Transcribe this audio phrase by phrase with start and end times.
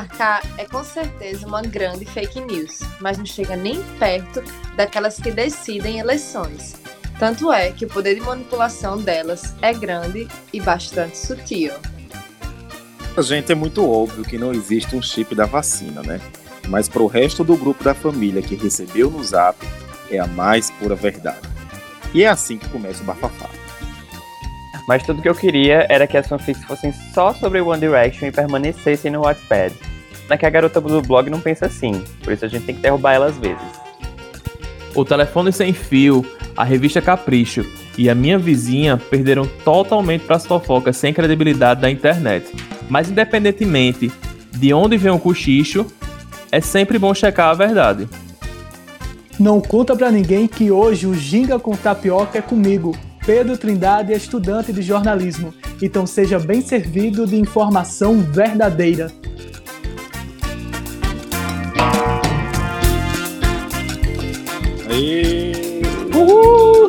[0.00, 4.42] marcar é com certeza uma grande fake news, mas não chega nem perto
[4.74, 6.80] daquelas que decidem eleições.
[7.18, 11.72] Tanto é que o poder de manipulação delas é grande e bastante sutil.
[13.14, 16.18] A gente é muito óbvio que não existe um chip da vacina, né?
[16.68, 19.58] Mas para o resto do grupo da família que recebeu no zap,
[20.10, 21.46] é a mais pura verdade.
[22.14, 23.50] E é assim que começa o bafafá.
[24.88, 28.32] Mas tudo que eu queria era que as fanfics fossem só sobre One Direction e
[28.32, 29.89] permanecessem no Wattpad.
[30.30, 32.72] Não é que a garota do blog não pensa assim, por isso a gente tem
[32.72, 33.58] que derrubar ela às vezes.
[34.94, 36.24] O Telefone Sem Fio,
[36.56, 37.66] a revista Capricho
[37.98, 42.46] e a minha vizinha perderam totalmente para as fofocas sem credibilidade da internet.
[42.88, 44.12] Mas independentemente
[44.52, 45.84] de onde vem o cochicho,
[46.52, 48.08] é sempre bom checar a verdade.
[49.36, 52.96] Não conta pra ninguém que hoje o Ginga com Tapioca é comigo.
[53.26, 59.10] Pedro Trindade é estudante de jornalismo, então seja bem servido de informação verdadeira.
[64.90, 65.52] Aê!
[66.14, 66.88] Uhul!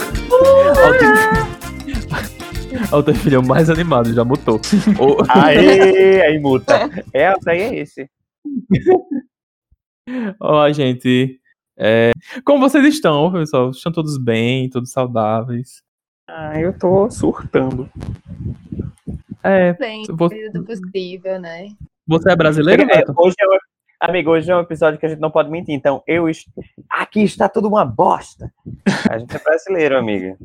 [2.91, 4.59] Olha o teu filho mais animado, já mutou.
[4.99, 6.89] O- Aê, aí muta.
[7.13, 8.09] É, essa aí é esse.
[10.39, 11.39] Ó, gente.
[11.77, 12.11] é,
[12.43, 13.69] Como vocês estão, pessoal?
[13.71, 15.81] Estão todos bem, todos saudáveis?
[16.27, 17.89] Ah, eu tô surtando.
[19.43, 21.67] É, Bem, Você- do possível, né?
[22.07, 23.57] você é brasileiro, É, hoje é um,
[24.01, 26.47] amigo, hoje é um episódio que a gente não pode mentir, então eu est...
[26.89, 28.51] aqui está tudo uma bosta.
[29.09, 30.37] A gente é brasileiro, amiga.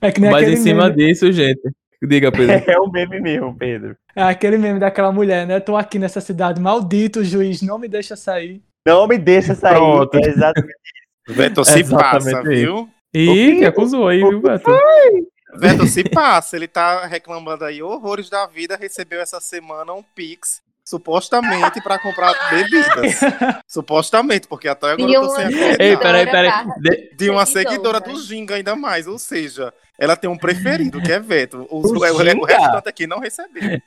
[0.00, 1.60] É que nem Mas em cima meme, disso, gente.
[2.02, 2.62] Diga, Pedro.
[2.70, 3.96] É um meme mesmo, Pedro.
[4.14, 5.58] é aquele meme daquela mulher, né?
[5.58, 8.62] Tô aqui nessa cidade, maldito juiz, não me deixa sair.
[8.86, 9.74] Não me deixa sair.
[9.74, 10.14] Pronto.
[10.16, 10.74] É exatamente.
[11.28, 12.60] Veto se Exatamente passa, isso.
[12.60, 12.88] viu?
[13.12, 14.70] Ih, que acusou aí, viu, Beto?
[15.58, 16.56] Veto se passa.
[16.56, 18.76] Ele tá reclamando aí horrores da vida.
[18.76, 23.20] Recebeu essa semana um Pix, supostamente, pra comprar bebidas.
[23.68, 25.98] supostamente, porque até agora eu tô sem Ei, acreditar.
[26.00, 26.48] peraí, peraí.
[26.50, 28.00] barra De- De uma seguidora.
[28.00, 31.66] do Ginga ainda mais, ou seja, ela tem um preferido, que é Veto.
[31.70, 33.78] Os, O o, o restante aqui não recebeu.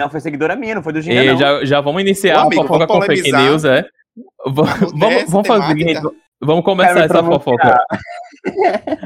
[0.00, 1.38] Não, foi seguidora minha, não foi do Ginga, Ei, não.
[1.38, 3.82] já, já vamos iniciar Ô, a amigo, fofoca vamos com fake news, é?
[4.46, 6.00] Va- Vamos, vamos fazer
[6.40, 7.76] vamos começar essa fofoca.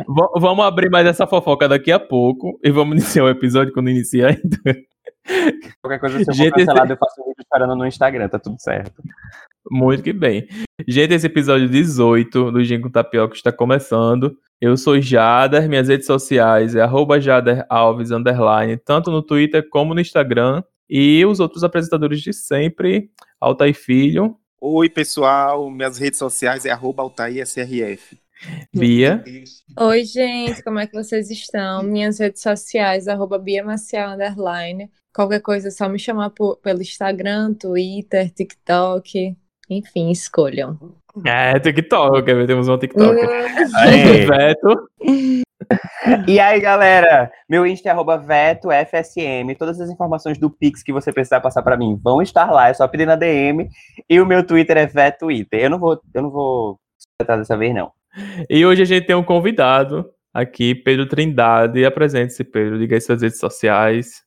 [0.07, 3.89] Va- vamos abrir mais essa fofoca daqui a pouco e vamos iniciar o episódio quando
[3.89, 4.81] iniciar ainda.
[5.83, 8.39] Qualquer coisa, se eu for Gente, cancelado, eu faço um vídeo chorando no Instagram, tá
[8.39, 9.03] tudo certo.
[9.71, 10.49] Muito que bem.
[10.87, 14.37] Gente, esse episódio 18 do Gin com Tapioca está começando.
[14.61, 19.95] Eu sou Jader, minhas redes sociais é arroba Jader Alves, underline, tanto no Twitter como
[19.95, 20.63] no Instagram.
[20.89, 23.11] E os outros apresentadores de sempre,
[23.41, 25.71] Altair Filho, Oi, pessoal.
[25.71, 28.19] Minhas redes sociais é arroba AltairSRF.
[28.75, 29.23] Bia,
[29.79, 31.83] Oi, gente, como é que vocês estão?
[31.83, 34.91] Minhas redes sociais, arroba Bia Maciel, underline.
[35.15, 39.37] Qualquer coisa é só me chamar por- pelo Instagram, Twitter, TikTok.
[39.69, 40.79] Enfim, escolham.
[41.27, 43.21] é TikTok, temos um TikTok.
[43.77, 44.27] Aê.
[44.27, 44.89] Veto,
[46.27, 49.55] E aí, galera, meu Insta é arroba VetoFSM.
[49.59, 52.75] Todas as informações do Pix que você precisar passar pra mim vão estar lá, é
[52.75, 53.69] só pedir na DM.
[54.09, 55.61] E o meu Twitter é VetoTwitter.
[55.61, 56.79] Eu não vou, eu não vou
[57.21, 57.93] dessa vez, não.
[58.49, 61.85] E hoje a gente tem um convidado aqui, Pedro Trindade.
[61.85, 62.79] Apresente-se, Pedro.
[62.79, 64.23] Diga aí suas redes sociais.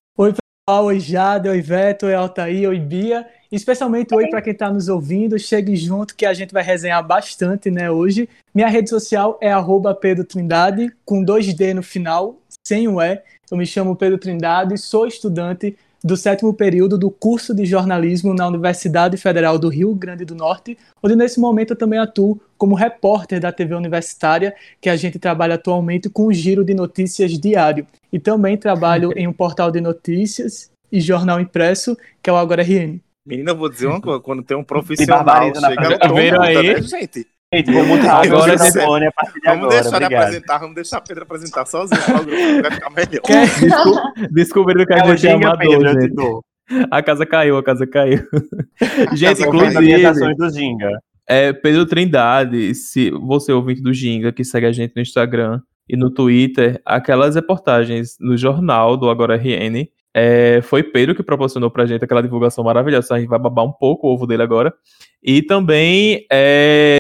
[0.66, 3.28] Oi, Jade, oi, Veto, oi, Altair, oi, Bia.
[3.52, 5.38] Especialmente oi para quem está nos ouvindo.
[5.38, 8.30] Chegue junto que a gente vai resenhar bastante, né, hoje.
[8.56, 13.22] Minha rede social é arroba Pedro Trindade, com dois D no final, sem o E.
[13.52, 18.48] Eu me chamo Pedro Trindade, sou estudante do sétimo período do curso de jornalismo na
[18.48, 23.40] Universidade Federal do Rio Grande do Norte, onde nesse momento eu também atuo como repórter
[23.40, 27.88] da TV Universitária, que a gente trabalha atualmente com o giro de notícias diário.
[28.12, 32.62] E também trabalho em um portal de notícias e jornal impresso, que é o Agora
[32.62, 33.00] RN.
[33.26, 34.20] Menina, eu vou dizer uma coisa.
[34.20, 35.26] Quando tem um profissional,
[35.56, 36.74] chega todo Viram mundo, aí?
[36.74, 37.28] né, gente?
[37.72, 39.82] Vou Agora agora o telefone a partir de Vamos agora.
[39.82, 40.24] deixar de obrigado.
[40.24, 43.22] apresentar, vamos deixar a Pedro apresentar sozinho o vai ficar melhor.
[43.60, 46.88] Desco- Descobriram que a o gente é amador, Pedro, gente.
[46.90, 48.20] A casa caiu, a casa caiu.
[49.14, 50.90] gente, casa minhas inclusive, do Ginga.
[51.28, 55.60] é, Pedro Trindade, se você é ouvinte do Ginga, que segue a gente no Instagram
[55.90, 59.86] e no Twitter, aquelas reportagens no jornal do Agora RN,
[60.16, 63.14] é, foi Pedro que proporcionou pra gente aquela divulgação maravilhosa.
[63.16, 64.74] A gente vai babar um pouco o ovo dele agora.
[65.22, 66.98] E também é,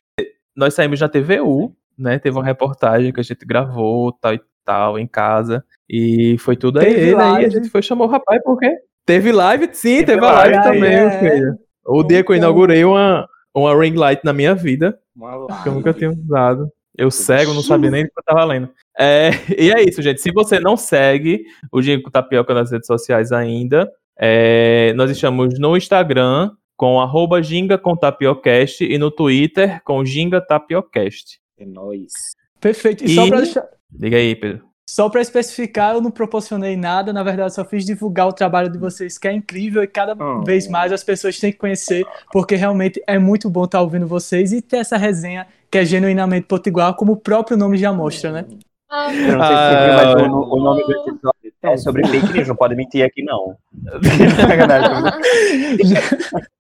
[0.56, 2.20] nós saímos na TVU, né?
[2.20, 5.64] Teve uma reportagem que a gente gravou, tal e tal, em casa.
[5.90, 6.86] E foi tudo aí.
[6.94, 7.52] Teve aí a live.
[7.52, 8.76] gente foi chamar o rapaz, por quê?
[9.06, 9.70] Teve live?
[9.74, 11.02] Sim, teve, Teve a live, live, também, é.
[11.02, 11.58] meu filho.
[11.86, 15.74] O dia que eu inaugurei uma, uma ring light na minha vida, Uma- que eu
[15.74, 16.70] nunca tinha usado.
[16.96, 18.70] Eu cego, não sabia nem do que eu tava lendo.
[18.98, 20.22] É, e é isso, gente.
[20.22, 25.76] Se você não segue o Gingo Tapioca nas redes sociais ainda, É, nós estamos no
[25.76, 31.40] Instagram com arroba ginga com tapiocast e no Twitter com ginga tapiocast.
[31.58, 32.12] É nóis.
[32.60, 33.04] Perfeito.
[33.04, 33.16] E, e...
[33.16, 33.66] só para deixar...
[33.92, 34.74] Diga aí, Pedro.
[34.90, 38.78] Só para especificar, eu não proporcionei nada, na verdade, só fiz divulgar o trabalho de
[38.78, 40.44] vocês, que é incrível, e cada oh.
[40.44, 44.52] vez mais as pessoas têm que conhecer, porque realmente é muito bom estar ouvindo vocês
[44.52, 48.46] e ter essa resenha que é genuinamente potiguar, como o próprio nome já mostra, né?
[48.90, 49.16] Ah.
[49.16, 52.34] Eu não sei se você viu, mas o, o, nome do episódio é sobre fake
[52.34, 53.56] news, não pode mentir aqui, não.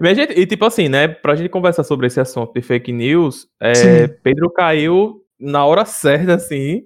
[0.00, 3.46] Minha gente, e tipo assim, né, pra gente conversar sobre esse assunto de fake news,
[3.60, 6.82] é, Pedro caiu na hora certa, assim.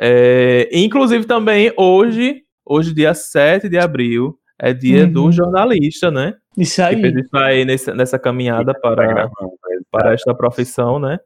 [0.00, 5.12] É, inclusive também hoje, hoje, dia 7 de abril, é dia uhum.
[5.12, 6.34] do jornalista, né?
[6.56, 7.00] Isso aí.
[7.00, 9.30] Pedro está aí nessa, nessa caminhada para,
[9.90, 11.18] para esta profissão, né?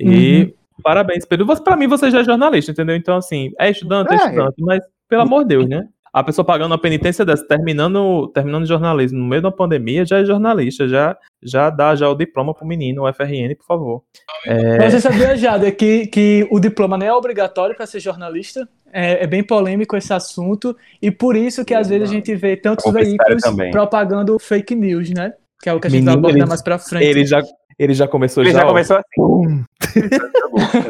[0.00, 0.52] E uhum.
[0.82, 1.46] parabéns, Pedro.
[1.62, 2.96] Para mim, você já é jornalista, entendeu?
[2.96, 5.86] Então, assim, é estudante, é, é estudante, mas pelo amor de Deus, né?
[6.12, 10.24] A pessoa pagando uma penitência dessa, terminando, terminando jornalismo no meio da pandemia, já é
[10.24, 14.02] jornalista, já, já dá já o diploma pro menino, o FRN, por favor.
[14.44, 14.90] É...
[14.90, 18.68] Você sabia, Jada, que, que o diploma não é obrigatório para ser jornalista?
[18.92, 22.56] É, é, bem polêmico esse assunto, e por isso que às vezes a gente vê
[22.56, 23.70] tantos veículos também.
[23.70, 25.32] propagando fake news, né?
[25.62, 27.04] Que é o que a gente menino, vai abordar mais pra frente.
[27.04, 27.40] Ele já,
[27.80, 28.60] ele já começou ele já.
[28.60, 29.64] já começou assim.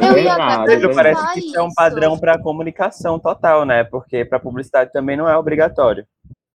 [0.01, 3.85] Eu ia até parece que isso é um padrão para comunicação total, né?
[3.85, 6.05] Porque para publicidade também não é obrigatório.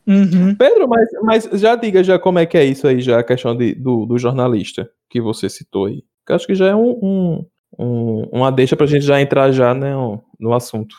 [0.06, 0.54] Uhum.
[0.54, 3.56] Pedro, mas, mas já diga já como é que é isso aí, já a questão
[3.56, 6.04] de, do, do jornalista que você citou aí.
[6.26, 7.46] Que acho que já é um, um,
[7.78, 9.94] um, uma deixa pra gente já entrar já né,
[10.38, 10.96] no assunto.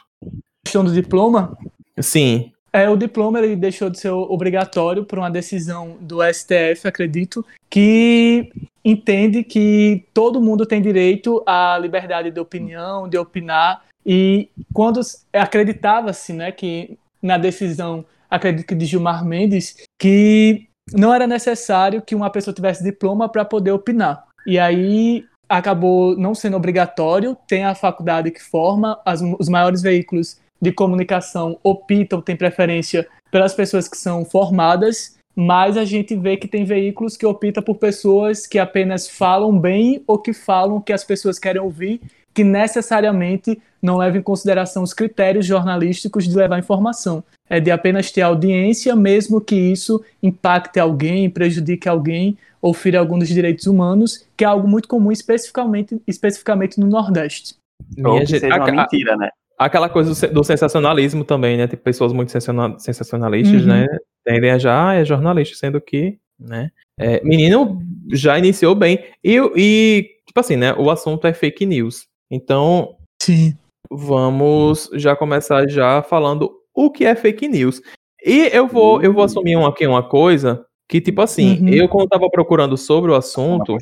[0.66, 1.56] Questão do diploma?
[2.00, 2.51] Sim.
[2.72, 8.52] É, o diploma ele deixou de ser obrigatório por uma decisão do STF, acredito, que
[8.84, 15.02] entende que todo mundo tem direito à liberdade de opinião, de opinar, e quando
[15.34, 22.16] acreditava-se, né, que na decisão, acredito que de Gilmar Mendes, que não era necessário que
[22.16, 24.25] uma pessoa tivesse diploma para poder opinar.
[24.46, 30.40] E aí acabou não sendo obrigatório, tem a faculdade que forma, as, os maiores veículos
[30.62, 36.48] de comunicação optam, tem preferência pelas pessoas que são formadas, mas a gente vê que
[36.48, 40.94] tem veículos que optam por pessoas que apenas falam bem ou que falam o que
[40.94, 42.01] as pessoas querem ouvir,
[42.33, 47.24] que necessariamente não levam em consideração os critérios jornalísticos de levar informação.
[47.50, 53.18] É de apenas ter audiência, mesmo que isso impacte alguém, prejudique alguém ou fira algum
[53.18, 57.56] dos direitos humanos, que é algo muito comum especificamente, especificamente no Nordeste.
[58.04, 59.30] Ou que seja uma mentira, né?
[59.57, 61.68] Aquela coisa do, sensacionalismo também, né?
[61.68, 63.68] Tipo, pessoas muito sensacionalistas, uhum.
[63.68, 63.88] né?
[64.24, 66.69] Tendem a já, ah, é jornalista, sendo que, né?
[67.00, 67.80] É, menino
[68.12, 69.04] já iniciou bem.
[69.24, 70.74] E, e, tipo assim, né?
[70.75, 72.06] O assunto é fake news.
[72.30, 73.57] Então, Sim.
[73.89, 77.81] vamos já começar já falando o que é fake news.
[78.24, 81.69] E eu vou, eu vou assumir um, aqui uma coisa que, tipo assim, uhum.
[81.69, 83.77] eu quando tava procurando sobre o assunto,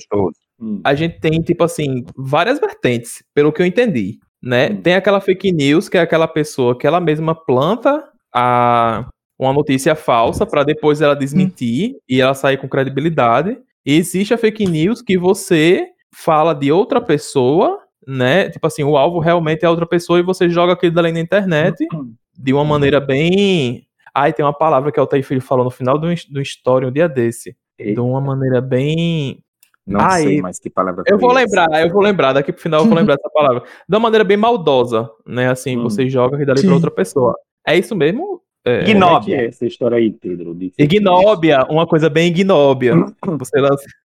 [0.84, 4.70] a gente tem, tipo assim, várias vertentes, pelo que eu entendi né?
[4.70, 4.82] Hum.
[4.82, 9.10] Tem aquela fake news, que é aquela pessoa que ela mesma planta a,
[9.40, 12.00] uma notícia falsa para depois ela desmentir hum.
[12.08, 13.58] e ela sair com credibilidade.
[13.84, 18.50] E existe a fake news que você fala de outra pessoa, né?
[18.50, 21.84] Tipo assim, o alvo realmente é outra pessoa e você joga aquilo dali na internet
[21.94, 22.14] hum.
[22.38, 23.88] de uma maneira bem.
[24.14, 26.92] Ai, tem uma palavra que o Altair Filho falou no final do, do Story um
[26.92, 27.58] dia desse.
[27.78, 29.44] De uma maneira bem
[29.86, 31.04] não sei mais que palavra.
[31.06, 33.64] Eu vou lembrar, eu vou lembrar, daqui pro final eu vou lembrar essa palavra.
[33.88, 35.50] De uma maneira bem maldosa, né?
[35.50, 35.84] Assim, hum.
[35.84, 37.36] você joga e dali pra outra pessoa.
[37.66, 38.42] É isso mesmo?
[38.66, 39.42] É, ignóbia.
[39.42, 40.58] É essa história aí, Pedro.
[40.78, 42.96] Ignóbia, uma coisa bem ignóbia.
[43.38, 43.60] você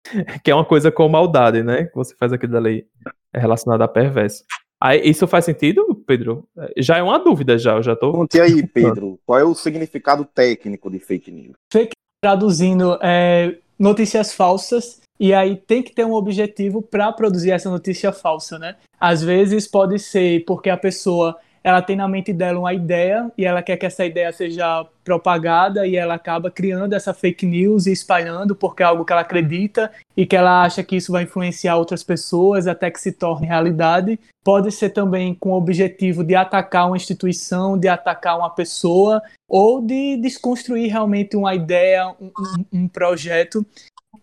[0.43, 1.85] que é uma coisa com maldade, né?
[1.85, 2.85] Que você faz aquilo dali
[3.33, 4.43] é relacionado a perverso.
[4.83, 6.49] Aí, isso faz sentido, Pedro?
[6.77, 7.77] Já é uma dúvida, já.
[7.77, 8.13] Eu já tô.
[8.13, 9.21] Conte aí, Pedro.
[9.25, 11.55] Qual é o significado técnico de fake news?
[11.73, 17.69] Fake traduzindo é, notícias falsas e aí tem que ter um objetivo para produzir essa
[17.69, 18.77] notícia falsa, né?
[18.99, 23.45] Às vezes pode ser porque a pessoa ela tem na mente dela uma ideia e
[23.45, 27.93] ela quer que essa ideia seja propagada e ela acaba criando essa fake news e
[27.93, 31.77] espalhando porque é algo que ela acredita e que ela acha que isso vai influenciar
[31.77, 34.19] outras pessoas até que se torne realidade.
[34.43, 39.83] Pode ser também com o objetivo de atacar uma instituição, de atacar uma pessoa ou
[39.83, 42.33] de desconstruir realmente uma ideia, um,
[42.73, 43.67] um projeto.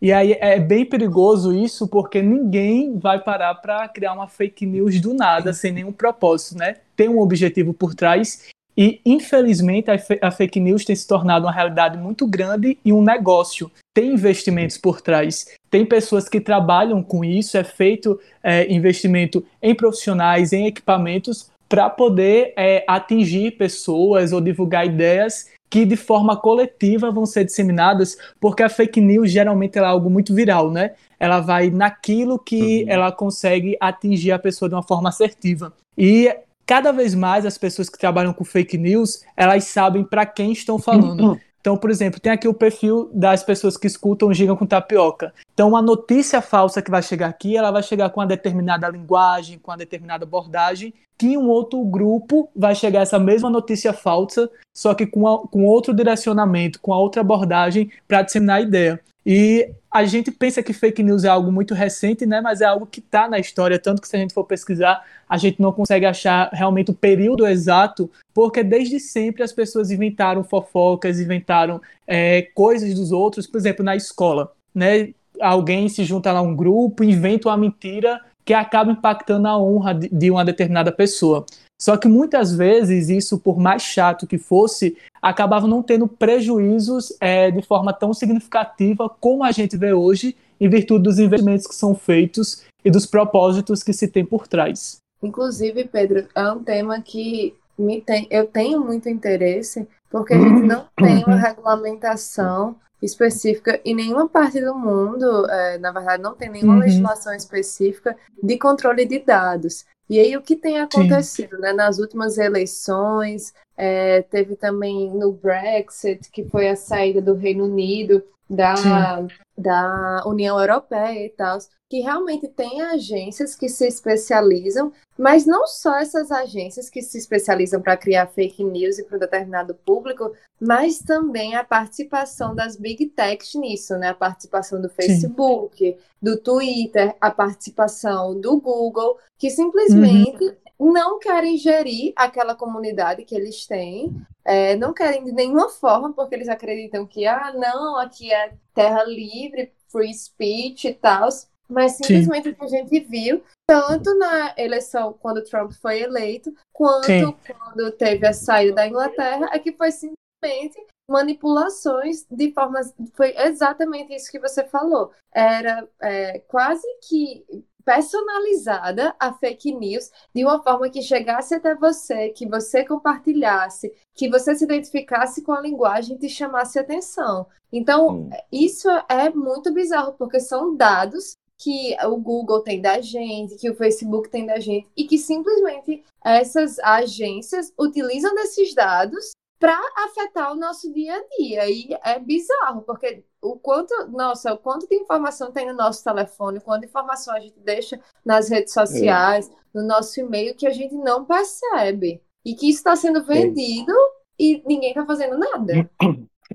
[0.01, 4.99] E aí é bem perigoso isso, porque ninguém vai parar para criar uma fake news
[5.01, 6.75] do nada, sem nenhum propósito, né?
[6.95, 8.49] Tem um objetivo por trás.
[8.77, 9.89] E, infelizmente,
[10.21, 13.71] a, fake news tem se tornado uma realidade muito grande e um negócio.
[13.91, 15.47] Tem investimentos por trás.
[15.67, 21.89] Tem pessoas que trabalham com isso, é feito é, investimento em profissionais, em equipamentos, para
[21.89, 28.63] poder é, atingir pessoas ou divulgar ideias que de forma coletiva vão ser disseminadas, porque
[28.63, 30.91] a fake news geralmente é algo muito viral, né?
[31.19, 32.89] Ela vai naquilo que uhum.
[32.89, 35.73] ela consegue atingir a pessoa de uma forma assertiva.
[35.97, 36.33] E
[36.65, 40.77] cada vez mais as pessoas que trabalham com fake news, elas sabem para quem estão
[40.77, 41.39] falando.
[41.67, 45.33] Então, por exemplo, tem aqui o perfil das pessoas que escutam Giga com Tapioca.
[45.53, 49.59] Então, uma notícia falsa que vai chegar aqui, ela vai chegar com uma determinada linguagem,
[49.59, 54.93] com uma determinada abordagem, que um outro grupo vai chegar essa mesma notícia falsa, só
[54.93, 59.01] que com, a, com outro direcionamento, com a outra abordagem para disseminar a ideia.
[59.25, 62.41] E a gente pensa que fake news é algo muito recente, né?
[62.41, 65.37] Mas é algo que está na história, tanto que se a gente for pesquisar, a
[65.37, 71.19] gente não consegue achar realmente o período exato, porque desde sempre as pessoas inventaram fofocas,
[71.19, 75.09] inventaram é, coisas dos outros, por exemplo, na escola, né?
[75.39, 80.31] Alguém se junta lá um grupo, inventa uma mentira que acaba impactando a honra de
[80.31, 81.45] uma determinada pessoa.
[81.79, 87.51] Só que muitas vezes isso, por mais chato que fosse, acabava não tendo prejuízos é,
[87.51, 91.93] de forma tão significativa como a gente vê hoje, em virtude dos investimentos que são
[91.93, 94.97] feitos e dos propósitos que se tem por trás.
[95.21, 100.63] Inclusive, Pedro, é um tema que me tem, eu tenho muito interesse, porque a gente
[100.63, 106.49] não tem uma regulamentação específica em nenhuma parte do mundo, é, na verdade, não tem
[106.49, 106.79] nenhuma uhum.
[106.79, 109.85] legislação específica de controle de dados.
[110.09, 111.73] E aí, o que tem acontecido, né?
[111.73, 118.23] Nas últimas eleições, é, teve também no Brexit, que foi a saída do Reino Unido
[118.49, 119.25] da,
[119.57, 121.57] da União Europeia e tal,
[121.89, 127.81] que realmente tem agências que se especializam, mas não só essas agências que se especializam
[127.81, 133.07] para criar fake news e para um determinado público, mas também a participação das big
[133.07, 134.09] techs nisso, né?
[134.09, 135.97] A participação do Facebook, Sim.
[136.21, 143.35] do Twitter, a participação do Google, que simplesmente uhum não querem gerir aquela comunidade que
[143.35, 144.15] eles têm,
[144.45, 149.03] é, não querem de nenhuma forma, porque eles acreditam que, ah, não, aqui é terra
[149.03, 151.29] livre, free speech e tal,
[151.67, 152.49] mas simplesmente Sim.
[152.51, 157.35] o que a gente viu, tanto na eleição quando Trump foi eleito, quanto Sim.
[157.47, 162.93] quando teve a saída da Inglaterra, é que foi simplesmente manipulações de formas.
[163.13, 165.11] Foi exatamente isso que você falou.
[165.33, 167.45] Era é, quase que
[167.87, 174.29] personalizada a fake news de uma forma que chegasse até você, que você compartilhasse, que
[174.29, 177.47] você se identificasse com a linguagem e te chamasse atenção.
[177.71, 178.29] Então, hum.
[178.51, 183.75] isso é muito bizarro, porque são dados que o Google tem da gente, que o
[183.75, 190.55] Facebook tem da gente, e que simplesmente essas agências utilizam desses dados para afetar o
[190.55, 191.69] nosso dia a dia.
[191.69, 196.59] E é bizarro, porque o quanto, nossa, o quanto de informação tem no nosso telefone,
[196.59, 199.53] quanta informação a gente deixa nas redes sociais, é.
[199.73, 202.21] no nosso e-mail, que a gente não percebe.
[202.45, 204.43] E que isso está sendo vendido é.
[204.43, 205.89] e ninguém está fazendo nada.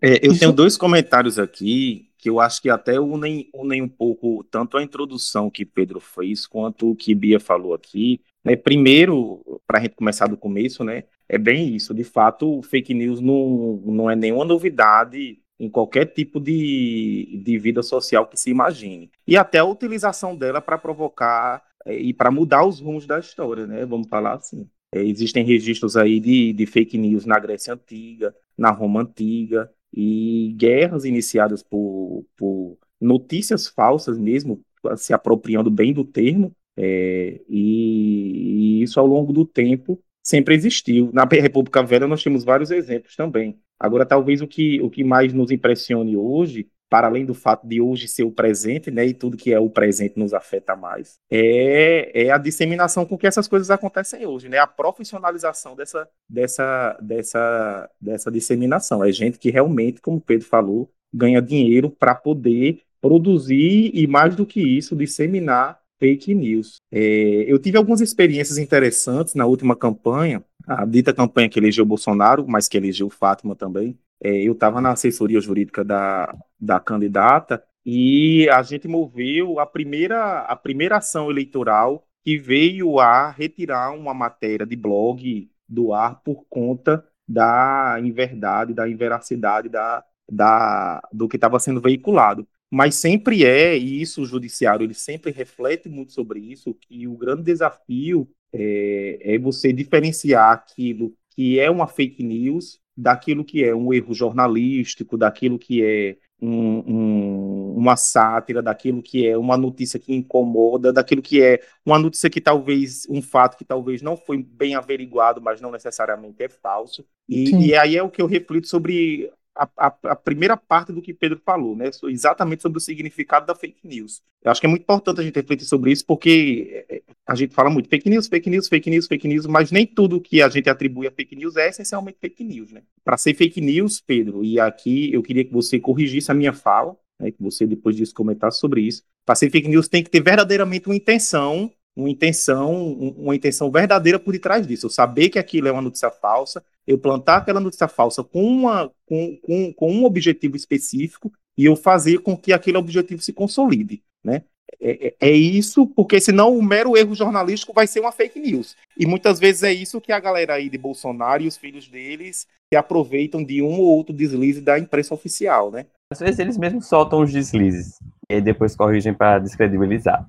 [0.00, 4.42] É, eu tenho dois comentários aqui que eu acho que até unem, unem um pouco
[4.44, 8.20] tanto a introdução que Pedro fez quanto o que Bia falou aqui.
[8.44, 8.54] Né?
[8.54, 11.04] Primeiro, para a gente começar do começo, né?
[11.28, 11.92] É bem isso.
[11.92, 17.82] De fato, fake news não, não é nenhuma novidade em qualquer tipo de, de vida
[17.82, 19.10] social que se imagine.
[19.26, 23.66] E até a utilização dela para provocar é, e para mudar os rumos da história,
[23.66, 23.84] né?
[23.84, 24.68] Vamos falar assim.
[24.94, 30.54] É, existem registros aí de, de fake news na Grécia Antiga, na Roma Antiga, e
[30.56, 34.62] guerras iniciadas por, por notícias falsas mesmo,
[34.96, 41.10] se apropriando bem do termo, é, e, e, isso ao longo do tempo sempre existiu.
[41.12, 43.58] Na República Velha nós temos vários exemplos também.
[43.82, 47.80] Agora, talvez o que, o que mais nos impressione hoje, para além do fato de
[47.80, 52.26] hoje ser o presente, né, e tudo que é o presente nos afeta mais, é,
[52.26, 57.90] é a disseminação com que essas coisas acontecem hoje, né, a profissionalização dessa, dessa, dessa,
[58.00, 59.02] dessa disseminação.
[59.02, 64.36] É gente que realmente, como o Pedro falou, ganha dinheiro para poder produzir e, mais
[64.36, 66.76] do que isso, disseminar fake news.
[66.90, 72.46] É, eu tive algumas experiências interessantes na última campanha, a dita campanha que elegeu Bolsonaro,
[72.48, 73.98] mas que elegeu Fátima também.
[74.22, 80.40] É, eu estava na assessoria jurídica da, da candidata e a gente moveu a primeira,
[80.40, 86.44] a primeira ação eleitoral que veio a retirar uma matéria de blog do ar por
[86.48, 93.76] conta da inverdade, da inveracidade da, da, do que estava sendo veiculado mas sempre é,
[93.76, 99.34] e isso o judiciário ele sempre reflete muito sobre isso, que o grande desafio é,
[99.34, 105.16] é você diferenciar aquilo que é uma fake news daquilo que é um erro jornalístico,
[105.16, 111.22] daquilo que é um, um, uma sátira daquilo que é uma notícia que incomoda, daquilo
[111.22, 115.60] que é uma notícia que talvez, um fato que talvez não foi bem averiguado, mas
[115.60, 117.06] não necessariamente é falso.
[117.28, 121.02] E, e aí é o que eu reflito sobre a, a, a, primeira parte do
[121.02, 121.90] que Pedro falou, né?
[122.04, 124.22] Exatamente sobre o significado da fake news.
[124.42, 127.54] Eu acho que é muito importante a gente refletir sobre isso, porque é, a gente
[127.54, 130.48] fala muito fake news, fake news, fake news, fake news, mas nem tudo que a
[130.48, 132.82] gente atribui a fake news é essencialmente fake news, né?
[133.04, 136.96] Para ser fake news, Pedro, e aqui eu queria que você corrigisse a minha fala,
[137.20, 139.02] né, que você depois disso comentasse sobre isso.
[139.24, 144.18] Para ser fake news tem que ter verdadeiramente uma intenção uma intenção, uma intenção verdadeira
[144.18, 144.86] por detrás disso.
[144.86, 148.90] Eu saber que aquilo é uma notícia falsa, eu plantar aquela notícia falsa com, uma,
[149.06, 154.02] com, com, com um objetivo específico e eu fazer com que aquele objetivo se consolide,
[154.24, 154.42] né?
[154.80, 158.74] É, é, é, isso, porque senão o mero erro jornalístico vai ser uma fake news.
[158.98, 162.46] E muitas vezes é isso que a galera aí de Bolsonaro e os filhos deles
[162.72, 165.86] se aproveitam de um ou outro deslize da imprensa oficial, né?
[166.10, 170.26] Às vezes eles mesmos soltam os deslizes e depois corrigem para descredibilizar.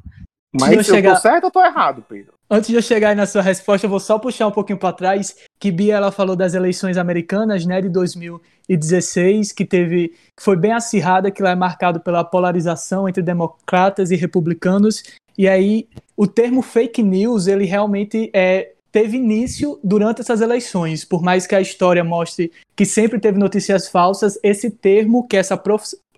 [0.54, 1.16] Mas eu chegar...
[1.16, 2.34] tô certo ou tô errado, Pedro?
[2.50, 4.94] Antes de eu chegar aí na sua resposta, eu vou só puxar um pouquinho para
[4.94, 10.56] trás, que Bia ela falou das eleições americanas, né, de 2016, que teve que foi
[10.56, 15.04] bem acirrada, que lá é marcado pela polarização entre democratas e republicanos.
[15.36, 21.04] E aí o termo fake news, ele realmente é teve início durante essas eleições.
[21.04, 25.40] Por mais que a história mostre que sempre teve notícias falsas, esse termo, que é
[25.40, 25.58] essa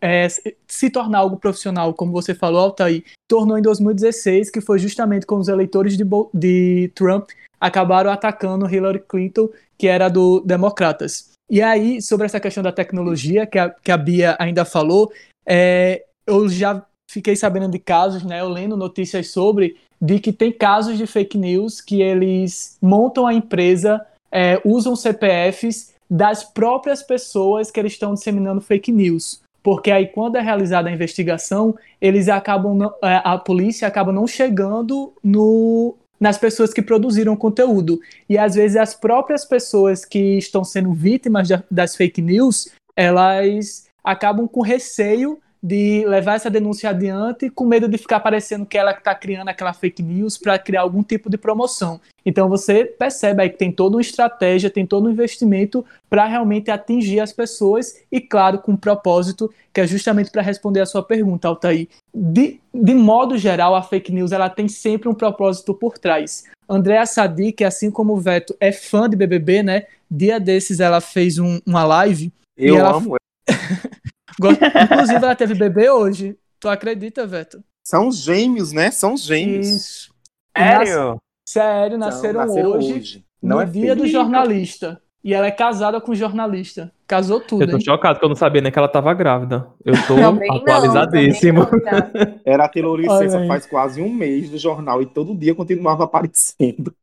[0.01, 0.27] é,
[0.67, 5.37] se tornar algo profissional, como você falou, Altair, tornou em 2016, que foi justamente com
[5.37, 11.31] os eleitores de, de Trump acabaram atacando Hillary Clinton, que era do Democratas.
[11.49, 15.11] E aí, sobre essa questão da tecnologia, que a, que a Bia ainda falou,
[15.45, 20.51] é, eu já fiquei sabendo de casos, né, eu lendo notícias sobre, de que tem
[20.51, 27.71] casos de fake news que eles montam a empresa, é, usam CPFs das próprias pessoas
[27.71, 32.77] que eles estão disseminando fake news porque aí quando é realizada a investigação, eles acabam
[32.77, 37.99] não, é, a polícia acaba não chegando no nas pessoas que produziram conteúdo.
[38.29, 44.47] E às vezes as próprias pessoas que estão sendo vítimas das fake news, elas acabam
[44.47, 49.15] com receio de levar essa denúncia adiante com medo de ficar parecendo que ela está
[49.15, 51.99] criando aquela fake news para criar algum tipo de promoção.
[52.23, 56.69] Então você percebe aí que tem toda uma estratégia, tem todo um investimento para realmente
[56.69, 61.01] atingir as pessoas e, claro, com um propósito que é justamente para responder a sua
[61.01, 61.87] pergunta, Altair.
[62.13, 66.43] De, de modo geral, a fake news ela tem sempre um propósito por trás.
[66.69, 69.87] Andréa Sadi, que assim como o Veto é fã de BBB, né?
[70.11, 72.31] Dia desses ela fez um, uma live.
[72.55, 73.15] Eu amo.
[74.39, 76.37] Inclusive, ela teve bebê hoje.
[76.59, 77.63] Tu acredita, Veto?
[77.83, 78.91] São gêmeos, né?
[78.91, 79.67] São gêmeos.
[79.67, 80.13] Isso.
[80.57, 81.09] Sério?
[81.09, 81.17] Nas...
[81.47, 84.99] Sério, nasceram, nasceram hoje, hoje, No é dia do jornalista.
[85.23, 86.91] E ela é casada com o jornalista.
[87.07, 87.63] Casou tudo.
[87.63, 87.83] Eu tô hein?
[87.83, 89.67] chocado que eu não sabia nem que ela tava grávida.
[89.83, 90.15] Eu tô
[90.53, 91.61] atualizadíssimo.
[91.61, 96.93] Não, Era a licença faz quase um mês do jornal e todo dia continuava aparecendo.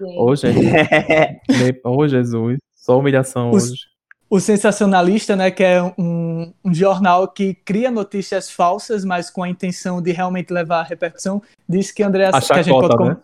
[0.00, 0.66] Ô, oh, gente.
[1.84, 2.58] Ô, oh, Jesus.
[2.74, 3.70] Só humilhação Os...
[3.70, 3.93] hoje
[4.34, 9.48] o Sensacionalista, né, que é um, um, jornal que cria notícias falsas, mas com a
[9.48, 13.16] intenção de realmente levar a repercussão, disse que Andréa, que a gente pode né?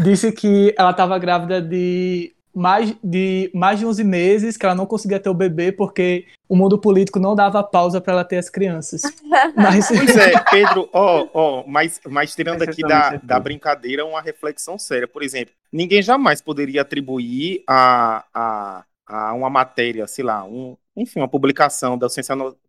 [0.00, 4.86] disse que ela estava grávida de mais de mais de 11 meses, que ela não
[4.86, 8.50] conseguia ter o bebê porque o mundo político não dava pausa para ela ter as
[8.50, 9.02] crianças.
[9.54, 9.86] Mas...
[9.86, 15.06] Pois é, Pedro, ó, ó, mas, mas tirando aqui da, da brincadeira uma reflexão séria,
[15.06, 21.20] por exemplo, ninguém jamais poderia atribuir a, a a uma matéria, sei lá, um, enfim,
[21.20, 22.06] uma publicação do,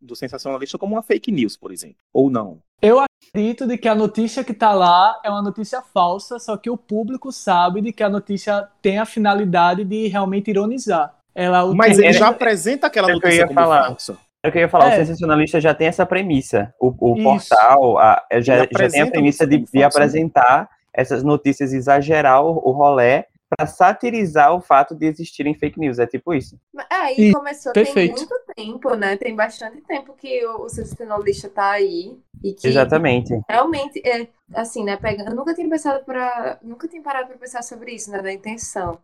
[0.02, 2.60] do sensacionalista como uma fake news, por exemplo, ou não?
[2.82, 6.70] Eu acredito de que a notícia que está lá é uma notícia falsa, só que
[6.70, 11.16] o público sabe de que a notícia tem a finalidade de realmente ironizar.
[11.34, 13.86] Ela, Mas ele já apresenta aquela notícia como falar.
[13.88, 14.18] falsa.
[14.44, 14.94] É o que eu ia falar, é.
[14.94, 16.74] o sensacionalista já tem essa premissa.
[16.80, 22.44] O, o portal a, já, já tem a premissa de, de apresentar essas notícias, exagerar
[22.44, 26.00] o, o rolé para satirizar o fato de existirem fake news.
[26.00, 26.60] É tipo isso.
[26.90, 28.16] É, e, e começou perfeito.
[28.16, 29.18] tem muito tempo, né?
[29.18, 32.18] Tem bastante tempo que o, o sensacionalista tá aí.
[32.44, 33.40] E que Exatamente.
[33.50, 34.98] Realmente, é, assim, né?
[34.98, 36.60] Pegando, eu nunca tinha pensado para.
[36.62, 38.22] Nunca tinha parado para pensar sobre isso, né?
[38.22, 39.00] Da intenção.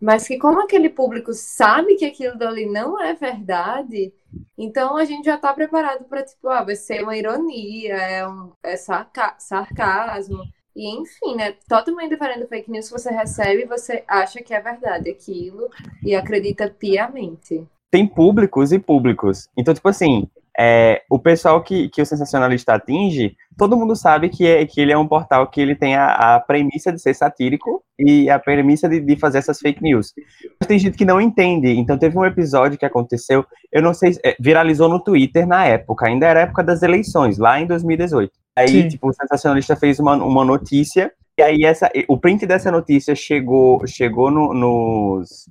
[0.00, 4.12] Mas que como aquele público sabe que aquilo dali não é verdade,
[4.58, 8.52] então a gente já tá preparado para, tipo, ah, vai ser uma ironia, é, um,
[8.62, 10.42] é sarca sarcasmo.
[10.76, 11.54] E enfim, né?
[11.68, 15.70] Totalmente diferente do fake news que você recebe, você acha que é verdade aquilo
[16.02, 17.64] e acredita piamente.
[17.90, 19.48] Tem públicos e públicos.
[19.56, 24.46] Então, tipo assim, é, o pessoal que, que o sensacionalista atinge, todo mundo sabe que,
[24.46, 27.82] é, que ele é um portal que ele tem a, a premissa de ser satírico
[27.98, 30.12] e a premissa de, de fazer essas fake news.
[30.60, 31.68] Mas tem gente que não entende.
[31.70, 36.06] Então teve um episódio que aconteceu, eu não sei, é, viralizou no Twitter na época,
[36.06, 38.43] ainda era época das eleições, lá em 2018.
[38.56, 38.88] Aí, Sim.
[38.88, 43.84] tipo, o sensacionalista fez uma, uma notícia e aí essa, o print dessa notícia chegou,
[43.86, 45.50] chegou no, nos,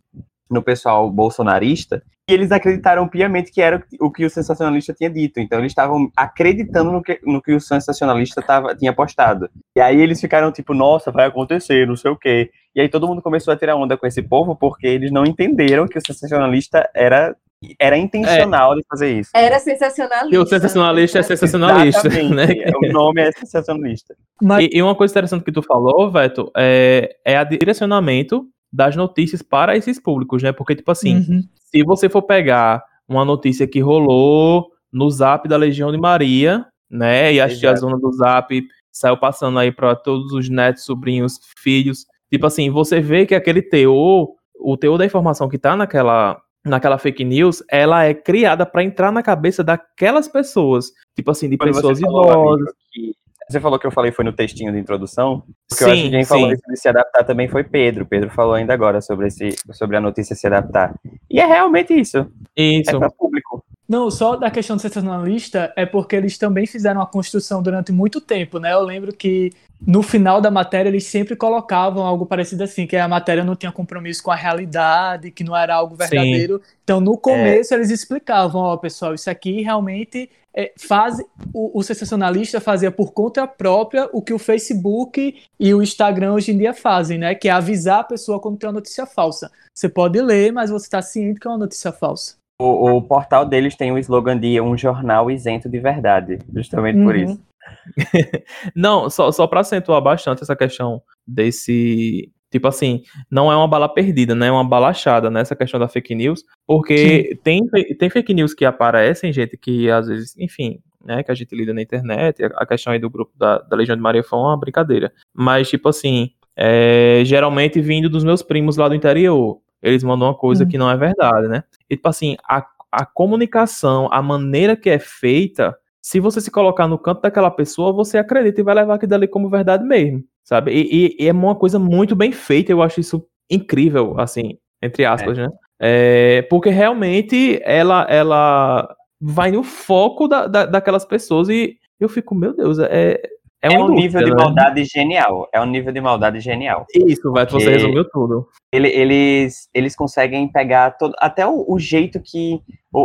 [0.49, 5.41] no pessoal bolsonarista e eles acreditaram piamente que era o que o sensacionalista tinha dito.
[5.41, 9.49] Então eles estavam acreditando no que, no que o sensacionalista tava, tinha postado.
[9.75, 12.49] E aí eles ficaram tipo, nossa, vai acontecer, não sei o quê.
[12.73, 15.85] E aí todo mundo começou a tirar onda com esse povo porque eles não entenderam
[15.85, 17.35] que o sensacionalista era
[17.79, 18.75] era intencional é.
[18.77, 19.29] de fazer isso.
[19.33, 20.35] Era sensacionalista.
[20.35, 22.09] E o sensacionalista é sensacionalista.
[22.09, 22.47] Né?
[22.75, 24.15] O nome é sensacionalista.
[24.41, 24.65] Mas...
[24.65, 29.41] E, e, uma coisa interessante que tu falou, Veto, é, é a direcionamento das notícias
[29.41, 30.51] para esses públicos, né?
[30.51, 31.41] Porque, tipo assim, uhum.
[31.55, 37.33] se você for pegar uma notícia que rolou no zap da Legião de Maria, né?
[37.33, 42.05] E a tia zona do zap saiu passando aí para todos os netos, sobrinhos, filhos.
[42.31, 46.97] Tipo assim, você vê que aquele teor, o teor da informação que tá naquela, naquela
[46.97, 50.91] fake news, ela é criada para entrar na cabeça daquelas pessoas.
[51.15, 52.73] Tipo assim, de Quando pessoas idosas.
[52.91, 53.13] Que
[53.49, 56.09] você falou que eu falei foi no textinho de introdução, porque sim, eu acho que
[56.09, 56.29] quem sim.
[56.29, 58.05] falou isso de se adaptar também foi Pedro.
[58.05, 60.95] Pedro falou ainda agora sobre, esse, sobre a notícia se adaptar.
[61.29, 62.25] E é realmente isso.
[62.55, 62.95] Isso.
[62.95, 63.63] É para público.
[63.87, 68.21] Não, só da questão do sensacionalista é porque eles também fizeram a construção durante muito
[68.21, 68.73] tempo, né?
[68.73, 69.51] Eu lembro que
[69.85, 73.71] no final da matéria eles sempre colocavam algo parecido assim, que a matéria não tinha
[73.71, 76.61] compromisso com a realidade, que não era algo verdadeiro.
[76.63, 76.73] Sim.
[76.83, 77.77] Então, no começo é.
[77.77, 81.17] eles explicavam, ó, oh, pessoal, isso aqui realmente é, faz
[81.53, 86.51] o, o sensacionalista fazia por conta própria o que o Facebook e o Instagram hoje
[86.51, 87.33] em dia fazem, né?
[87.33, 89.51] Que é avisar a pessoa quando tem uma notícia falsa.
[89.73, 92.35] Você pode ler, mas você está ciente que é uma notícia falsa.
[92.61, 97.05] O, o, portal deles tem o slogan de um jornal isento de verdade, justamente uhum.
[97.05, 97.41] por isso.
[98.75, 103.89] Não, só, só para acentuar bastante essa questão desse Tipo assim, não é uma bala
[103.91, 104.45] perdida, né?
[104.45, 108.63] É uma bala achada nessa questão da fake news, porque tem, tem fake news que
[108.63, 112.93] aparecem, gente, que às vezes, enfim, né, que a gente lida na internet, a questão
[112.93, 115.11] aí do grupo da, da Legião de Maria foi uma brincadeira.
[115.33, 120.37] Mas, tipo assim, é, geralmente vindo dos meus primos lá do interior, eles mandam uma
[120.37, 120.67] coisa hum.
[120.67, 121.63] que não é verdade, né?
[121.89, 126.87] E, tipo assim, a, a comunicação, a maneira que é feita, se você se colocar
[126.87, 130.71] no canto daquela pessoa, você acredita e vai levar aquilo ali como verdade mesmo sabe?
[130.71, 135.05] E, e, e, é uma coisa muito bem feita, eu acho isso incrível, assim, entre
[135.05, 135.43] aspas, é.
[135.43, 135.49] né?
[135.79, 142.35] É, porque realmente ela, ela vai no foco da, da, daquelas pessoas e eu fico,
[142.35, 143.21] meu Deus, é,
[143.63, 144.35] é, é um nível de né?
[144.35, 145.47] maldade genial.
[145.53, 146.85] É um nível de maldade genial.
[146.93, 148.45] Isso, vai, você resumiu tudo.
[148.69, 152.61] Ele, eles, eles conseguem pegar todo, até o, o, jeito que.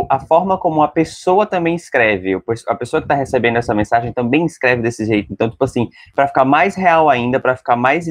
[0.09, 2.39] A forma como a pessoa também escreve.
[2.67, 5.31] A pessoa que está recebendo essa mensagem também escreve desse jeito.
[5.31, 8.05] Então, tipo assim, para ficar mais real ainda, para ficar mais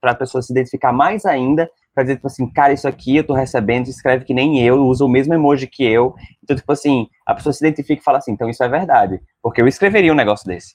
[0.00, 3.24] para a pessoa se identificar mais ainda, para dizer, tipo assim, cara, isso aqui eu
[3.24, 6.14] tô recebendo, escreve que nem eu, usa o mesmo emoji que eu.
[6.42, 9.20] Então, tipo assim, a pessoa se identifica e fala assim, então isso é verdade.
[9.40, 10.74] Porque eu escreveria um negócio desse.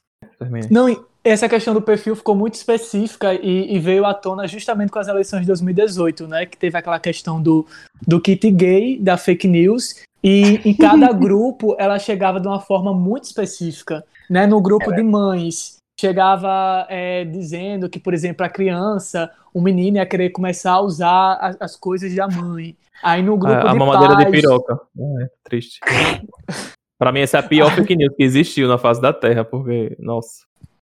[0.70, 5.00] Não, essa questão do perfil ficou muito específica e, e, veio à tona justamente com
[5.00, 6.46] as eleições de 2018, né?
[6.46, 7.66] Que teve aquela questão do,
[8.06, 12.94] do kit gay, da fake news, e em cada grupo ela chegava de uma forma
[12.94, 14.48] muito específica, né?
[14.48, 20.06] No grupo de mães, chegava é, dizendo que, por exemplo, a criança, o menino ia
[20.06, 22.76] querer começar a usar as, as coisas da mãe.
[23.04, 24.26] Aí no grupo a, a de mamadeira pais...
[24.26, 24.80] de piroca.
[25.22, 25.80] É, triste.
[26.98, 29.96] Pra mim, essa é a pior fake news que existiu na face da Terra, porque,
[30.00, 30.48] nossa.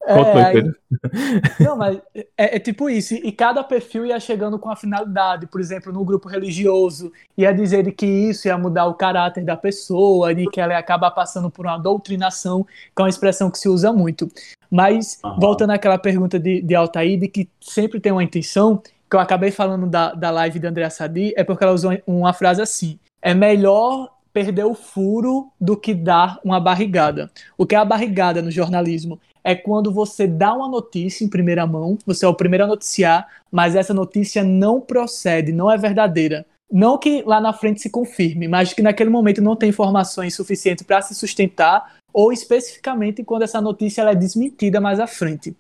[0.06, 0.72] É, aí...
[1.60, 3.14] Não, mas é, é, tipo isso.
[3.14, 5.46] E cada perfil ia chegando com a finalidade.
[5.46, 10.34] Por exemplo, no grupo religioso, ia dizer que isso ia mudar o caráter da pessoa,
[10.34, 13.68] de que ela ia acabar passando por uma doutrinação, que é uma expressão que se
[13.68, 14.30] usa muito.
[14.70, 15.38] Mas, uhum.
[15.40, 19.50] voltando àquela pergunta de, de Altair, de que sempre tem uma intenção, que eu acabei
[19.50, 23.32] falando da, da live de Andrea Sadi, é porque ela usou uma frase assim: é
[23.32, 27.30] melhor perder o furo do que dar uma barrigada.
[27.56, 29.20] O que é a barrigada no jornalismo?
[29.44, 33.28] É quando você dá uma notícia em primeira mão, você é o primeiro a noticiar,
[33.52, 36.44] mas essa notícia não procede, não é verdadeira.
[36.72, 40.84] Não que lá na frente se confirme, mas que naquele momento não tem informações suficientes
[40.84, 45.54] para se sustentar, ou especificamente quando essa notícia é desmentida mais à frente.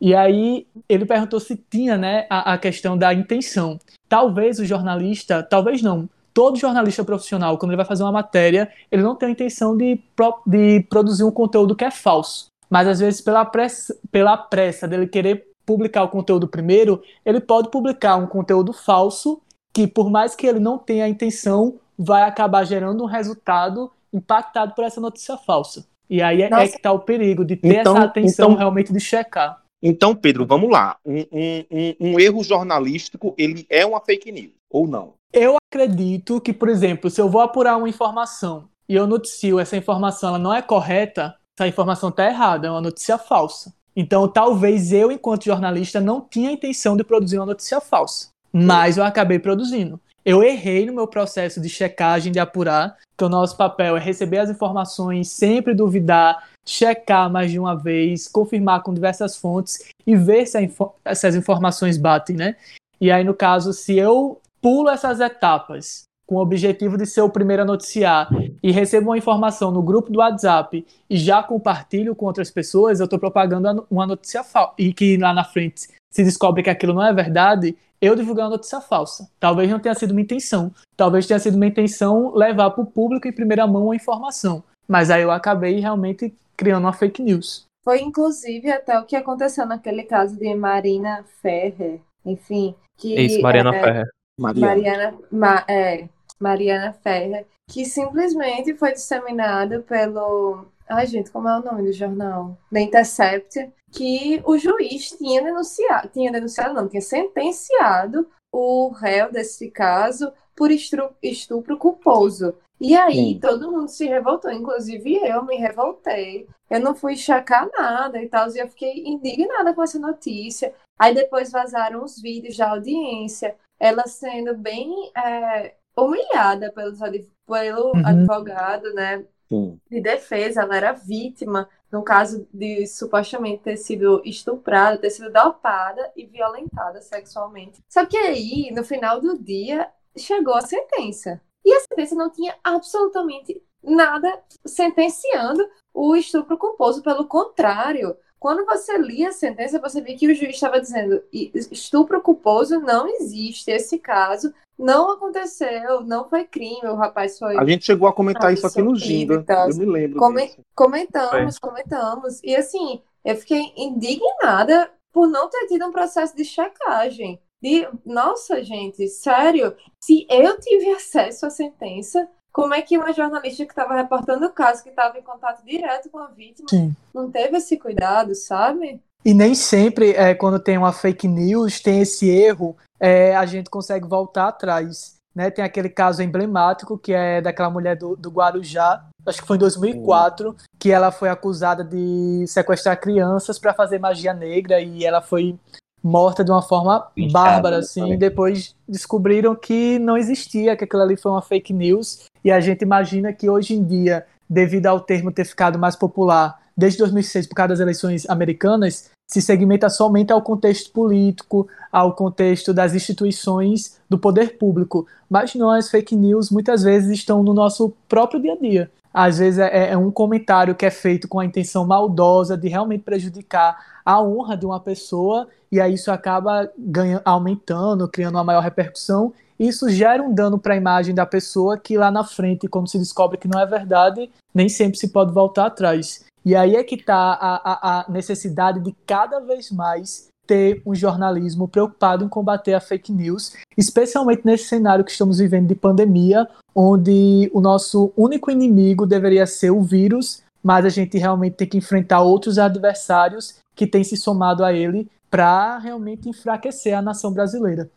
[0.00, 3.78] E aí ele perguntou se tinha né, a, a questão da intenção.
[4.08, 9.02] Talvez o jornalista, talvez não, todo jornalista profissional, quando ele vai fazer uma matéria, ele
[9.02, 10.00] não tem a intenção de,
[10.46, 12.46] de produzir um conteúdo que é falso.
[12.68, 17.68] Mas às vezes, pela pressa, pela pressa dele querer publicar o conteúdo primeiro, ele pode
[17.70, 19.40] publicar um conteúdo falso
[19.72, 24.74] que, por mais que ele não tenha a intenção, vai acabar gerando um resultado impactado
[24.74, 25.86] por essa notícia falsa.
[26.08, 28.92] E aí é, é que tá o perigo de ter Então- essa atenção então- realmente
[28.92, 29.60] de checar.
[29.82, 30.96] Então, Pedro, vamos lá.
[31.06, 35.14] Um, um- um- um erro jornalístico, ele é uma fake news, ou não?
[35.32, 39.76] Eu acredito que, por exemplo, se eu vou apurar uma informação e eu noticio essa
[39.76, 43.72] informação ela não é correta, essa informação está errada, é uma notícia falsa.
[43.94, 48.96] Então, talvez eu, enquanto jornalista, não tinha a intenção de produzir uma notícia falsa, mas
[48.96, 50.00] eu acabei produzindo.
[50.24, 54.38] Eu errei no meu processo de checagem, de apurar, que o nosso papel é receber
[54.38, 60.46] as informações, sempre duvidar, checar mais de uma vez, confirmar com diversas fontes e ver
[60.46, 62.56] se a info- essas informações batem, né?
[63.00, 67.28] E aí, no caso, se eu pulo essas etapas com o objetivo de ser o
[67.28, 68.28] primeiro a noticiar
[68.62, 73.04] e recebo uma informação no grupo do WhatsApp e já compartilho com outras pessoas, eu
[73.04, 74.74] estou propagando uma notícia falsa.
[74.78, 78.50] E que lá na frente se descobre que aquilo não é verdade, eu divulguei uma
[78.50, 79.28] notícia falsa.
[79.40, 80.72] Talvez não tenha sido minha intenção.
[80.96, 84.62] Talvez tenha sido minha intenção levar para o público em primeira mão a informação.
[84.86, 87.64] Mas aí eu acabei realmente criando uma fake news.
[87.84, 93.74] Foi inclusive até o que aconteceu naquele caso de Marina Ferrer, enfim, que Isso, Mariana
[93.74, 94.08] é, Ferrer.
[94.40, 94.66] Maria.
[94.66, 100.66] Mariana, Ma- é, Mariana Ferrer, que simplesmente foi disseminado pelo.
[100.88, 102.58] Ai, gente, como é o nome do jornal?
[102.72, 109.70] The Intercept, que o juiz tinha denunciado, tinha denunciado, não, tinha sentenciado o réu desse
[109.70, 112.54] caso por estru- estupro culposo.
[112.80, 113.38] E aí Sim.
[113.40, 116.48] todo mundo se revoltou, inclusive eu me revoltei.
[116.68, 120.74] Eu não fui chacar nada e tal, e eu fiquei indignada com essa notícia.
[120.98, 127.92] Aí depois vazaram os vídeos da audiência, ela sendo bem é, humilhada pelos adv- pelo
[127.96, 128.06] Uhum.
[128.06, 129.26] advogado, né?
[129.48, 129.80] Sim.
[129.90, 136.12] de defesa, ela era vítima, no caso de supostamente ter sido estuprada, ter sido dopada
[136.16, 137.82] e violentada sexualmente.
[137.88, 141.40] Só que aí, no final do dia, chegou a sentença.
[141.64, 147.02] E a sentença não tinha absolutamente nada sentenciando o estupro culposo.
[147.02, 151.52] Pelo contrário, quando você lia a sentença, você via que o juiz estava dizendo: "E-
[151.70, 157.66] estupro culposo não existe, esse caso não aconteceu, não foi crime, o rapaz foi A
[157.66, 159.44] gente chegou a comentar isso aqui no Ginga.
[159.68, 160.60] Eu me lembro Come- disso.
[160.74, 162.40] Comentamos, comentamos.
[162.42, 167.38] E assim, eu fiquei indignada por não ter tido um processo de checagem.
[167.62, 173.64] De, nossa, gente, sério, se eu tive acesso à sentença, como é que uma jornalista
[173.64, 176.94] que estava reportando o caso, que estava em contato direto com a vítima, Sim.
[177.14, 179.00] não teve esse cuidado, sabe?
[179.24, 183.68] E nem sempre, é, quando tem uma fake news, tem esse erro, é, a gente
[183.68, 185.18] consegue voltar atrás.
[185.34, 185.50] Né?
[185.50, 189.60] Tem aquele caso emblemático que é daquela mulher do, do Guarujá, acho que foi em
[189.60, 195.56] 2004, que ela foi acusada de sequestrar crianças para fazer magia negra e ela foi
[196.02, 198.12] morta de uma forma bárbara, né, assim.
[198.12, 202.24] E depois descobriram que não existia, que aquilo ali foi uma fake news.
[202.44, 206.58] E a gente imagina que hoje em dia, devido ao termo ter ficado mais popular
[206.76, 212.74] desde 2006 por causa das eleições americanas, se segmenta somente ao contexto político, ao contexto
[212.74, 215.06] das instituições do poder público.
[215.28, 218.90] Mas não, as fake news muitas vezes estão no nosso próprio dia a dia.
[219.12, 223.02] Às vezes é, é um comentário que é feito com a intenção maldosa de realmente
[223.02, 228.60] prejudicar a honra de uma pessoa, e aí isso acaba ganha, aumentando, criando uma maior
[228.60, 229.32] repercussão.
[229.58, 232.98] Isso gera um dano para a imagem da pessoa que lá na frente, quando se
[232.98, 236.24] descobre que não é verdade, nem sempre se pode voltar atrás.
[236.44, 240.94] E aí é que está a, a, a necessidade de cada vez mais ter um
[240.94, 246.48] jornalismo preocupado em combater a fake news, especialmente nesse cenário que estamos vivendo de pandemia,
[246.74, 251.78] onde o nosso único inimigo deveria ser o vírus, mas a gente realmente tem que
[251.78, 257.88] enfrentar outros adversários que têm se somado a ele para realmente enfraquecer a nação brasileira.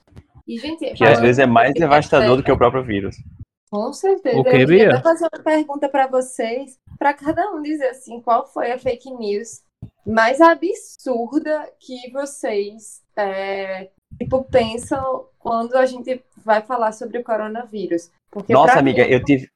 [0.47, 3.15] E, gente, Que às vezes é mais de devastador do que o próprio vírus.
[3.69, 4.37] Com certeza.
[4.39, 8.21] O que, eu queria até fazer uma pergunta para vocês, para cada um dizer assim,
[8.21, 9.61] qual foi a fake news
[10.05, 18.11] mais absurda que vocês é, tipo, pensam quando a gente vai falar sobre o coronavírus?
[18.29, 19.49] Porque Nossa, amiga, mim- eu tive.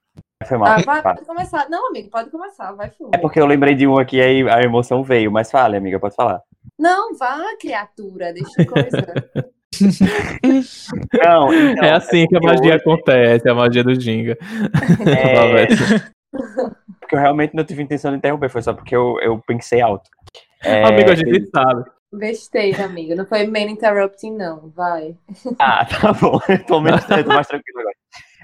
[0.45, 0.67] Foi mal.
[0.69, 1.69] Ah, vai, pode começar.
[1.69, 3.11] Não, amigo, pode começar, vai fundo.
[3.13, 6.15] É porque eu lembrei de um aqui aí a emoção veio, mas fale, amiga, pode
[6.15, 6.41] falar.
[6.77, 9.07] Não, vá, criatura, deixa eu começar.
[11.23, 14.37] Não, então, é assim que a porque magia hoje- acontece, a magia do Ginga.
[15.05, 15.67] É,
[16.99, 20.09] porque eu realmente não tive intenção de interromper, foi só porque eu, eu pensei alto.
[20.63, 21.83] É, Amigo, a gente sabe.
[22.11, 23.13] Besteira, amigo.
[23.15, 24.69] Não foi main interrupting, não.
[24.69, 25.15] Vai.
[25.59, 26.39] Ah, tá bom.
[26.47, 27.95] Eu tô, menos, eu tô mais tranquilo agora.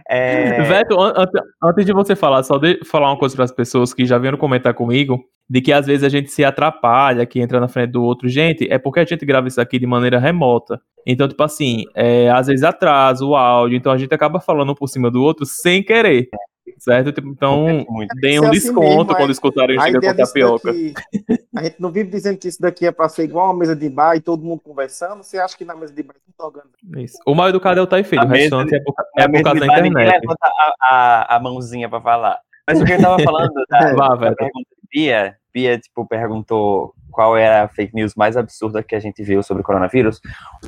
[0.10, 1.28] É, Veto, an- an-
[1.64, 4.38] antes de você falar, só de falar uma coisa para as pessoas que já vieram
[4.38, 8.04] comentar comigo, de que às vezes a gente se atrapalha, que entra na frente do
[8.04, 8.28] outro.
[8.28, 10.80] Gente, é porque a gente grava isso aqui de maneira remota.
[11.06, 14.76] Então, tipo assim, é, às vezes atrasa o áudio, então a gente acaba falando um
[14.76, 16.30] por cima do outro sem querer.
[16.80, 17.12] Certo?
[17.12, 17.86] Tipo, Então,
[18.22, 20.68] deem um Ser assim desconto mesmo, quando a- escutarem o A Chega ideia com Tapioca.
[20.74, 20.94] daqui,
[21.56, 23.90] a gente não vive dizendo que isso daqui é para ser igual uma mesa de
[23.90, 25.24] bar e todo mundo conversando.
[25.24, 27.00] Você acha que na mesa de bar não tá organizado?
[27.04, 27.18] Isso.
[27.26, 29.28] O mal educado é o Taifei, A o mesa restante de- é por, Na é
[29.28, 30.22] por causa da internet.
[30.22, 32.40] levanta a, a, a mãozinha pra falar.
[32.68, 34.36] Mas o que eu tava falando da, Vá, da velho.
[34.36, 39.00] pergunta de Bia, Bia, tipo, perguntou qual era a fake news mais absurda que a
[39.00, 40.20] gente viu sobre o coronavírus.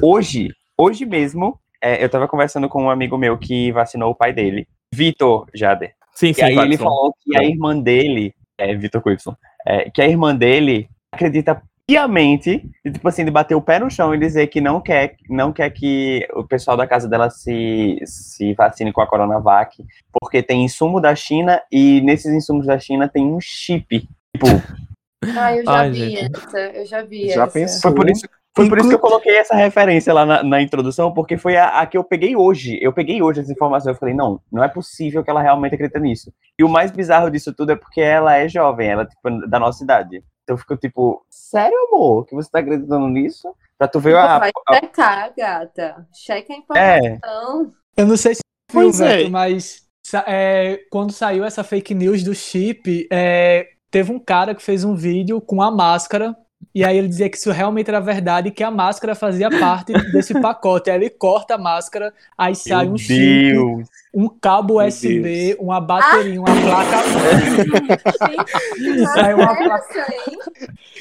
[0.02, 4.34] Hoje, hoje mesmo, é, eu tava conversando com um amigo meu que vacinou o pai
[4.34, 5.93] dele, Vitor Jader.
[6.13, 9.19] Sim, E sim, aí ele falou que a irmã dele, é, Vitor Coelho,
[9.67, 13.91] é, que a irmã dele acredita piamente, de, tipo assim, de bater o pé no
[13.91, 17.97] chão e dizer que não quer, não quer que o pessoal da casa dela se,
[18.05, 23.08] se vacine com a Coronavac, porque tem insumo da China e nesses insumos da China
[23.08, 23.99] tem um chip.
[24.36, 24.47] Tipo,
[25.38, 26.38] Ah, eu já Ai, vi gente.
[26.38, 27.53] essa, eu já vi Já essa.
[27.53, 27.81] pensou?
[27.81, 31.13] foi por isso, foi por isso que eu coloquei essa referência lá na, na introdução,
[31.13, 32.80] porque foi a, a que eu peguei hoje.
[32.82, 33.91] Eu peguei hoje essa informação.
[33.91, 36.34] Eu falei, não, não é possível que ela realmente acredite nisso.
[36.58, 39.60] E o mais bizarro disso tudo é porque ela é jovem, ela é tipo, da
[39.60, 40.24] nossa idade.
[40.44, 43.54] Então eu fico tipo, sério, amor, que você tá acreditando nisso?
[43.78, 44.39] Pra tu ver a.
[44.39, 46.08] Vai a- checar, gata.
[46.13, 47.72] Checa a é, informação.
[47.98, 48.41] Eu não sei se
[48.72, 49.18] viu, Pois é.
[49.18, 54.56] Veto, mas sa- é, quando saiu essa fake news do chip, é, teve um cara
[54.56, 56.36] que fez um vídeo com a máscara.
[56.73, 60.39] E aí ele dizia que isso realmente era verdade, que a máscara fazia parte desse
[60.41, 60.89] pacote.
[60.89, 63.88] Aí ele corta a máscara, aí sai meu um chip, Deus.
[64.13, 65.60] um cabo Meu USB, Deus.
[65.60, 66.97] uma bateria, uma placa.
[68.78, 70.38] Gente, Saiu uma hein?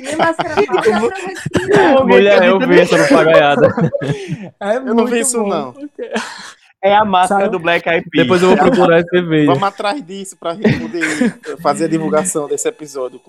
[0.00, 0.55] Minha máscara
[1.94, 2.07] não.
[2.07, 3.68] Mulher, eu vi essa papagaiada.
[4.61, 5.48] É não muito vi isso, bom.
[5.48, 5.74] não.
[6.85, 8.25] É a máscara Saiu- do Black Eyed Peas.
[8.25, 9.47] Depois eu vou procurar esse vídeo.
[9.47, 11.03] Vamos atrás disso para gente poder
[11.62, 13.23] fazer a divulgação desse episódio.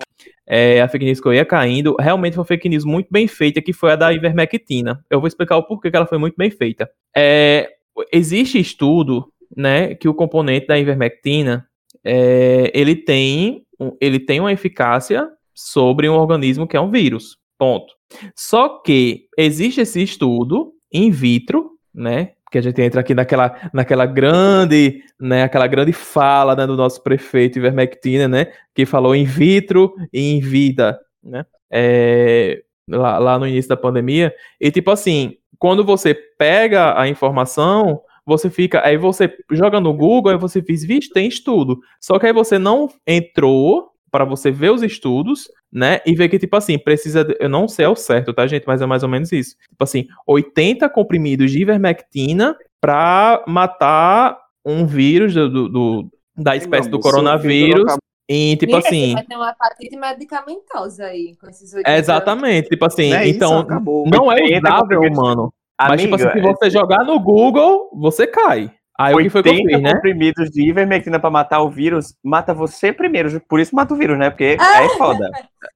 [0.46, 3.26] é, a fake news que eu ia caindo, realmente foi uma fake news muito bem
[3.26, 5.02] feita, que foi a da ivermectina.
[5.08, 6.86] Eu vou explicar o porquê que ela foi muito bem feita.
[7.16, 7.70] É,
[8.12, 11.66] existe estudo, né, que o componente da ivermectina,
[12.04, 13.64] é, ele tem,
[14.00, 17.38] ele tem uma eficácia sobre um organismo que é um vírus.
[17.58, 17.94] Ponto.
[18.36, 24.06] Só que existe esse estudo in vitro, né, que a gente entra aqui naquela, naquela
[24.06, 29.94] grande, né, aquela grande fala né, do nosso prefeito Ivermectina, né, que falou in vitro
[30.12, 35.84] e in vida, né, é, lá, lá no início da pandemia, e tipo assim, quando
[35.84, 41.12] você pega a informação, você fica, aí você joga no Google, aí você diz, vixe,
[41.12, 46.14] tem estudo, só que aí você não entrou para você ver os estudos, né, e
[46.14, 48.86] ver que, tipo assim, precisa, de- eu não sei ao certo, tá, gente, mas é
[48.86, 55.50] mais ou menos isso, tipo assim, 80 comprimidos de ivermectina para matar um vírus do,
[55.50, 57.94] do- do- da espécie do amor, seu coronavírus,
[58.26, 63.10] e, tipo assim, Vai ter uma hepatite medicamentosa aí, com esses é exatamente, tipo assim,
[63.10, 64.06] Não é isso, então, acabou.
[64.08, 68.26] não é 80 usável, mano, mas, tipo Amiga, assim, se você jogar no Google, você
[68.26, 68.72] cai.
[68.98, 69.94] Aí o que foi que eu 80 fiz, né?
[69.94, 74.18] comprimidos de ivermectina pra matar o vírus, mata você primeiro, por isso mata o vírus,
[74.18, 74.30] né?
[74.30, 75.30] Porque é foda.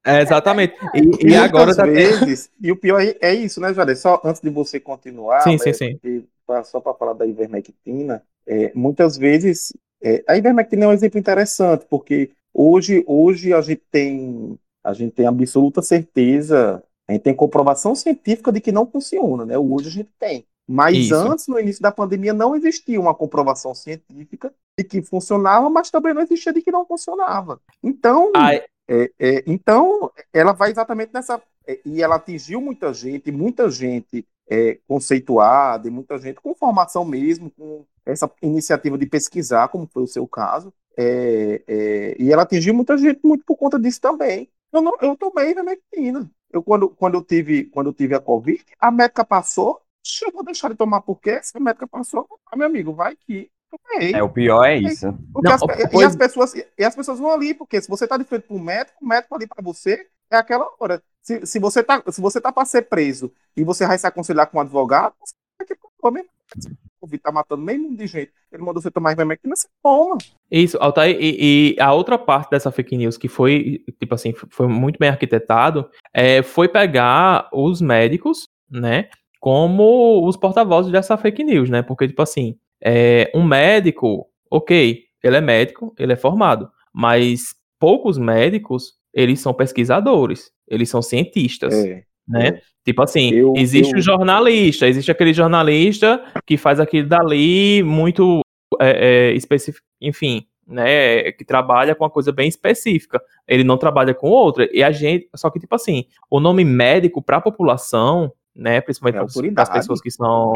[0.05, 0.75] É, exatamente.
[0.95, 3.95] E, E, e agora muitas tá vezes, e o pior é, é isso, né, Jade?
[3.97, 6.25] Só antes de você continuar, Sim, né, sim, sim.
[6.65, 11.85] só para falar da ivermectina, é, muitas vezes é, a ivermectina é um exemplo interessante,
[11.89, 17.95] porque hoje, hoje a gente tem a gente tem absoluta certeza, a gente tem comprovação
[17.95, 19.59] científica de que não funciona, né?
[19.59, 20.47] Hoje a gente tem.
[20.73, 21.17] Mas Isso.
[21.17, 26.15] antes, no início da pandemia, não existia uma comprovação científica de que funcionava, mas também
[26.15, 27.61] não existia de que não funcionava.
[27.83, 31.43] Então, Ai, é, é, então, ela vai exatamente nessa.
[31.67, 37.05] é, e ela atingiu muita gente, muita gente é, conceituada, e muita gente com formação
[37.05, 40.73] mesmo, com essa iniciativa de pesquisar, como foi o seu caso.
[40.97, 44.49] é, é, e ela atingiu muita gente muito por conta disso também.
[44.73, 46.31] Eu, não, eu tomei ivermectina.
[46.53, 49.81] Eu, quando, quando, eu tive, quando eu tive a Covid, a médica passou.
[50.05, 51.41] "Ixi, Eu vou deixar de tomar por quê?
[51.43, 53.51] Se a médica passou, ah, meu amigo, vai que.
[53.71, 54.13] Tomei.
[54.13, 55.13] É, o pior é isso.
[55.33, 58.17] Porque Não, as e, as pessoas, e as pessoas vão ali, porque se você está
[58.17, 61.01] de frente para um médico, o médico ali para você é aquela hora.
[61.23, 64.49] Se, se você tá, se você tá para ser preso e você vai se aconselhar
[64.49, 66.21] com um advogado, você vai ter que tomar.
[66.21, 68.33] O Covid tá matando meio mundo de gente.
[68.53, 70.19] Ele mandou você tomar ivermectina, você toma.
[70.51, 74.67] Isso, Altair, e, e a outra parte dessa fake news que foi, tipo assim, foi
[74.67, 79.09] muito bem arquitetado, é, foi pegar os médicos, né,
[79.41, 85.37] como os porta-vozes dessa fake news, né, porque, tipo assim, é, um médico, ok, ele
[85.37, 92.05] é médico, ele é formado, mas poucos médicos, eles são pesquisadores, eles são cientistas, É,
[92.29, 92.61] né?
[92.85, 98.41] Tipo assim, Eu- existe eu- o jornalista, existe aquele jornalista que faz aquilo dali muito
[98.81, 101.33] é, é, específico, enfim, né?
[101.33, 103.21] Que trabalha com uma coisa bem específica.
[103.49, 104.69] Ele não trabalha com outra.
[104.73, 108.81] E a gente, só que tipo assim, o nome médico para a população, né?
[108.83, 110.53] Principalmente É para as pessoas que são,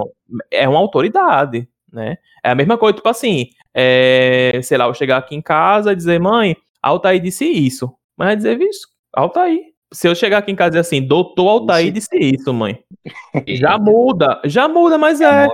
[0.50, 2.18] é uma autoridade, né?
[2.44, 5.96] É a mesma coisa, tipo assim, é, sei lá, eu chegar aqui em casa e
[5.96, 7.90] dizer, mãe, Altair disse isso.
[8.16, 9.58] Mas vai dizer, visto, Altair.
[9.92, 12.78] Se eu chegar aqui em casa e dizer assim, doutor Altair disse isso, mãe.
[13.48, 15.46] Já muda, já muda, mas é.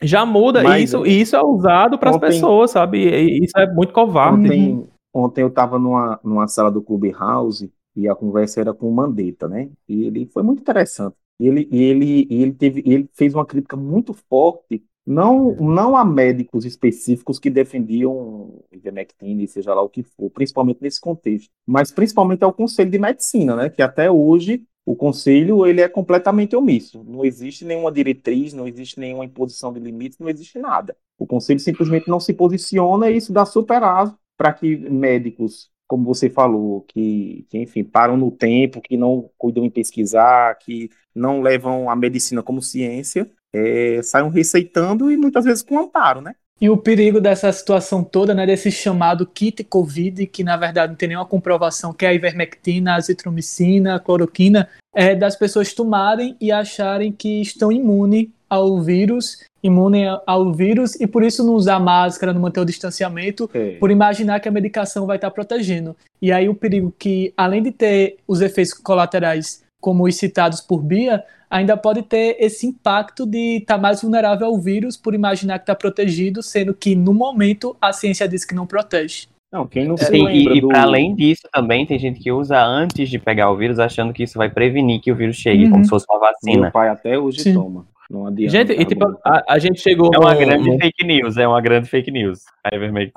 [0.00, 2.98] Já muda, Mas, isso, é, e isso é usado para as pessoas, sabe?
[2.98, 4.46] E isso é muito covarde.
[4.46, 8.92] Ontem, ontem eu estava numa, numa sala do Clubhouse e a conversa era com o
[8.92, 9.70] Mandetta, né?
[9.88, 11.14] E ele foi muito interessante.
[11.44, 17.38] Ele, ele, ele teve, ele fez uma crítica muito forte, não, não a médicos específicos
[17.38, 22.52] que defendiam ivermectina, e seja lá o que for, principalmente nesse contexto, mas principalmente ao
[22.52, 23.68] Conselho de Medicina, né?
[23.68, 27.04] Que até hoje o conselho ele é completamente omisso.
[27.04, 30.96] Não existe nenhuma diretriz, não existe nenhuma imposição de limites, não existe nada.
[31.18, 36.06] O conselho simplesmente não se posiciona e isso dá super aso para que médicos, como
[36.06, 41.42] você falou, que, que, enfim, param no tempo, que não cuidam em pesquisar, que não
[41.42, 46.34] levam a medicina como ciência, é, saiam receitando e muitas vezes com amparo, né?
[46.58, 50.96] E o perigo dessa situação toda, né, desse chamado kit Covid, que na verdade não
[50.96, 56.34] tem nenhuma comprovação, que é a ivermectina, a azitromicina, a cloroquina, é das pessoas tomarem
[56.40, 61.78] e acharem que estão imunes ao vírus, imune ao vírus, e por isso não usar
[61.78, 63.76] máscara, não manter o distanciamento, É.
[63.78, 65.96] por imaginar que a medicação vai estar protegendo.
[66.20, 70.82] E aí o perigo que, além de ter os efeitos colaterais como os citados por
[70.82, 75.64] Bia, ainda pode ter esse impacto de estar mais vulnerável ao vírus por imaginar que
[75.64, 79.26] está protegido, sendo que no momento a ciência diz que não protege.
[79.52, 80.68] Não, quem não se Sim, lembra e, e do...
[80.68, 84.22] para além disso também tem gente que usa antes de pegar o vírus, achando que
[84.22, 85.70] isso vai prevenir que o vírus chegue, Uhum.
[85.72, 86.70] como se fosse uma Meu vacina.
[86.70, 87.52] pai até hoje Sim.
[87.54, 87.84] toma.
[88.12, 88.50] Não adianta.
[88.50, 90.10] Gente, e tipo, a, a gente chegou.
[90.14, 92.40] É uma num- grande num- fake news, é uma grande fake news.
[92.62, 92.70] A.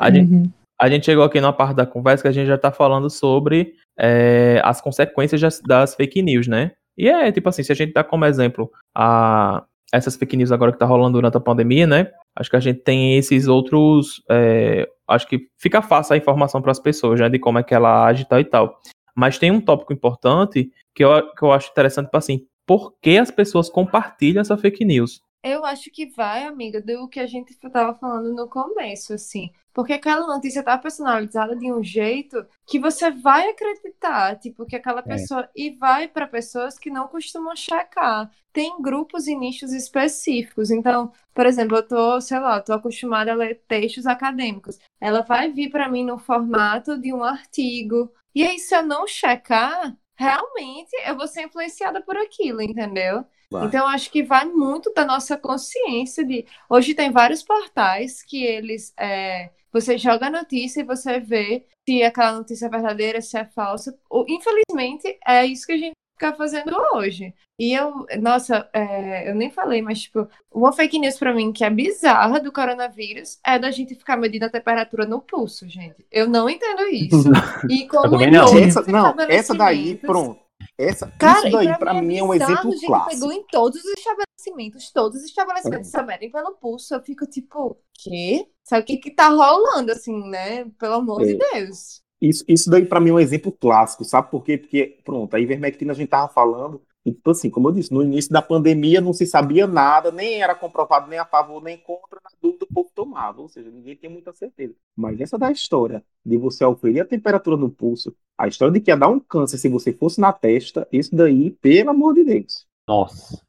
[0.07, 0.43] A gente, Uhum.
[0.81, 3.73] a gente chegou aqui numa parte da conversa que a gente já tá falando sobre
[3.99, 6.71] é, as consequências das, das fake news, né?
[6.97, 10.71] E é tipo assim, se a gente dá como exemplo a, essas fake news agora
[10.71, 12.07] que tá rolando durante a pandemia, né?
[12.35, 14.23] Acho que a gente tem esses outros.
[14.31, 17.27] é, acho que fica fácil a informação para as pessoas, né?
[17.29, 18.79] De como é que ela age e tal e tal.
[19.15, 23.17] Mas tem um tópico importante que eu, que eu acho interessante, tipo assim, por que
[23.17, 25.21] as pessoas compartilham essa fake news?
[25.43, 29.51] Eu acho que vai, amiga, do que a gente estava falando no começo, assim.
[29.71, 35.03] Porque aquela notícia tá personalizada de um jeito que você vai acreditar, tipo, que aquela
[35.03, 35.47] pessoa.
[35.55, 38.31] E vai para pessoas que não costumam checar.
[38.51, 40.71] Tem grupos e nichos específicos.
[40.71, 44.79] Então, por exemplo, eu tô, sei lá, tô acostumada a ler textos acadêmicos.
[44.99, 48.11] Ela vai vir para mim no formato de um artigo.
[48.33, 53.25] E aí, se eu não checar, realmente eu vou ser influenciada por aquilo, entendeu?
[53.49, 53.67] Vai.
[53.67, 56.45] Então, acho que vai muito da nossa consciência de.
[56.69, 58.93] Hoje tem vários portais que eles.
[58.97, 63.45] é, Você joga a notícia e você vê se aquela notícia é verdadeira, se é
[63.45, 63.97] falsa.
[64.09, 67.33] Ou, Infelizmente, é isso que a gente fica fazendo hoje.
[67.59, 71.63] E eu, nossa, é, eu nem falei, mas, tipo, uma fake news pra mim que
[71.63, 76.05] é bizarra do coronavírus é da gente ficar medindo a temperatura no pulso, gente.
[76.11, 77.29] Eu não entendo isso.
[77.69, 78.57] E como também em não.
[78.57, 80.39] Essa, não, essa daí, pronto.
[80.77, 83.11] Essa, Cara, isso daí e pra mim mim é um bizarro, exemplo gente, clássico.
[83.11, 86.93] Pegou em todos os estabelecimentos, todos os estabelecimentos se medem pelo pulso.
[86.93, 88.47] Eu fico tipo, quê?
[88.63, 90.65] Sabe o que que tá rolando, assim, né?
[90.79, 91.37] Pelo amor de É.
[91.53, 92.01] Deus.
[92.21, 94.57] Isso, isso daí pra mim é um exemplo clássico, sabe por quê?
[94.57, 98.01] Porque, pronto, a ivermectina a gente tava falando, e, tipo assim, como eu disse, no
[98.01, 102.19] início da pandemia não se sabia nada, nem era comprovado nem a favor nem contra,
[102.23, 104.73] na dúvida o povo tomava, ou seja, ninguém tinha muita certeza.
[104.95, 108.89] Mas essa da história de você oferir a temperatura no pulso, a história de que
[108.89, 112.65] ia dar um câncer se você fosse na testa, isso daí, pelo amor de Deus.
[112.87, 113.39] Nossa.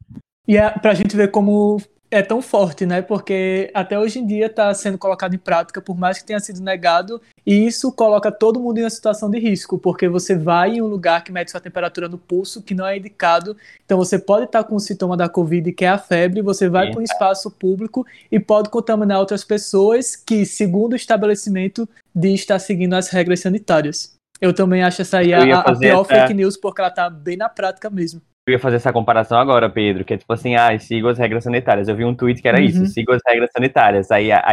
[0.47, 1.79] E é pra gente ver como
[2.11, 3.03] é tão forte, né?
[3.03, 6.61] Porque até hoje em dia está sendo colocado em prática, por mais que tenha sido
[6.61, 10.83] negado, e isso coloca todo mundo em uma situação de risco, porque você vai em
[10.83, 14.47] um lugar que mede sua temperatura no pulso, que não é indicado, então você pode
[14.47, 17.51] estar com o sintoma da Covid, que é a febre, você vai para um espaço
[17.51, 23.41] público e pode contaminar outras pessoas que, segundo o estabelecimento, diz estar seguindo as regras
[23.41, 24.15] sanitárias.
[24.41, 27.37] Eu também acho essa aí a, a pior essa- fake news, porque ela tá bem
[27.37, 28.21] na prática mesmo.
[28.49, 31.43] Eu ia fazer essa comparação agora, Pedro, que é tipo assim, ah, siga as regras
[31.43, 31.89] sanitárias.
[31.89, 32.65] Eu vi um tweet que era Uhum.
[32.65, 34.11] isso, siga as regras sanitárias.
[34.13, 34.53] Aí a, a,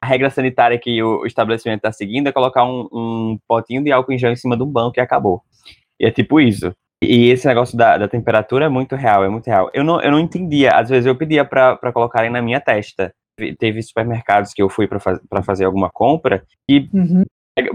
[0.00, 4.12] a regra sanitária que o estabelecimento está seguindo é colocar um, um potinho de álcool
[4.12, 5.42] em gel em cima de um banco e acabou.
[5.98, 6.72] E é tipo isso.
[7.02, 9.68] E esse negócio da, da temperatura é muito real, é muito real.
[9.74, 13.12] Eu não, eu não entendia, às vezes eu pedia para colocarem na minha testa.
[13.58, 17.24] Teve supermercados que eu fui para faz, pra fazer alguma compra e Uhum.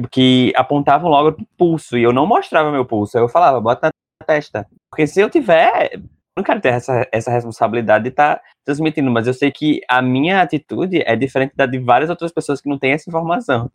[0.10, 3.18] que apontavam logo pro pulso e eu não mostrava meu pulso.
[3.18, 3.88] Eu falava, bota
[4.22, 4.66] na testa.
[4.98, 6.02] Porque se eu tiver, eu
[6.36, 10.42] não quero ter essa, essa responsabilidade de estar transmitindo, mas eu sei que a minha
[10.42, 13.70] atitude é diferente da de várias outras pessoas que não têm essa informação.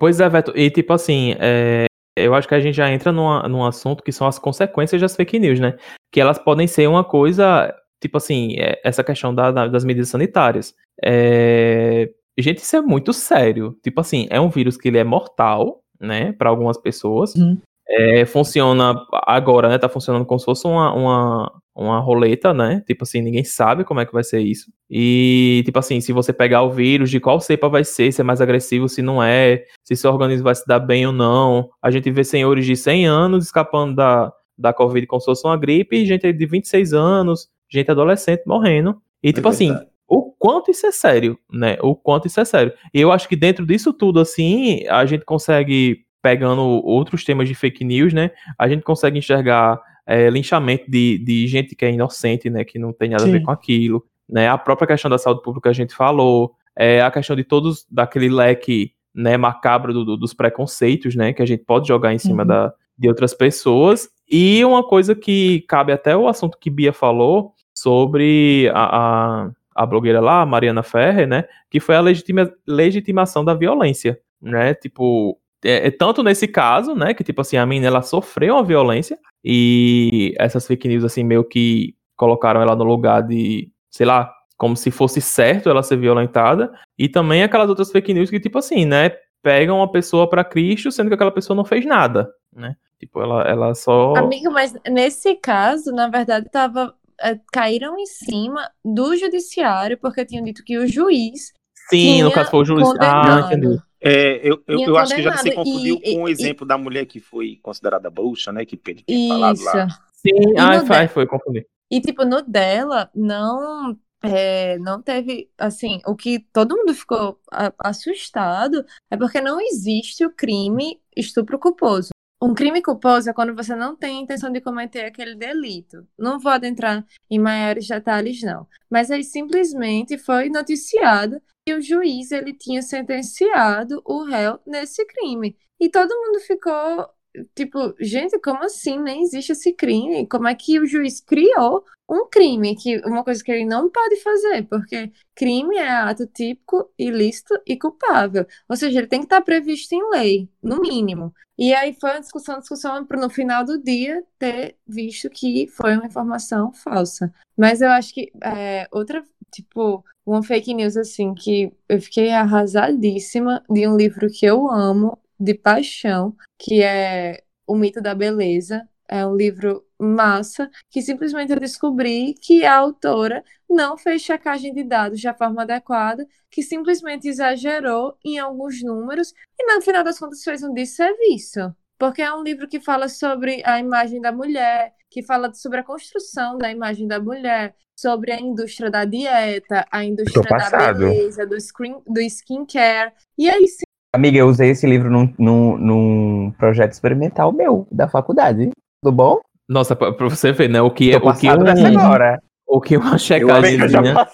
[0.00, 0.50] Pois é, Veto.
[0.56, 1.84] E tipo assim, é,
[2.16, 5.14] eu acho que a gente já entra numa, num assunto que são as consequências das
[5.14, 5.76] fake news, né?
[6.10, 7.70] Que elas podem ser uma coisa,
[8.02, 10.74] tipo assim, é, essa questão da- da- das medidas sanitárias.
[11.04, 12.08] É...
[12.38, 13.76] Gente, isso é muito sério.
[13.84, 17.34] Tipo assim, é um vírus que ele é mortal, né, para algumas pessoas.
[17.34, 17.58] Uhum.
[17.94, 18.94] É, funciona
[19.26, 19.78] agora, né?
[19.78, 22.82] Tá funcionando como se fosse uma, uma, uma roleta, né?
[22.86, 24.72] Tipo assim, ninguém sabe como é que vai ser isso.
[24.90, 28.24] E, tipo assim, se você pegar o vírus, de qual cepa vai ser, se é
[28.24, 31.68] mais agressivo, se não é, se seu organismo vai se dar bem ou não.
[31.82, 35.56] A gente vê senhores de 100 anos escapando da, da Covid como se fosse uma
[35.56, 38.96] gripe, e gente de 26 anos, gente adolescente morrendo.
[39.22, 39.74] E, tipo assim,
[40.08, 41.78] o quanto isso é sério, né?
[41.80, 42.72] O quanto isso é sério.
[42.92, 47.54] E eu acho que dentro disso tudo, assim, a gente consegue, pegando outros temas de
[47.54, 48.30] fake news, né?
[48.56, 52.64] A gente consegue enxergar é, linchamento de, de gente que é inocente, né?
[52.64, 53.30] Que não tem nada Sim.
[53.30, 54.04] a ver com aquilo.
[54.28, 54.48] Né?
[54.48, 56.54] A própria questão da saúde pública a gente falou.
[56.74, 61.32] É, a questão de todos, daquele leque né, macabro do, do, dos preconceitos, né?
[61.32, 62.48] Que a gente pode jogar em cima uhum.
[62.48, 64.08] da, de outras pessoas.
[64.30, 69.86] E uma coisa que cabe até o assunto que Bia falou sobre a, a, a
[69.86, 71.44] blogueira lá, Mariana Ferrer, né?
[71.70, 74.72] Que foi a legitima, legitimação da violência, né?
[74.72, 77.14] Tipo, é, é, tanto nesse caso, né?
[77.14, 81.44] Que, tipo assim, a menina, ela sofreu uma violência e essas fake news, assim, meio
[81.44, 86.72] que colocaram ela no lugar de, sei lá, como se fosse certo ela ser violentada.
[86.98, 89.12] E também aquelas outras fake news que, tipo assim, né?
[89.42, 92.76] Pegam uma pessoa para Cristo, sendo que aquela pessoa não fez nada, né?
[92.98, 94.14] Tipo, ela, ela só.
[94.16, 96.94] Amigo, mas nesse caso, na verdade, tava.
[97.20, 101.52] É, caíram em cima do judiciário, porque tinham dito que o juiz.
[101.88, 102.88] Sim, no caso foi o juiz.
[103.00, 103.78] Ah, entendi.
[104.04, 106.76] É, eu, eu, eu acho que já se confundiu e, com o exemplo e, da
[106.76, 108.66] mulher que foi considerada bruxa, né?
[108.66, 109.88] Que Pedro tinha falado lá.
[110.12, 111.66] Sim, ai, foi, foi, confundir.
[111.88, 117.38] E tipo, no dela, não é, não teve, assim, o que todo mundo ficou
[117.78, 122.10] assustado é porque não existe o crime estupro culposo.
[122.40, 126.04] Um crime culposo é quando você não tem intenção de cometer aquele delito.
[126.18, 128.66] Não vou adentrar em maiores detalhes, não.
[128.90, 135.56] Mas aí simplesmente foi noticiado que o juiz ele tinha sentenciado o réu nesse crime.
[135.80, 137.08] E todo mundo ficou
[137.54, 138.98] tipo, gente, como assim?
[139.00, 140.26] Nem existe esse crime.
[140.26, 144.16] Como é que o juiz criou um crime, que uma coisa que ele não pode
[144.16, 148.46] fazer, porque crime é ato típico, ilícito e culpável.
[148.68, 151.32] Ou seja, ele tem que estar previsto em lei, no mínimo.
[151.56, 155.94] E aí foi uma discussão, discussão para no final do dia ter visto que foi
[155.96, 157.32] uma informação falsa.
[157.56, 163.62] Mas eu acho que é, outra, tipo, uma fake news assim que eu fiquei arrasadíssima
[163.68, 168.88] de um livro que eu amo de paixão, que é O Mito da Beleza.
[169.08, 174.82] É um livro massa que simplesmente eu descobri que a autora não fez checagem de
[174.84, 180.42] dados de forma adequada, que simplesmente exagerou em alguns números e no final das contas
[180.42, 181.74] fez um desserviço.
[182.02, 185.84] Porque é um livro que fala sobre a imagem da mulher, que fala sobre a
[185.84, 191.54] construção da imagem da mulher, sobre a indústria da dieta, a indústria da beleza, do,
[191.60, 193.12] screen, do skincare.
[193.38, 193.64] E aí
[194.12, 198.70] Amiga, eu usei esse livro num, num, num projeto experimental meu, da faculdade.
[199.00, 199.40] Tudo bom?
[199.68, 200.82] Nossa, pra, pra você ver, né?
[200.82, 202.42] O que, é, o que um, agora.
[202.66, 204.26] O que uma checagemzinha...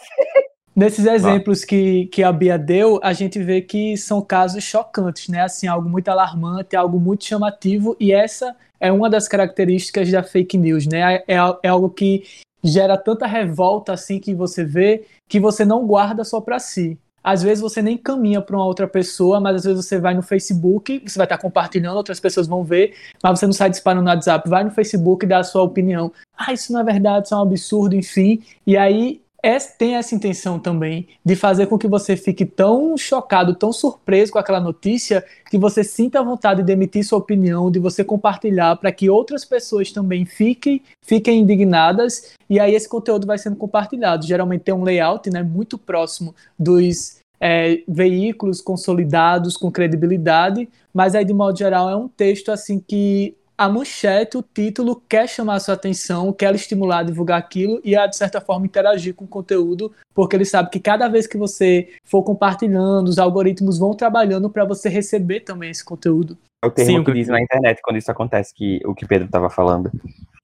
[0.78, 5.42] Nesses exemplos que, que a Bia deu, a gente vê que são casos chocantes, né?
[5.42, 10.56] Assim, algo muito alarmante, algo muito chamativo, e essa é uma das características da fake
[10.56, 11.16] news, né?
[11.26, 12.22] É, é algo que
[12.62, 16.96] gera tanta revolta assim que você vê que você não guarda só para si.
[17.24, 20.22] Às vezes você nem caminha para uma outra pessoa, mas às vezes você vai no
[20.22, 24.10] Facebook, você vai estar compartilhando, outras pessoas vão ver, mas você não sai disparando no
[24.10, 26.12] WhatsApp, vai no Facebook e dá a sua opinião.
[26.36, 28.44] Ah, isso não é verdade, isso é um absurdo, enfim.
[28.64, 33.54] E aí é, tem essa intenção também de fazer com que você fique tão chocado,
[33.54, 38.02] tão surpreso com aquela notícia, que você sinta vontade de emitir sua opinião, de você
[38.02, 43.56] compartilhar para que outras pessoas também fiquem, fiquem indignadas, e aí esse conteúdo vai sendo
[43.56, 44.26] compartilhado.
[44.26, 51.24] Geralmente tem um layout né, muito próximo dos é, veículos consolidados com credibilidade, mas aí
[51.24, 55.60] de modo geral é um texto assim que a manchete, o título quer chamar a
[55.60, 59.28] sua atenção, quer estimular a divulgar aquilo e a, de certa forma, interagir com o
[59.28, 64.48] conteúdo, porque ele sabe que cada vez que você for compartilhando, os algoritmos vão trabalhando
[64.48, 66.38] para você receber também esse conteúdo.
[66.62, 69.26] É o termo Sim, que diz na internet quando isso acontece, que o que Pedro
[69.26, 69.90] estava falando.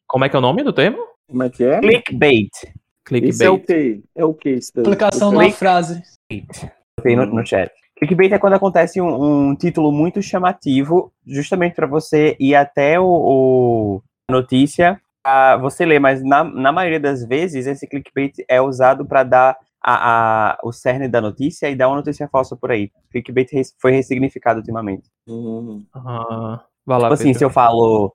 [0.08, 0.98] Como é que é o nome do termo?
[1.28, 1.80] Como é que é?
[1.80, 2.50] Clickbait.
[3.04, 3.32] Clickbait.
[3.32, 4.02] Isso é o que?
[4.16, 4.50] É o que?
[4.50, 6.02] Explicação numa frase.
[6.98, 7.70] Botei no, no chat.
[7.96, 13.06] Clickbait é quando acontece um, um título muito chamativo, justamente para você ir até o,
[13.06, 19.06] o notícia, a você ler, mas na, na maioria das vezes esse clickbait é usado
[19.06, 22.90] para dar a, a, o cerne da notícia e dar uma notícia falsa por aí.
[23.10, 25.08] Clickbait foi ressignificado ultimamente.
[25.28, 25.84] Uhum.
[25.94, 27.38] Ah, vai lá, tipo assim, Pedro.
[27.38, 28.14] se eu falo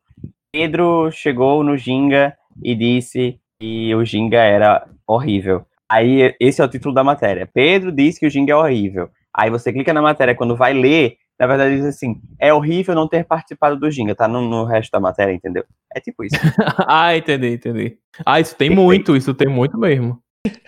[0.52, 5.66] Pedro chegou no Ginga e disse que o Ginga era horrível.
[5.88, 7.48] Aí esse é o título da matéria.
[7.52, 9.10] Pedro diz que o Ginga é horrível.
[9.40, 13.08] Aí você clica na matéria, quando vai ler, na verdade diz assim, é horrível não
[13.08, 15.64] ter participado do Ginga, tá no, no resto da matéria, entendeu?
[15.96, 16.36] É tipo isso.
[16.86, 17.98] ah, entendi, entendi.
[18.26, 20.22] Ah, isso tem muito, isso tem muito mesmo.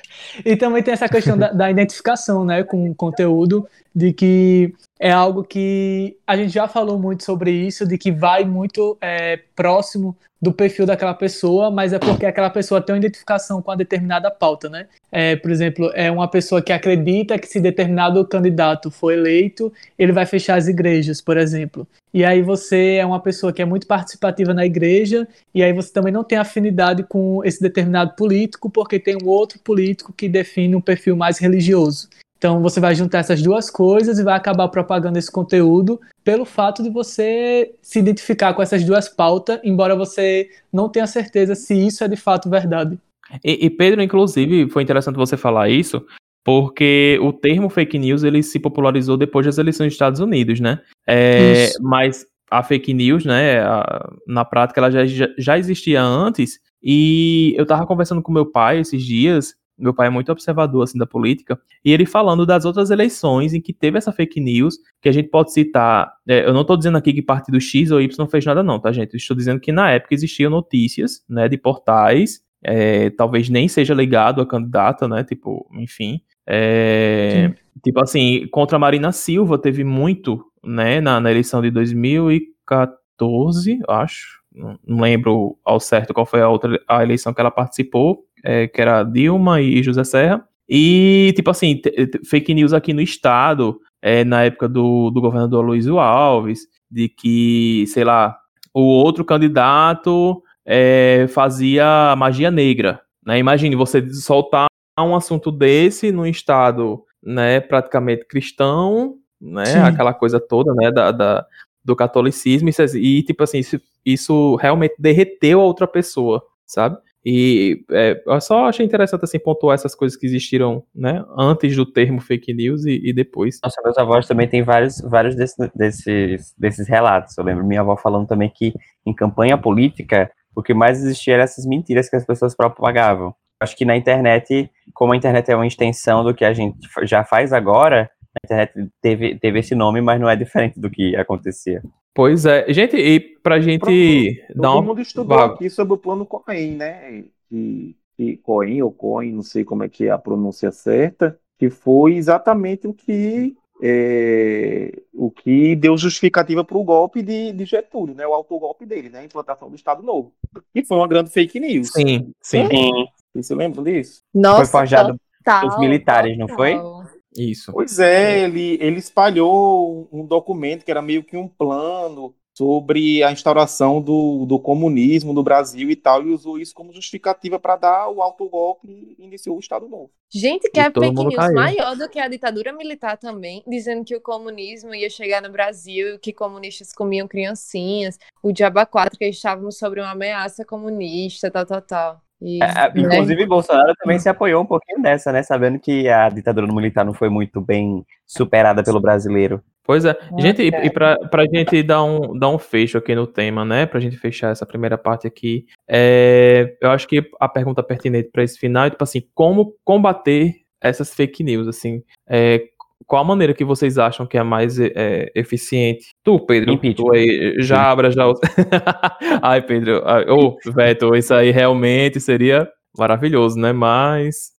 [0.45, 5.11] E também tem essa questão da, da, identificação, né, com o conteúdo, de que é
[5.11, 10.15] algo que a gente já falou muito sobre isso, de que vai muito é, próximo
[10.41, 14.31] do perfil daquela pessoa, mas é porque aquela pessoa tem uma identificação com a determinada
[14.31, 14.87] pauta, né?
[15.11, 20.11] É, por exemplo, é uma pessoa que acredita que se determinado candidato for eleito, ele
[20.11, 21.87] vai fechar as igrejas, por exemplo.
[22.11, 25.93] E aí você é uma pessoa que é muito participativa na igreja, e aí você
[25.93, 30.75] também não tem afinidade com esse determinado político, porque tem um outro político que define
[30.75, 32.09] um perfil mais religioso.
[32.41, 36.81] Então você vai juntar essas duas coisas e vai acabar propagando esse conteúdo pelo fato
[36.81, 42.03] de você se identificar com essas duas pautas, embora você não tenha certeza se isso
[42.03, 42.97] é de fato verdade.
[43.45, 46.03] E, e Pedro, inclusive, foi interessante você falar isso,
[46.43, 50.81] porque o termo fake news ele se popularizou depois das eleições dos Estados Unidos, né?
[51.07, 56.59] É, mas a fake news, né, a, na prática, ela já, já existia antes.
[56.81, 60.97] E eu tava conversando com meu pai esses dias meu pai é muito observador assim
[60.97, 65.09] da política, e ele falando das outras eleições em que teve essa fake news, que
[65.09, 68.15] a gente pode citar, é, eu não estou dizendo aqui que partido X ou Y
[68.17, 69.15] não fez nada não, tá gente?
[69.15, 74.41] Estou dizendo que na época existiam notícias, né, de portais, é, talvez nem seja ligado
[74.41, 77.53] a candidata, né, tipo, enfim, é,
[77.83, 84.41] tipo assim, contra a Marina Silva teve muito, né, na, na eleição de 2014, acho,
[84.53, 88.81] não lembro ao certo qual foi a outra a eleição que ela participou, é, que
[88.81, 90.47] era Dilma e José Serra.
[90.67, 91.81] E, tipo assim,
[92.25, 97.85] fake news aqui no estado, é, na época do, do governador Luiz Alves, de que,
[97.87, 98.37] sei lá,
[98.73, 103.01] o outro candidato é, fazia magia negra.
[103.25, 103.37] Né?
[103.37, 104.67] Imagine você soltar
[104.99, 111.45] um assunto desse num estado né, praticamente cristão, né, aquela coisa toda né, da, da
[111.83, 116.95] do catolicismo, e, e tipo assim, isso, isso realmente derreteu a outra pessoa, sabe?
[117.23, 121.85] E é, eu só achei interessante assim pontuar essas coisas que existiram, né, antes do
[121.85, 123.59] termo fake news e, e depois.
[123.63, 127.37] Nossa, meus avós também tem vários, vários desses, desses, desses relatos.
[127.37, 128.73] Eu lembro minha avó falando também que
[129.05, 133.33] em campanha política o que mais existia eram essas mentiras que as pessoas propagavam.
[133.59, 137.23] Acho que na internet, como a internet é uma extensão do que a gente já
[137.23, 141.81] faz agora, a internet teve, teve esse nome, mas não é diferente do que acontecia.
[142.13, 142.71] Pois é.
[142.73, 144.61] Gente, e pra gente Pronto.
[144.61, 147.23] dar Todo mundo estudou aqui sobre o plano Cohen, né?
[147.49, 151.69] Que, que Cohen ou Cohen, não sei como é que é a pronúncia certa, que
[151.69, 158.13] foi exatamente o que é, o que deu justificativa para o golpe de, de, Getúlio,
[158.13, 158.27] né?
[158.27, 159.19] O autogolpe dele, né?
[159.19, 160.31] A implantação do Estado Novo.
[160.75, 161.91] E foi uma grande fake news.
[161.91, 162.67] Sim, sim.
[162.67, 163.07] sim.
[163.33, 164.21] Você lembra disso?
[164.33, 166.47] Nossa, foi forjado pelos militares, total.
[166.47, 167.00] não foi?
[167.35, 167.71] Isso.
[167.71, 173.31] Pois é, ele, ele espalhou um documento que era meio que um plano sobre a
[173.31, 178.09] instauração do, do comunismo no Brasil e tal, e usou isso como justificativa para dar
[178.09, 180.11] o autogolpe e iniciou o Estado Novo.
[180.31, 181.55] Gente, que é fake news caiu.
[181.55, 186.19] maior do que a ditadura militar também, dizendo que o comunismo ia chegar no Brasil,
[186.19, 191.81] que comunistas comiam criancinhas, o Diaba 4, que estávamos sobre uma ameaça comunista, tal, tal,
[191.81, 192.21] tal.
[192.41, 193.47] É, é, inclusive, né?
[193.47, 195.43] Bolsonaro também se apoiou um pouquinho nessa, né?
[195.43, 199.61] Sabendo que a ditadura militar não foi muito bem superada pelo brasileiro.
[199.83, 200.17] Pois é.
[200.39, 203.85] Gente, e, e pra, pra gente dar um, dar um fecho aqui no tema, né?
[203.85, 208.43] Pra gente fechar essa primeira parte aqui, é, eu acho que a pergunta pertinente para
[208.43, 212.63] esse final é, tipo assim, como combater essas fake news, assim, é,
[213.11, 216.15] qual a maneira que vocês acham que é mais é, eficiente?
[216.23, 218.23] Tu, Pedro, tu aí, já abra já.
[219.43, 222.65] Ai, Pedro, ô, oh, Veto, isso aí realmente seria
[222.97, 223.73] maravilhoso, né?
[223.73, 224.53] Mas,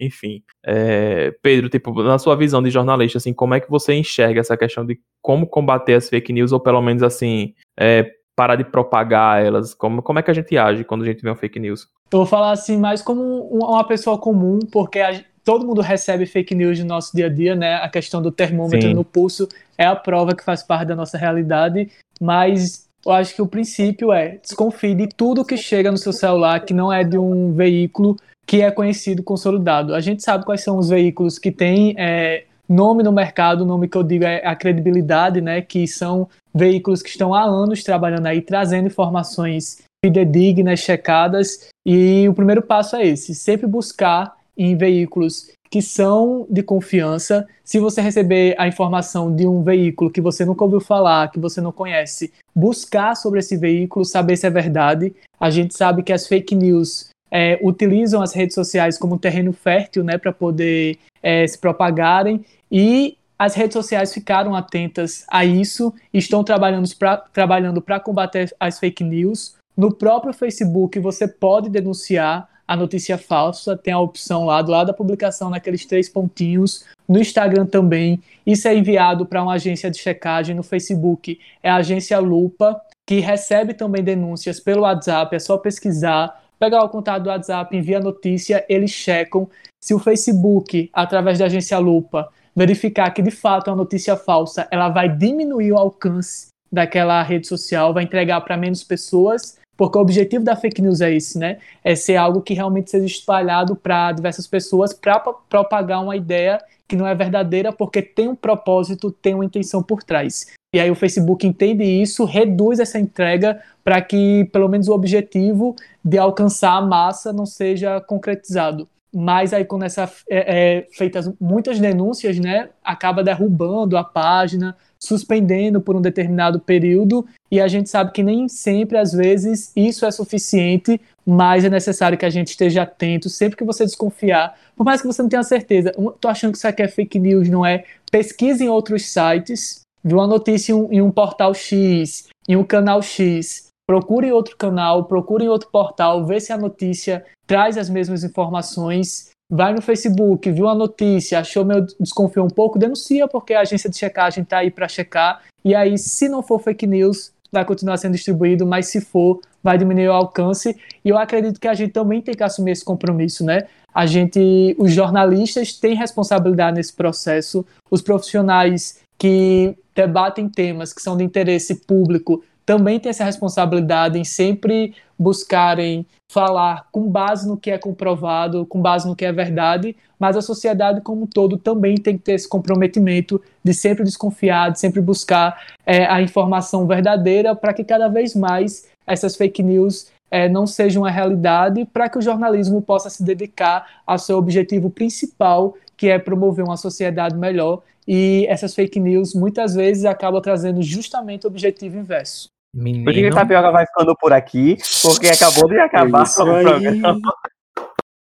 [0.00, 0.42] enfim.
[0.64, 4.56] É, Pedro, tipo, na sua visão de jornalista, assim, como é que você enxerga essa
[4.56, 9.44] questão de como combater as fake news, ou pelo menos, assim, é, parar de propagar
[9.44, 9.74] elas?
[9.74, 11.86] Como, como é que a gente age quando a gente vê uma fake news?
[12.10, 15.10] Eu vou falar assim, mais como uma pessoa comum, porque a,
[15.48, 17.76] todo mundo recebe fake news no nosso dia a dia, né?
[17.76, 18.92] A questão do termômetro Sim.
[18.92, 21.88] no pulso é a prova que faz parte da nossa realidade,
[22.20, 26.60] mas eu acho que o princípio é desconfie de tudo que chega no seu celular
[26.66, 28.14] que não é de um veículo
[28.46, 29.94] que é conhecido, consolidado.
[29.94, 33.88] A gente sabe quais são os veículos que têm é, nome no mercado, o nome
[33.88, 35.62] que eu digo é a credibilidade, né?
[35.62, 41.70] Que são veículos que estão há anos trabalhando aí, trazendo informações fidedignas, checadas.
[41.86, 47.46] E o primeiro passo é esse: sempre buscar em veículos que são de confiança.
[47.62, 51.60] Se você receber a informação de um veículo que você nunca ouviu falar, que você
[51.60, 55.14] não conhece, buscar sobre esse veículo, saber se é verdade.
[55.38, 60.02] A gente sabe que as fake news é, utilizam as redes sociais como terreno fértil
[60.02, 66.42] né, para poder é, se propagarem e as redes sociais ficaram atentas a isso estão
[66.42, 69.54] trabalhando para trabalhando combater as fake news.
[69.76, 74.88] No próprio Facebook você pode denunciar a notícia falsa, tem a opção lá do lado
[74.88, 76.84] da publicação, naqueles três pontinhos.
[77.08, 78.20] No Instagram também.
[78.46, 80.54] Isso é enviado para uma agência de checagem.
[80.54, 85.34] No Facebook é a agência Lupa, que recebe também denúncias pelo WhatsApp.
[85.34, 89.48] É só pesquisar, pegar o contato do WhatsApp, envia a notícia, eles checam.
[89.82, 94.90] Se o Facebook, através da agência Lupa, verificar que de fato uma notícia falsa, ela
[94.90, 100.44] vai diminuir o alcance daquela rede social, vai entregar para menos pessoas, porque o objetivo
[100.44, 101.58] da fake news é esse, né?
[101.84, 106.96] É ser algo que realmente seja espalhado para diversas pessoas para propagar uma ideia que
[106.96, 110.48] não é verdadeira, porque tem um propósito, tem uma intenção por trás.
[110.74, 115.76] E aí o Facebook entende isso, reduz essa entrega para que pelo menos o objetivo
[116.04, 121.80] de alcançar a massa não seja concretizado mas aí quando essa é, é, feitas muitas
[121.80, 128.12] denúncias, né, acaba derrubando a página, suspendendo por um determinado período, e a gente sabe
[128.12, 132.82] que nem sempre, às vezes, isso é suficiente, mas é necessário que a gente esteja
[132.82, 136.58] atento, sempre que você desconfiar, por mais que você não tenha certeza, tô achando que
[136.58, 137.84] isso aqui é fake news, não é?
[138.10, 142.64] Pesquise em outros sites, viu uma notícia em um, em um portal X, em um
[142.64, 148.22] canal X, procure outro canal, procure outro portal, vê se a notícia traz as mesmas
[148.22, 149.27] informações.
[149.50, 153.88] Vai no Facebook, viu a notícia, achou meu desconfiou um pouco, denuncia porque a agência
[153.88, 155.42] de checagem está aí para checar.
[155.64, 159.78] E aí, se não for fake news, vai continuar sendo distribuído, mas se for, vai
[159.78, 160.76] diminuir o alcance.
[161.02, 163.66] E eu acredito que a gente também tem que assumir esse compromisso, né?
[163.94, 171.16] A gente, os jornalistas têm responsabilidade nesse processo, os profissionais que debatem temas que são
[171.16, 177.70] de interesse público também têm essa responsabilidade em sempre buscarem falar com base no que
[177.70, 181.96] é comprovado, com base no que é verdade, mas a sociedade como um todo também
[181.96, 187.56] tem que ter esse comprometimento de sempre desconfiar, de sempre buscar é, a informação verdadeira
[187.56, 192.18] para que cada vez mais essas fake news é, não sejam uma realidade, para que
[192.18, 197.80] o jornalismo possa se dedicar ao seu objetivo principal, que é promover uma sociedade melhor.
[198.06, 202.50] E essas fake news muitas vezes acabam trazendo justamente o objetivo inverso.
[202.72, 203.04] Menino.
[203.04, 204.76] Por que a Tapioca vai ficando por aqui?
[205.02, 207.20] Porque acabou de acabar o programa.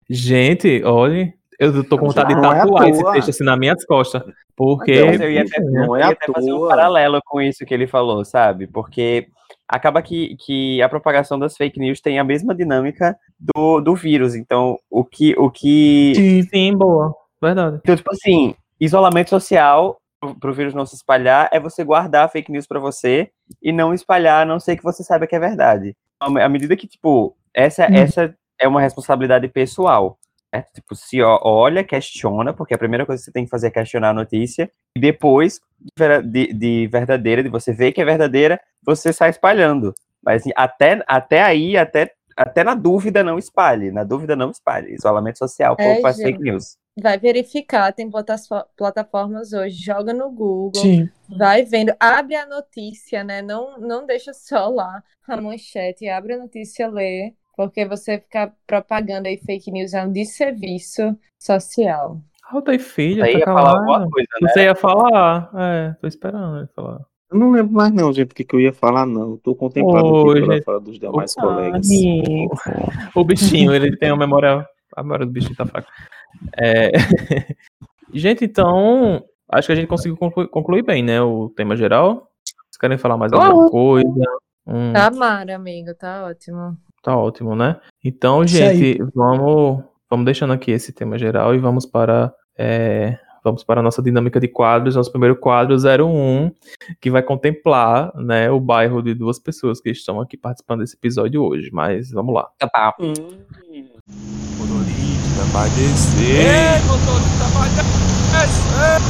[0.10, 3.86] Gente, olha, eu tô com vontade de é tatuar é esse texto assim nas minhas
[3.86, 4.24] costas.
[4.56, 4.92] Porque.
[4.92, 8.24] eu ia até, não é ia até fazer um paralelo com isso que ele falou,
[8.24, 8.68] sabe?
[8.68, 9.28] Porque
[9.68, 14.34] acaba que, que a propagação das fake news tem a mesma dinâmica do, do vírus.
[14.34, 15.36] Então, o que.
[15.38, 16.14] O que...
[16.16, 17.14] Sim, sim, boa.
[17.42, 17.80] Verdade.
[17.84, 20.00] Então, tipo assim, isolamento social
[20.36, 23.30] para o vírus não se espalhar é você guardar a fake news para você
[23.62, 25.96] e não espalhar, a não ser que você saiba que é verdade.
[26.20, 27.96] À medida que, tipo, essa, hum.
[27.96, 30.18] essa é uma responsabilidade pessoal.
[30.54, 30.64] Né?
[30.74, 34.10] Tipo, se olha, questiona, porque a primeira coisa que você tem que fazer é questionar
[34.10, 35.60] a notícia, e depois,
[36.26, 39.94] de, de verdadeira, de você ver que é verdadeira, você sai espalhando.
[40.24, 43.92] Mas assim, até, até aí, até, até na dúvida, não espalhe.
[43.92, 44.94] Na dúvida, não espalhe.
[44.94, 48.10] Isolamento social, é, faz fake news vai verificar, tem
[48.76, 51.10] plataformas hoje, joga no Google, Sim.
[51.30, 53.42] vai vendo, abre a notícia, né?
[53.42, 59.28] Não, não deixa só lá a manchete, abre a notícia, lê, porque você ficar propagando
[59.28, 62.20] aí fake news é um desserviço social.
[62.50, 64.50] Alta aí, filha, você tá ia falar alguma coisa, né?
[64.50, 67.02] Você ia falar, é, tô esperando ele falar.
[67.30, 69.32] Eu não lembro mais não, gente, porque que eu ia falar não.
[69.32, 71.88] Eu tô contemplando Oi, aqui pela fala dos demais colegas.
[73.14, 75.90] O bichinho, ele tem a memória, a memória do bichinho tá fraca.
[76.58, 76.92] É...
[78.14, 81.22] Gente, então, acho que a gente conseguiu concluir, concluir, bem, né?
[81.22, 82.30] O tema geral.
[82.46, 84.24] Vocês querem falar mais alguma coisa?
[84.66, 84.94] Hum.
[84.94, 86.78] Tá mara, amigo, tá ótimo.
[87.04, 87.80] Tá ótimo, né?
[88.04, 93.80] Então, gente, vamos, vamos deixando aqui esse tema geral e vamos para é, vamos para
[93.80, 96.52] a nossa dinâmica de quadros, nosso primeiro quadro 01,
[97.00, 101.42] que vai contemplar né, o bairro de duas pessoas que estão aqui participando desse episódio
[101.44, 101.70] hoje.
[101.72, 102.50] Mas vamos lá.
[102.60, 102.94] Tá.
[103.00, 104.97] Hum
[105.46, 106.20] vai descer.
[106.20, 109.02] Ei, motorista, vai descer.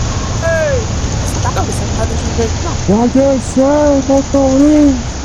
[1.26, 2.98] Você tá você tá deixando jeito, não.
[2.98, 5.18] Vai descer, motorista.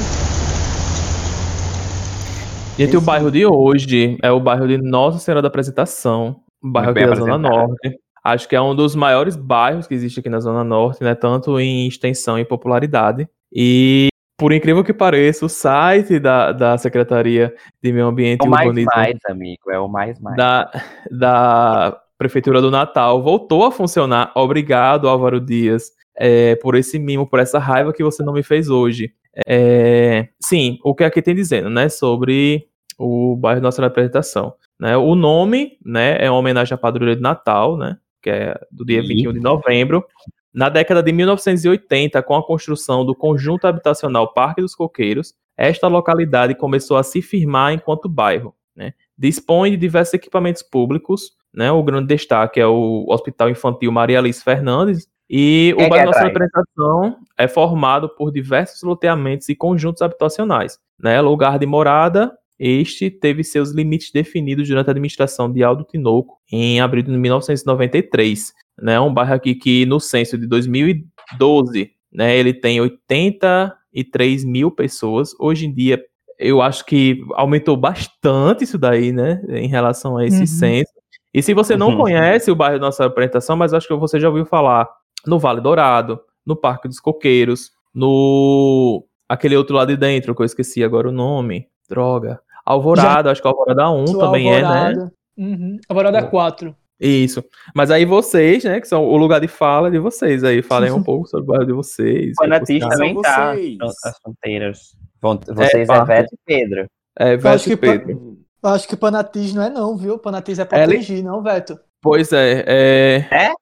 [2.79, 7.07] Gente, o bairro de hoje é o bairro de Nossa Senhora da Apresentação, bairro aqui
[7.07, 7.99] da Zona Norte.
[8.25, 11.15] Acho que é um dos maiores bairros que existe aqui na Zona Norte, né?
[11.15, 13.29] Tanto em extensão e popularidade.
[13.53, 14.09] E
[14.43, 18.51] por incrível que pareça, o site da, da Secretaria de Meio Ambiente é o e
[18.51, 18.91] Urbanismo.
[18.93, 20.37] mais mais, amigo, é o mais mais.
[20.37, 20.69] Da,
[21.13, 24.33] da Prefeitura do Natal voltou a funcionar.
[24.35, 28.69] Obrigado, Álvaro Dias, é, por esse mimo, por essa raiva que você não me fez
[28.69, 29.13] hoje.
[29.47, 32.67] É, sim, o que aqui tem dizendo, né, sobre
[32.99, 34.55] o bairro Nossa Representação.
[34.77, 34.97] Né?
[34.97, 39.03] O nome né, é uma homenagem à padroeira de Natal, né, que é do dia
[39.03, 40.05] 21 de novembro.
[40.53, 46.55] Na década de 1980, com a construção do conjunto habitacional Parque dos Coqueiros, esta localidade
[46.55, 48.55] começou a se firmar enquanto bairro.
[48.77, 48.93] Né?
[49.17, 51.71] Dispõe de diversos equipamentos públicos, né?
[51.71, 56.07] o grande destaque é o Hospital Infantil Maria Alice Fernandes, e Quem o bairro que
[56.07, 56.33] Nossa atrai?
[56.33, 60.79] Representação é formado por diversos loteamentos e conjuntos habitacionais.
[61.03, 61.19] Né?
[61.23, 66.81] Lugar de morada, este teve seus limites definidos durante a administração de Aldo Tinoco em
[66.81, 68.53] abril de 1993.
[68.81, 68.99] Né?
[69.01, 75.31] Um bairro aqui que no censo de 2012, né, ele tem 83 mil pessoas.
[75.39, 76.03] Hoje em dia,
[76.39, 80.47] eu acho que aumentou bastante isso daí, né, em relação a esse Uhum.
[80.47, 80.93] censo.
[81.33, 81.99] E se você não Uhum.
[81.99, 84.89] conhece o bairro da nossa apresentação, mas acho que você já ouviu falar
[85.27, 90.47] no Vale Dourado, no Parque dos Coqueiros, no aquele outro lado de dentro, que eu
[90.47, 91.67] esqueci agora o nome.
[91.89, 92.41] Droga.
[92.67, 94.67] Alvorada, acho que Alvorada 1 Sua também é, né?
[94.67, 95.13] Alvorada.
[95.39, 95.79] Uhum.
[95.89, 96.77] Alvorada 4.
[97.03, 97.45] Isso.
[97.75, 101.03] Mas aí vocês, né, que são o lugar de fala de vocês aí, falem um
[101.05, 102.33] pouco sobre o bairro de vocês.
[102.37, 103.79] Panatis Os também São tá vocês.
[104.05, 104.79] as fronteiras.
[105.21, 106.07] Vocês é, parte.
[106.09, 106.87] Veto e Pedro.
[107.19, 108.39] É, Veto e Pedro.
[108.63, 110.19] Eu acho que Panatis não é não, viu?
[110.19, 111.79] Panatis é Ela- Potengi, não, Veto?
[112.01, 113.29] Pois é, é...
[113.31, 113.45] É?
[113.47, 113.53] É.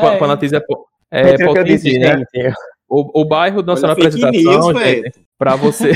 [0.00, 0.60] Pa- Panatis é,
[1.10, 1.36] é
[1.98, 2.18] né?
[2.18, 2.54] gente.
[2.88, 5.92] O, o bairro da nossa apresentação, news, gente, pra você,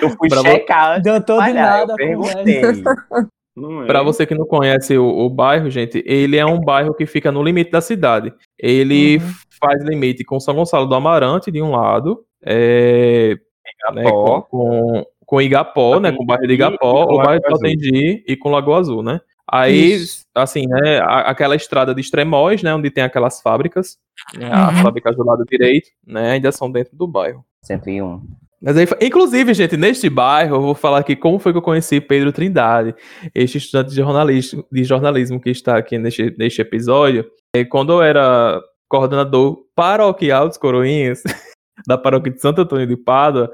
[0.00, 2.62] Eu fui Pra vo- checar antes Deu de todo em falhar, nada eu perguntei.
[3.82, 3.86] É?
[3.86, 7.30] Pra você que não conhece o, o bairro, gente, ele é um bairro que fica
[7.32, 8.32] no limite da cidade.
[8.58, 9.30] Ele Uhum.
[9.60, 13.36] faz limite com São Gonçalo do Amarante, de um lado, é,
[13.92, 17.40] né, com, com, com Igapó, né, com o bairro de Igapó, e com o bairro
[17.40, 17.58] de Lagoa Azul.
[17.58, 19.20] Potengi e com Lagoa Azul, né?
[19.52, 20.24] Aí, Isso.
[20.34, 23.98] assim, né, a- aquela estrada de Extremóis, né, onde tem aquelas fábricas,
[24.38, 24.82] né, as Uhum.
[24.82, 27.44] fábricas do lado direito, né, ainda são dentro do bairro.
[27.62, 28.20] 101.
[28.62, 32.00] Mas aí, inclusive, gente, neste bairro, eu vou falar aqui como foi que eu conheci
[32.00, 32.94] Pedro Trindade,
[33.34, 37.24] este estudante de jornalismo, de jornalismo que está aqui neste, neste episódio.
[37.56, 41.22] É, quando eu era coordenador paroquial dos Coroinhas,
[41.88, 43.50] da paróquia de Santo Antônio de Pádua,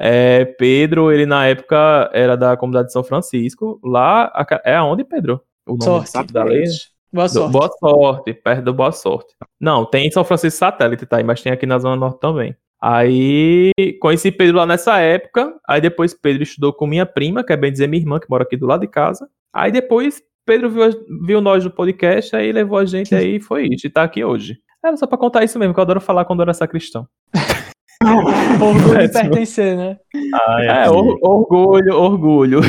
[0.00, 3.80] é, Pedro, ele na época era da comunidade de São Francisco.
[3.84, 4.32] Lá,
[4.64, 5.40] é aonde, Pedro?
[5.68, 6.32] O nome Sorte.
[6.32, 6.64] da lei?
[7.12, 7.52] Boa Do- sorte.
[7.52, 9.34] Boa sorte, perto do Boa Sorte.
[9.60, 12.56] Não, tem em São Francisco Satélite, tá aí, mas tem aqui na Zona Norte também.
[12.80, 15.54] Aí conheci Pedro lá nessa época.
[15.68, 18.44] Aí depois Pedro estudou com minha prima, que é bem dizer minha irmã, que mora
[18.44, 19.28] aqui do lado de casa.
[19.52, 20.82] Aí depois Pedro viu,
[21.26, 23.86] viu nós no podcast, aí levou a gente aí e foi isso.
[23.86, 24.58] E tá aqui hoje.
[24.84, 27.06] Era só pra contar isso mesmo, que eu adoro falar quando eu era sacristão.
[28.60, 29.30] Orgulho de Péssimo.
[29.30, 29.96] pertencer, né?
[30.62, 32.60] É, or- orgulho, orgulho.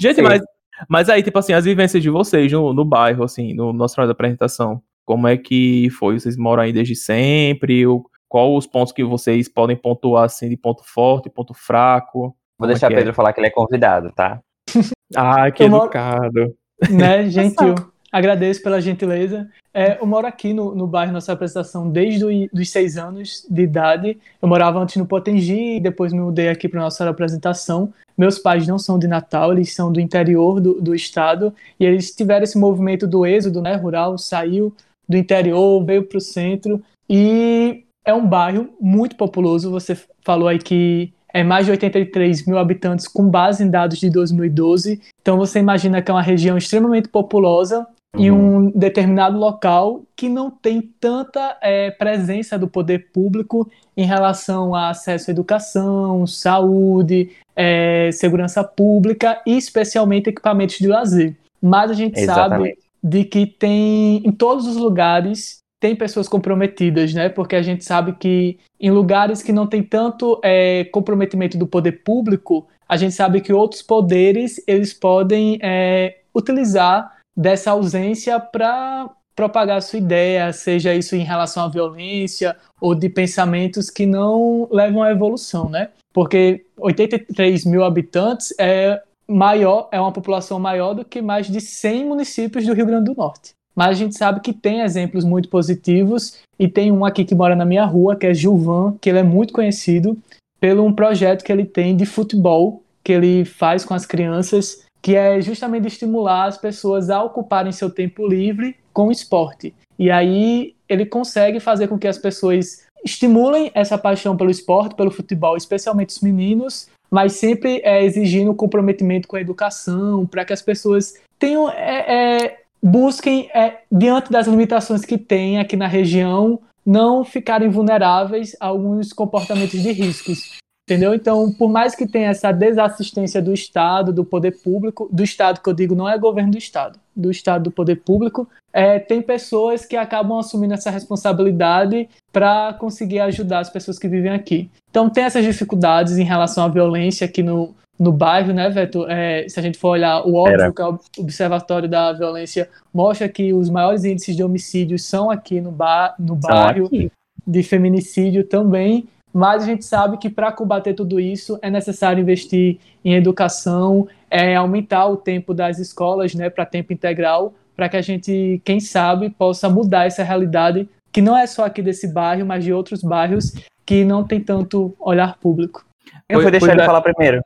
[0.00, 0.42] Gente, mas,
[0.88, 4.08] mas aí, tipo assim, as vivências de vocês no, no bairro, assim, no nosso horário
[4.08, 6.18] da apresentação, como é que foi?
[6.20, 7.86] Vocês moram aí desde sempre?
[7.86, 12.36] O, qual os pontos que vocês podem pontuar, assim, de ponto forte, ponto fraco?
[12.58, 12.94] Vou é deixar é?
[12.96, 14.40] Pedro falar que ele é convidado, tá?
[15.16, 16.54] Ah, que Eu moro- educado.
[16.90, 17.74] né, gentil.
[18.10, 19.48] Agradeço pela gentileza.
[19.72, 24.18] É, eu moro aqui no, no bairro Nossa Apresentação desde os seis anos de idade.
[24.40, 27.92] Eu morava antes no Potengi e depois me mudei aqui para Nossa Apresentação.
[28.16, 32.14] Meus pais não são de Natal, eles são do interior do, do estado e eles
[32.14, 34.72] tiveram esse movimento do êxodo né, rural, saiu
[35.08, 39.70] do interior, veio para o centro e é um bairro muito populoso.
[39.70, 44.08] Você falou aí que é mais de 83 mil habitantes com base em dados de
[44.10, 45.00] 2012.
[45.20, 47.86] Então você imagina que é uma região extremamente populosa
[48.16, 54.72] em um determinado local que não tem tanta é, presença do poder público em relação
[54.72, 61.34] a acesso à educação, saúde, é, segurança pública e especialmente equipamentos de lazer.
[61.60, 62.78] Mas a gente sabe Exatamente.
[63.02, 67.28] de que tem em todos os lugares tem pessoas comprometidas, né?
[67.28, 72.02] Porque a gente sabe que em lugares que não tem tanto é, comprometimento do poder
[72.02, 79.82] público, a gente sabe que outros poderes eles podem é, utilizar dessa ausência para propagar
[79.82, 85.10] sua ideia, seja isso em relação à violência ou de pensamentos que não levam à
[85.10, 85.90] evolução, né?
[86.14, 92.06] Porque 83 mil habitantes é maior, é uma população maior do que mais de 100
[92.06, 93.52] municípios do Rio Grande do Norte.
[93.74, 97.56] Mas a gente sabe que tem exemplos muito positivos e tem um aqui que mora
[97.56, 100.16] na minha rua, que é Gilvan, que ele é muito conhecido
[100.60, 105.14] pelo um projeto que ele tem de futebol que ele faz com as crianças, que
[105.14, 109.74] é justamente estimular as pessoas a ocuparem seu tempo livre com esporte.
[109.98, 115.10] E aí ele consegue fazer com que as pessoas estimulem essa paixão pelo esporte, pelo
[115.10, 120.62] futebol, especialmente os meninos, mas sempre é, exigindo comprometimento com a educação, para que as
[120.62, 127.24] pessoas tenham é, é, busquem, é, diante das limitações que tem aqui na região, não
[127.24, 130.58] ficarem vulneráveis a alguns comportamentos de riscos.
[130.86, 131.14] Entendeu?
[131.14, 135.68] Então, por mais que tenha essa desassistência do Estado, do poder público, do Estado que
[135.70, 139.86] eu digo não é governo do Estado, do Estado do poder público, é, tem pessoas
[139.86, 144.68] que acabam assumindo essa responsabilidade para conseguir ajudar as pessoas que vivem aqui.
[144.90, 149.06] Então, tem essas dificuldades em relação à violência aqui no, no bairro, né, Veto?
[149.08, 150.72] É, se a gente for olhar o óbvio, Era.
[150.72, 155.60] que é o Observatório da Violência mostra que os maiores índices de homicídios são aqui
[155.60, 157.10] no, ba no bairro aqui.
[157.46, 162.78] de feminicídio também, mas a gente sabe que para combater tudo isso é necessário investir
[163.04, 168.02] em educação, é aumentar o tempo das escolas, né, para tempo integral, para que a
[168.02, 172.64] gente, quem sabe, possa mudar essa realidade que não é só aqui desse bairro, mas
[172.64, 173.52] de outros bairros
[173.86, 175.84] que não tem tanto olhar público.
[176.28, 176.86] Eu vou deixar ele é.
[176.86, 177.42] falar primeiro.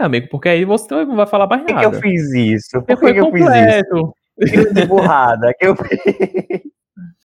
[0.00, 1.96] É, amigo, porque aí você não vai falar mais Por que, que nada.
[1.96, 2.82] eu fiz isso?
[2.82, 4.14] Por que, que eu fiz isso?
[4.38, 6.62] grande burrada que eu fiz.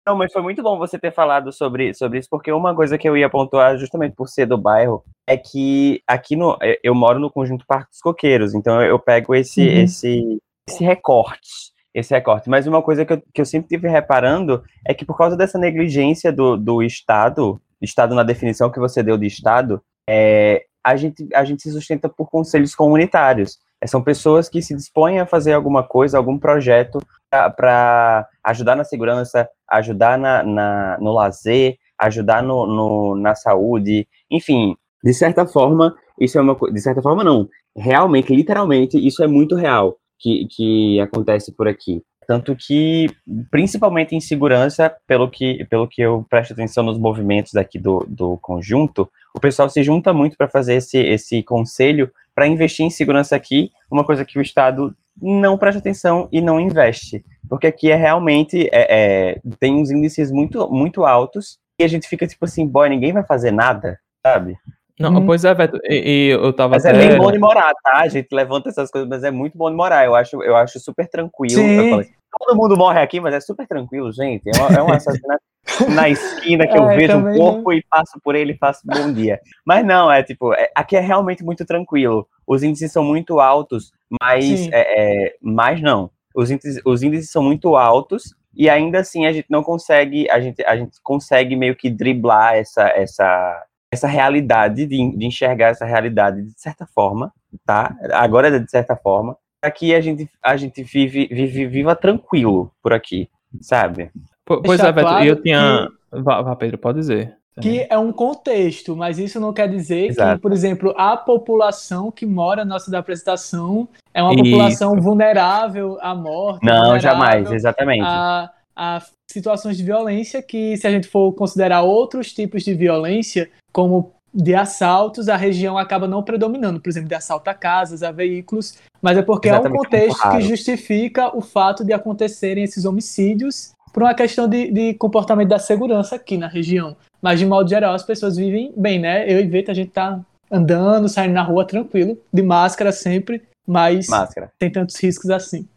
[0.07, 3.07] Não, mas foi muito bom você ter falado sobre, sobre isso, porque uma coisa que
[3.07, 6.57] eu ia pontuar, justamente por ser do bairro, é que aqui no.
[6.61, 9.83] eu- Eu moro no conjunto Parque dos Coqueiros, então eu pego esse, Uhum.
[9.83, 11.49] esse, esse recorte.
[11.93, 12.49] Esse recorte.
[12.49, 15.57] Mas uma coisa que eu, que eu sempre tive reparando é que por causa dessa
[15.59, 21.27] negligência do, do Estado, Estado na definição que você deu de Estado, é, a, gente,
[21.33, 23.57] a gente se sustenta por conselhos comunitários.
[23.81, 26.99] É, São pessoas que se dispõem a fazer alguma coisa, algum projeto
[27.29, 34.75] para ajudar na segurança, ajudar na, na- no lazer, ajudar no, no- na saúde, enfim,
[35.03, 39.55] de certa forma, isso é uma de certa forma não, realmente, literalmente, isso é muito
[39.55, 42.01] real que, que acontece por aqui.
[42.29, 43.07] Tanto que,
[43.49, 48.37] principalmente em segurança, pelo que, pelo que eu presto atenção nos movimentos aqui do, do
[48.37, 53.35] conjunto, o pessoal se junta muito para fazer esse, esse conselho para investir em segurança
[53.35, 57.25] aqui, uma coisa que o Estado não presta atenção e não investe.
[57.49, 62.07] Porque aqui é realmente, é, é, tem uns índices muito, muito altos e a gente
[62.07, 64.55] fica tipo assim, boy, ninguém vai fazer nada, sabe?
[64.99, 65.25] Não, Hum.
[65.25, 67.07] pois é, Veto, e, e eu tava Mas é até...
[67.07, 68.01] bem bom de morar, tá?
[68.01, 70.05] A gente levanta essas coisas, mas é muito bom de morar.
[70.05, 71.61] Eu acho, eu acho super tranquilo.
[71.61, 71.77] Sim.
[71.77, 74.49] Eu falei, todo mundo morre aqui, mas é super tranquilo, gente.
[74.49, 75.41] É, uma, é um assassinato
[75.93, 79.11] na esquina que eu É, vejo um corpo e passo por ele e faço bom
[79.11, 79.39] dia.
[79.65, 82.27] Mas não, é tipo, é- aqui é realmente muito tranquilo.
[82.45, 86.09] Os índices são muito altos, mas, é, é, mas não.
[86.35, 90.39] Os índices, os índices são muito altos e ainda assim a gente não consegue, a
[90.39, 95.85] gente, a gente consegue meio que driblar essa, essa, essa realidade, de, de enxergar essa
[95.85, 97.31] realidade de certa forma,
[97.65, 97.95] tá?
[98.13, 99.37] Agora é de certa forma.
[99.61, 103.29] Aqui a gente, a gente vive, vive, viva tranquilo por aqui,
[103.61, 104.11] sabe?
[104.45, 105.89] Po- Pois é, Veto, e claro eu tinha...
[106.11, 107.35] Vá, vá, Pedro, pode dizer.
[107.61, 110.37] que é um contexto, mas isso não quer dizer Exato.
[110.37, 114.43] que, por exemplo, a população que mora na nossa da apresentação é uma Isso.
[114.43, 116.65] população vulnerável à morte.
[116.65, 118.01] Não, jamais, exatamente.
[118.05, 123.49] A, a situações de violência que, se a gente for considerar outros tipos de violência,
[123.71, 128.11] como de assaltos, a região acaba não predominando, por exemplo, de assalto a casas, a
[128.11, 132.85] veículos, mas é porque Exatamente, é um contexto que justifica o fato de acontecerem esses
[132.85, 136.95] homicídios por uma questão de, de comportamento da segurança aqui na região.
[137.21, 139.29] Mas, de modo geral, as pessoas vivem bem, né?
[139.29, 140.19] Eu e Veta, a gente tá
[140.51, 144.51] andando, saindo na rua tranquilo, de máscara sempre, mas Máscara.
[144.57, 145.67] tem tantos riscos assim.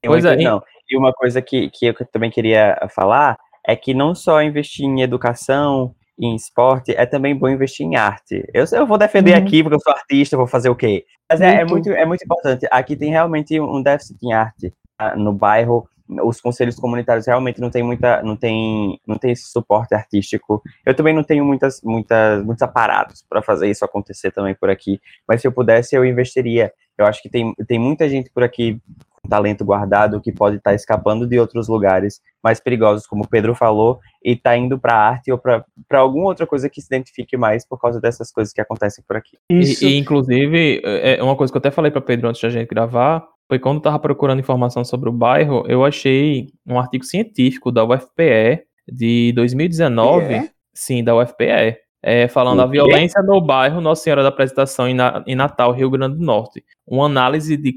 [0.00, 0.62] Tem Pois é, e- não.
[0.88, 3.36] E uma coisa que, que eu também queria falar
[3.66, 8.44] é que não só investir em educação, em esporte, é também bom investir em arte.
[8.54, 9.38] Eu, eu vou defender Uhum.
[9.46, 11.04] aqui porque eu sou artista, vou fazer o quê?
[11.30, 11.90] Mas é, é Muito.
[11.90, 12.66] é muito importante.
[12.70, 15.88] Aqui tem realmente um déficit em arte ah, no bairro.
[16.24, 20.62] Os conselhos comunitários realmente não tem muita, não tem, não tem esse suporte artístico.
[20.84, 25.00] Eu também não tenho muitas, muitas, muitos aparatos para fazer isso acontecer também por aqui.
[25.26, 26.72] Mas se eu pudesse, eu investiria.
[26.96, 28.80] Eu acho que tem, tem muita gente por aqui
[29.26, 33.98] talento guardado que pode estar escapando de outros lugares mais perigosos, como o Pedro falou,
[34.24, 37.80] e está indo para arte ou para alguma outra coisa que se identifique mais por
[37.80, 39.36] causa dessas coisas que acontecem por aqui.
[39.50, 39.84] Isso.
[39.84, 42.48] E, e, inclusive, é é uma coisa que eu até falei para Pedro antes da
[42.48, 47.04] gente gravar, foi quando eu tava procurando informação sobre o bairro, eu achei um artigo
[47.04, 50.48] científico da UFPE de 2019, É?
[50.74, 55.24] sim, da UFPE, é, falando a violência no bairro Nossa Senhora da Apresentação em, Na-
[55.26, 56.62] em Natal, Rio Grande do Norte.
[56.86, 57.72] Uma análise de,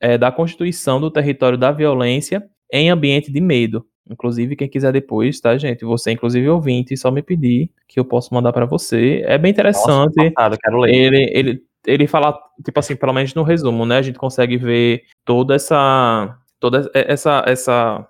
[0.00, 3.86] é, da constituição do território da violência em ambiente de medo.
[4.08, 5.84] Inclusive, quem quiser depois, tá, gente?
[5.84, 9.22] Você, inclusive, ouvinte, só me pedir que eu posso mandar para você.
[9.24, 10.14] É bem interessante.
[10.16, 10.94] Nossa, passado, quero ler.
[10.94, 13.96] Ele, ele, ele fala, tipo assim, pelo menos no resumo, né?
[13.96, 16.38] A gente consegue ver toda essa.
[16.60, 18.06] toda essa, essa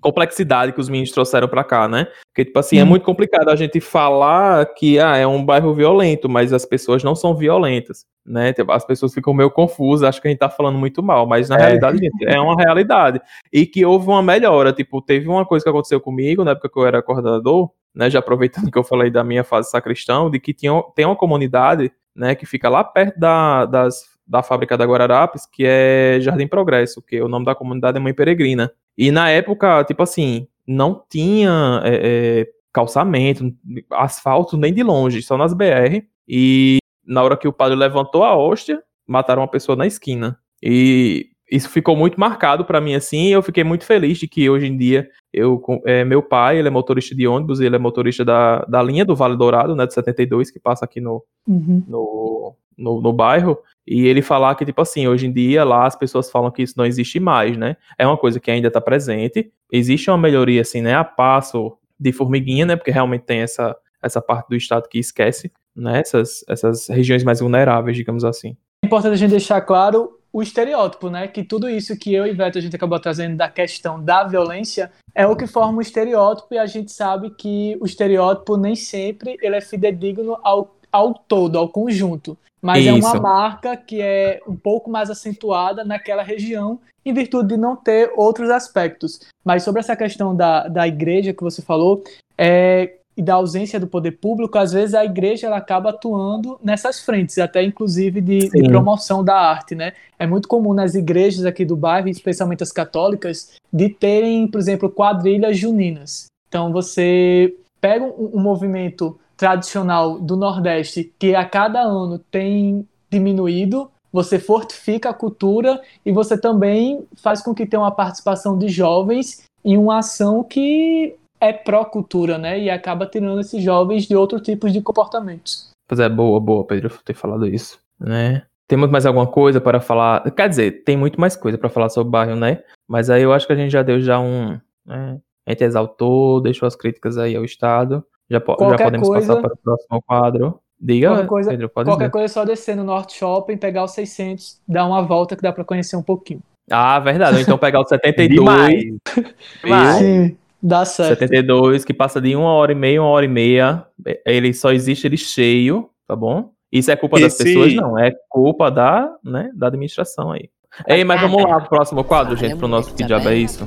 [0.00, 2.06] complexidade que os meninos trouxeram pra cá, né?
[2.28, 2.86] Porque, tipo assim, é Hum.
[2.86, 7.14] muito complicado a gente falar que ah, é um bairro violento, mas as pessoas não
[7.14, 8.52] são violentas, né?
[8.52, 11.48] Tipo, As pessoas ficam meio confusas, acham que a gente tá falando muito mal, mas
[11.48, 11.60] na É.
[11.60, 13.20] realidade, gente, é uma realidade.
[13.52, 16.78] E que houve uma melhora, tipo, teve uma coisa que aconteceu comigo na época que
[16.78, 20.54] eu era coordenador, né, já aproveitando que eu falei da minha fase sacristão, de que
[20.54, 25.44] tinha, tem uma comunidade, né, que fica lá perto da, das, da fábrica da Guararapes,
[25.44, 28.72] que é Jardim Progresso, que o nome da comunidade é Mãe Peregrina.
[28.96, 31.94] E na época, tipo assim, não tinha é,
[32.42, 33.52] é, calçamento,
[33.90, 36.04] asfalto nem de longe, só nas BR.
[36.28, 40.38] E na hora que o padre levantou a hóstia, mataram uma pessoa na esquina.
[40.62, 44.48] E isso ficou muito marcado para mim assim, e eu fiquei muito feliz de que
[44.48, 48.24] hoje em dia eu é, meu pai, ele é motorista de ônibus, ele é motorista
[48.24, 51.82] da, da linha do Vale Dourado, né, de 72, que passa aqui no, uhum.
[51.88, 55.96] no, no, no, bairro, e ele falar que, tipo assim, hoje em dia lá as
[55.96, 59.52] pessoas falam que isso não existe mais, né, é uma coisa que ainda está presente,
[59.70, 64.20] existe uma melhoria, assim, né, a passo de formiguinha, né, porque realmente tem essa, essa
[64.20, 68.56] parte do estado que esquece, né, essas, essas regiões mais vulneráveis, digamos assim.
[68.82, 71.26] É importante a gente deixar claro o estereótipo, né?
[71.26, 74.90] Que tudo isso que eu e Beto a gente acabou trazendo da questão da violência
[75.14, 79.36] é o que forma o estereótipo e a gente sabe que o estereótipo nem sempre
[79.42, 82.38] ele é fidedigno ao, ao todo, ao conjunto.
[82.60, 82.90] Mas isso.
[82.90, 87.74] é uma marca que é um pouco mais acentuada naquela região em virtude de não
[87.74, 89.20] ter outros aspectos.
[89.44, 92.04] Mas sobre essa questão da, da igreja que você falou,
[92.36, 97.00] é, e da ausência do poder público, às vezes a igreja ela acaba atuando nessas
[97.00, 99.92] frentes, até inclusive de, de, promoção da arte, né?
[100.18, 104.88] É muito comum nas igrejas aqui do bairro, especialmente as católicas, de terem, por exemplo,
[104.88, 106.26] quadrilhas juninas.
[106.48, 113.90] Então você pega um, um movimento tradicional do Nordeste que a cada ano tem diminuído,
[114.12, 119.42] você fortifica a cultura e você também faz com que tenha uma participação de jovens
[119.64, 122.60] em uma ação que é pró-cultura, né?
[122.60, 125.70] E acaba tirando esses jovens de outros tipos de comportamentos.
[125.88, 128.42] Pois é, boa, boa, Pedro, ter falado isso, né?
[128.68, 130.30] Temos mais alguma coisa para falar?
[130.32, 132.62] Quer dizer, tem muito mais coisa para falar sobre o bairro, né?
[132.86, 134.60] Mas aí eu acho que a gente já deu já um.
[134.84, 135.18] Né?
[135.46, 138.04] A gente exaltou, deixou as críticas aí ao Estado.
[138.30, 140.60] Já, po já podemos coisa, passar para o próximo quadro.
[140.80, 142.12] Diga, qualquer coisa, Pedro, pode Qualquer dizer.
[142.12, 145.52] coisa é só descer no Norte Shopping, pegar os 600, dar uma volta que dá
[145.52, 146.40] para conhecer um pouquinho.
[146.70, 147.36] Ah, verdade.
[147.36, 148.38] Ou então pegar o 72.
[148.38, 148.84] Demais.
[149.62, 149.96] Demais.
[149.96, 150.36] Sim.
[150.62, 151.18] Dá certo.
[151.18, 153.84] 72, que passa de uma hora e meia, uma hora e meia.
[154.24, 156.50] Ele só existe ele cheio, tá bom?
[156.70, 157.24] Isso é culpa Esse...
[157.24, 157.74] das pessoas?
[157.74, 160.48] Não, é culpa da, né, da administração aí.
[160.86, 163.66] Ei, mas vamos lá pro próximo quadro, gente, pro nosso Que Diabo é Isso?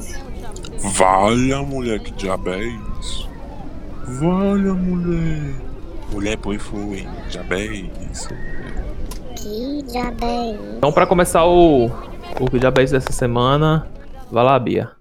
[0.79, 2.63] Valha, mulher, que diabo é
[2.99, 3.29] isso?
[4.05, 5.55] Valha, mulher.
[6.11, 7.07] Mulher, foi, foi.
[7.29, 7.65] Diabo é
[8.11, 8.29] isso.
[9.37, 10.77] Que diabo é isso?
[10.77, 11.85] Então, pra começar o,
[12.39, 13.89] o Que Diabo é isso dessa semana,
[14.31, 14.91] vai lá, Bia.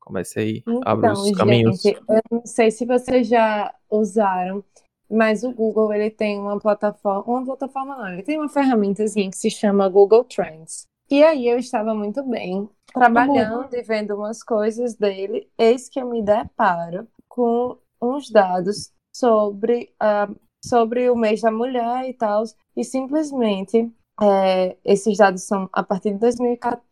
[0.00, 1.80] Comece aí, então, abre os caminhos.
[1.80, 4.64] Gente, eu não sei se vocês já usaram,
[5.08, 9.36] mas o Google ele tem uma plataforma, uma plataforma não, ele tem uma ferramentazinha que
[9.36, 10.86] se chama Google Trends.
[11.10, 16.08] E aí eu estava muito bem trabalhando e vendo umas coisas dele, eis que eu
[16.08, 20.34] me deparo com uns dados sobre, uh,
[20.64, 22.42] sobre o mês da mulher e tal,
[22.76, 23.90] e simplesmente
[24.20, 26.18] é, esses dados são a partir de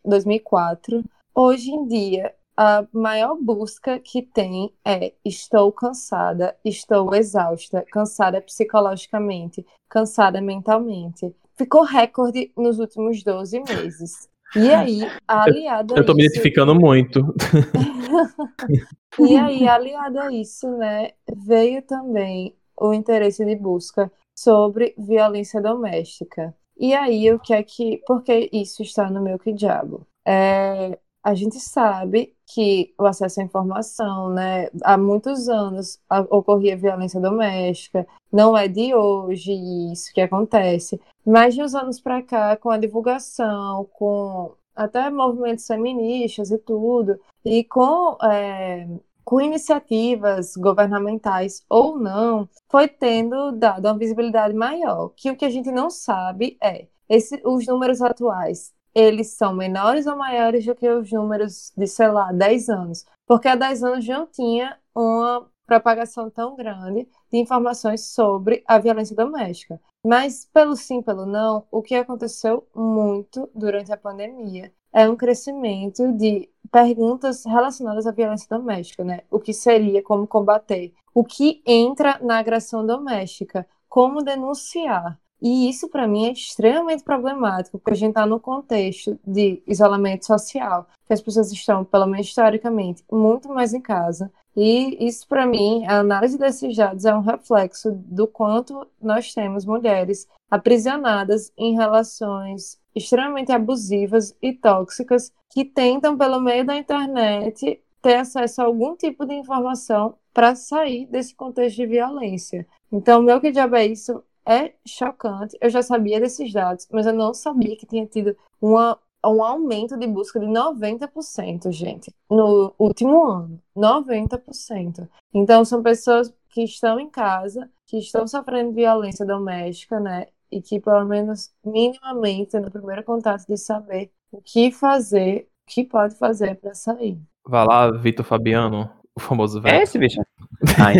[0.04, 1.04] 2004.
[1.34, 9.64] Hoje em dia, a maior busca que tem é estou cansada, estou exausta, cansada psicologicamente,
[9.88, 11.34] cansada mentalmente.
[11.56, 14.29] Ficou recorde nos últimos 12 meses.
[14.56, 17.34] E aí, aliado Eu tô me identificando muito.
[19.18, 21.10] e aí, aliado a isso, né,
[21.46, 26.54] veio também o interesse de busca sobre violência doméstica.
[26.76, 28.02] E aí, o que é que.
[28.06, 30.06] Porque isso está no meu que diabo?
[30.26, 36.00] É, a gente sabe que o acesso à informação, né, há muitos anos
[36.30, 39.52] ocorria violência doméstica, não é de hoje
[39.92, 45.66] isso que acontece, mas de uns anos para cá, com a divulgação, com até movimentos
[45.66, 48.88] feministas e tudo, e com, é,
[49.24, 55.50] com iniciativas governamentais ou não, foi tendo dado uma visibilidade maior, que o que a
[55.50, 60.88] gente não sabe é esse, os números atuais eles são menores ou maiores do que
[60.88, 63.04] os números de, sei lá, 10 anos.
[63.26, 69.14] Porque há 10 anos não tinha uma propagação tão grande de informações sobre a violência
[69.14, 69.80] doméstica.
[70.04, 76.12] Mas, pelo sim, pelo não, o que aconteceu muito durante a pandemia é um crescimento
[76.14, 79.20] de perguntas relacionadas à violência doméstica, né?
[79.30, 85.88] O que seria, como combater, o que entra na agressão doméstica, como denunciar, e isso,
[85.88, 91.12] para mim, é extremamente problemático, porque a gente está no contexto de isolamento social, que
[91.12, 94.30] as pessoas estão, pelo menos historicamente, muito mais em casa.
[94.56, 99.64] E isso, para mim, a análise desses dados é um reflexo do quanto nós temos
[99.64, 108.14] mulheres aprisionadas em relações extremamente abusivas e tóxicas que tentam, pelo meio da internet, ter
[108.16, 112.66] acesso a algum tipo de informação para sair desse contexto de violência.
[112.90, 114.22] Então, meu que diabo é isso?
[114.46, 115.56] É chocante.
[115.60, 119.96] Eu já sabia desses dados, mas eu não sabia que tinha tido uma, um aumento
[119.96, 123.60] de busca de 90%, gente, no último ano.
[123.76, 125.08] 90%.
[125.34, 130.26] Então, são pessoas que estão em casa, que estão sofrendo violência doméstica, né?
[130.50, 135.84] E que, pelo menos, minimamente, no primeiro contato, de saber o que fazer, o que
[135.84, 137.20] pode fazer para sair.
[137.46, 139.82] Vai lá, Vitor Fabiano, o famoso É velho.
[139.82, 140.20] esse, bicho?
[140.78, 140.92] Ah,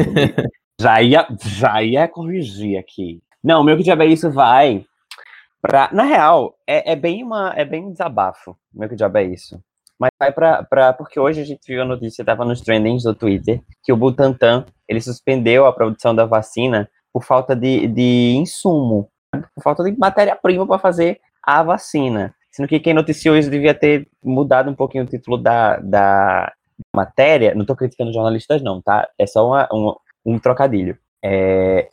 [0.81, 3.23] já, ia, já ia corrigir aqui.
[3.43, 4.85] Não, meu que diabo é isso vai
[5.61, 5.91] pra.
[5.93, 7.53] Na real, é, é bem uma.
[7.57, 8.57] É bem um desabafo.
[8.73, 9.61] Meu que diabo é isso.
[9.99, 10.93] Mas vai pra, pra.
[10.93, 14.65] Porque hoje a gente viu a notícia, tava nos trendings do Twitter, que o Butantan
[14.89, 19.09] ele suspendeu a produção da vacina por falta de, de insumo,
[19.55, 22.35] por falta de matéria-prima para fazer a vacina.
[22.51, 26.53] Sendo que quem noticiou isso devia ter mudado um pouquinho o título da, da
[26.95, 27.55] matéria.
[27.55, 29.09] Não estou criticando jornalistas, não, tá?
[29.19, 29.95] É só uma, um,
[30.25, 30.99] um trocadilho.
[31.23, 31.89] É,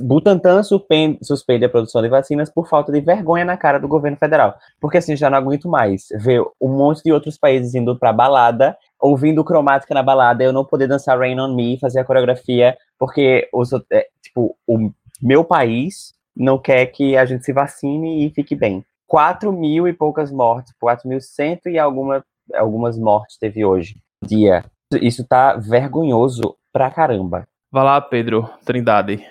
[0.00, 4.16] Butantan suspende, suspende a produção de vacinas por falta de vergonha na cara do governo
[4.16, 4.56] federal.
[4.80, 8.76] Porque assim, já não aguento mais ver um monte de outros países indo pra balada,
[9.00, 13.48] ouvindo cromática na balada, eu não poder dançar Rain on Me, fazer a coreografia, porque
[13.52, 14.90] os, é, tipo, o
[15.22, 18.84] meu país não quer que a gente se vacine e fique bem.
[19.06, 22.24] 4 mil e poucas mortes, 4.100 e alguma,
[22.54, 23.96] algumas mortes teve hoje.
[24.24, 24.64] Dia.
[25.00, 27.46] Isso tá vergonhoso pra caramba.
[27.70, 29.24] Vai lá, Pedro Trindade.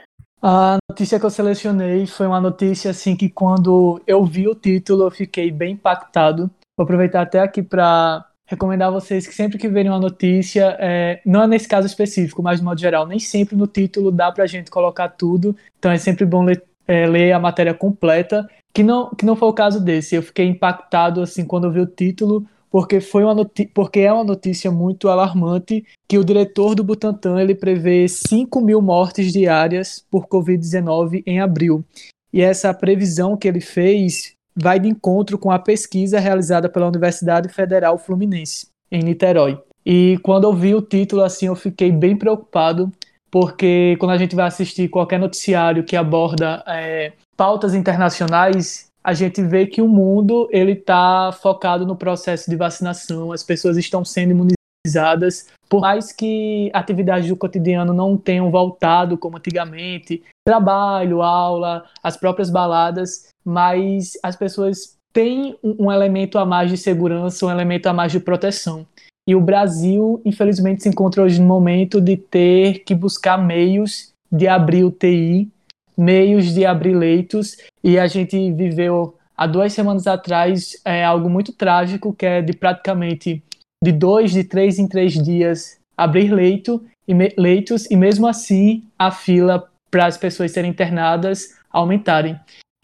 [0.46, 5.04] A notícia que eu selecionei foi uma notícia assim que quando eu vi o título
[5.04, 6.52] eu fiquei bem impactado.
[6.76, 11.22] Vou aproveitar até aqui para recomendar a vocês que sempre que verem uma notícia, é,
[11.26, 14.46] não é nesse caso específico, mas de modo geral, nem sempre no título dá pra
[14.46, 15.56] gente colocar tudo.
[15.80, 19.48] Então é sempre bom ler, é, ler a matéria completa, que não, que não foi
[19.48, 20.14] o caso desse.
[20.14, 23.36] Eu fiquei impactado assim quando eu vi o título, porque foi uma
[23.72, 28.82] porque é uma notícia muito alarmante que o diretor do Butantan ele prevê 5 mil
[28.82, 31.86] mortes diárias por Covid-19 em abril.
[32.34, 37.48] E essa previsão que ele fez vai de encontro com a pesquisa realizada pela Universidade
[37.48, 39.62] Federal Fluminense, em Niterói.
[39.86, 42.92] E quando eu vi o título, assim, eu fiquei bem preocupado,
[43.30, 49.42] porque quando a gente vai assistir qualquer noticiário que aborda é, pautas internacionais, a gente
[49.42, 54.32] vê que o mundo ele está focado no processo de vacinação, as pessoas estão sendo
[54.32, 62.16] imunizadas, por mais que atividades do cotidiano não tenham voltado como antigamente, trabalho, aula, as
[62.16, 67.94] próprias baladas, mas as pessoas têm um elemento a mais de segurança, um elemento a
[67.94, 68.86] mais de proteção.
[69.28, 74.48] E o Brasil, infelizmente, se encontra hoje no momento de ter que buscar meios de
[74.48, 75.50] abrir UTI,
[75.98, 81.52] meios de abrir leitos, e a gente viveu há duas semanas atrás é, algo muito
[81.54, 83.44] trágico, que é de praticamente
[83.84, 88.84] de dois, de três em três dias abrir leito, e me- leitos, e mesmo assim
[88.98, 92.40] a fila para as pessoas serem internadas aumentarem.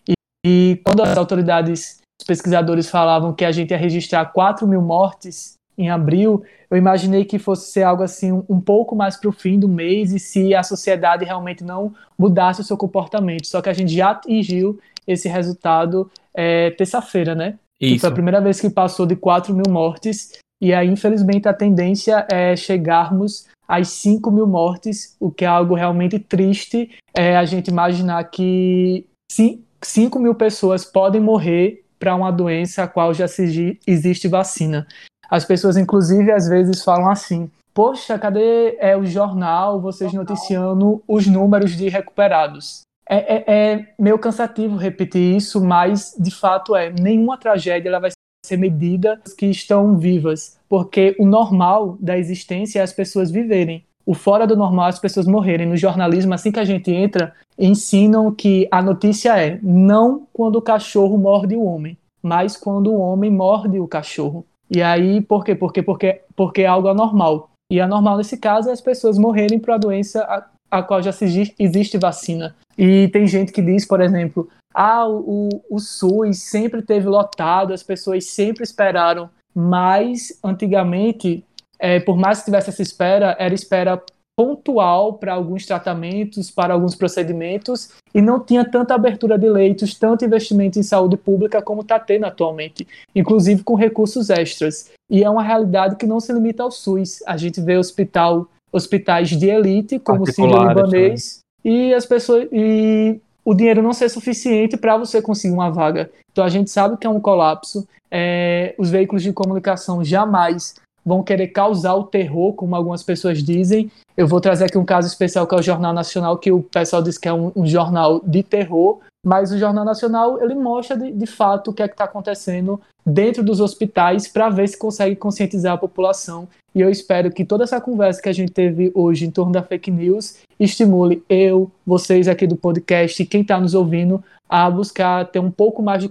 [0.08, 0.14] E,
[0.46, 5.54] e quando as autoridades, os pesquisadores falavam que a gente ia registrar 4 mil mortes
[5.80, 9.32] em abril, eu imaginei que fosse ser algo assim um, um pouco mais para o
[9.32, 13.48] fim do mês e se a sociedade realmente não mudasse o seu comportamento.
[13.48, 14.78] Só que a gente já atingiu
[15.08, 17.58] esse resultado é, terça-feira, né?
[17.80, 18.02] Que Isso.
[18.02, 20.38] foi a primeira vez que passou de 4 mil mortes.
[20.62, 25.74] E aí, infelizmente, a tendência é chegarmos às 5 mil mortes, o que é algo
[25.76, 26.90] realmente triste.
[27.16, 32.88] É a gente imaginar que cin- 5 mil pessoas podem morrer para uma doença a
[32.88, 34.86] qual já se- existe vacina.
[35.30, 41.28] As pessoas, inclusive, às vezes falam assim: Poxa, cadê é, o jornal, vocês noticiando os
[41.28, 42.82] números de recuperados?
[43.08, 46.92] É, é- é meio cansativo repetir isso, mas de fato é.
[46.92, 48.12] Nenhuma tragédia ela vai
[48.46, 53.84] ser medida que estão vivas, porque o normal da existência é as pessoas viverem.
[54.06, 55.68] O fora do normal é as pessoas morrerem.
[55.68, 60.62] No jornalismo, assim que a gente entra, ensinam que a notícia é não quando o
[60.62, 64.46] cachorro morde o homem, mas quando o homem morde o cachorro.
[64.70, 65.56] E aí, por quê?
[65.56, 67.50] Porque, porque, porque é algo anormal.
[67.72, 71.12] E anormal nesse caso é as pessoas morrerem por a doença a, a qual já
[71.12, 72.56] se exi- existe vacina.
[72.78, 77.74] E tem gente que diz, por exemplo, ah, o, o, o SUS sempre teve lotado,
[77.74, 79.30] as pessoas sempre esperaram.
[79.54, 81.44] Mas, antigamente,
[81.80, 84.02] é, por mais que tivesse essa espera, era espera
[84.40, 90.24] pontual para alguns tratamentos, para alguns procedimentos, e não tinha tanta abertura de leitos, tanto
[90.24, 94.92] investimento em saúde pública como está tendo atualmente, inclusive com recursos extras.
[95.10, 97.22] E é uma realidade que não se limita ao SUS.
[97.28, 103.20] A gente vê hospital, hospitais de elite, como o Sírio Libanês, e as pessoas e
[103.44, 106.10] o dinheiro não ser suficiente para você conseguir uma vaga.
[106.32, 107.86] Então a gente sabe que é um colapso.
[108.10, 110.76] É, os veículos de comunicação jamais
[111.10, 113.92] vão querer causar o terror, como algumas pessoas dizem.
[114.16, 117.02] Eu vou trazer aqui um caso especial que é o Jornal Nacional, que o pessoal
[117.02, 121.12] diz que é um, um jornal de terror, mas o Jornal Nacional ele mostra de,
[121.12, 125.16] de fato o que é que está acontecendo dentro dos hospitais para ver se consegue
[125.16, 126.48] conscientizar a população.
[126.76, 129.64] E eu espero que toda essa conversa que a gente teve hoje em torno da
[129.64, 135.26] fake news estimule eu, vocês aqui do podcast e quem está nos ouvindo a buscar
[135.26, 136.10] ter um pouco mais de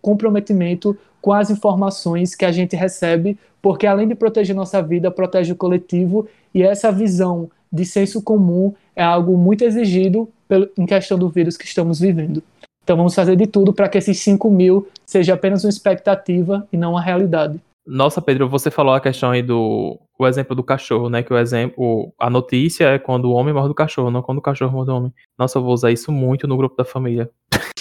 [0.00, 5.52] comprometimento com as informações que a gente recebe, porque além de proteger nossa vida, protege
[5.52, 10.28] o coletivo e essa visão de senso comum é algo muito exigido
[10.76, 12.42] em questão do vírus que estamos vivendo.
[12.82, 16.76] Então vamos fazer de tudo para que esses 5 mil seja apenas uma expectativa e
[16.76, 17.60] não uma realidade.
[17.86, 21.22] Nossa, Pedro, você falou a questão aí do o exemplo do cachorro, né?
[21.22, 24.42] Que o exemplo, a notícia é quando o homem morre do cachorro, não quando o
[24.42, 25.14] cachorro morre do homem.
[25.38, 27.30] Nossa, eu vou usar isso muito no grupo da família.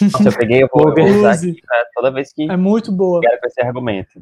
[0.01, 2.91] Nossa, eu peguei, eu vou, eu vou usar aqui, né, toda vez que é muito
[2.91, 3.19] boa.
[3.19, 4.21] quero com esse argumento.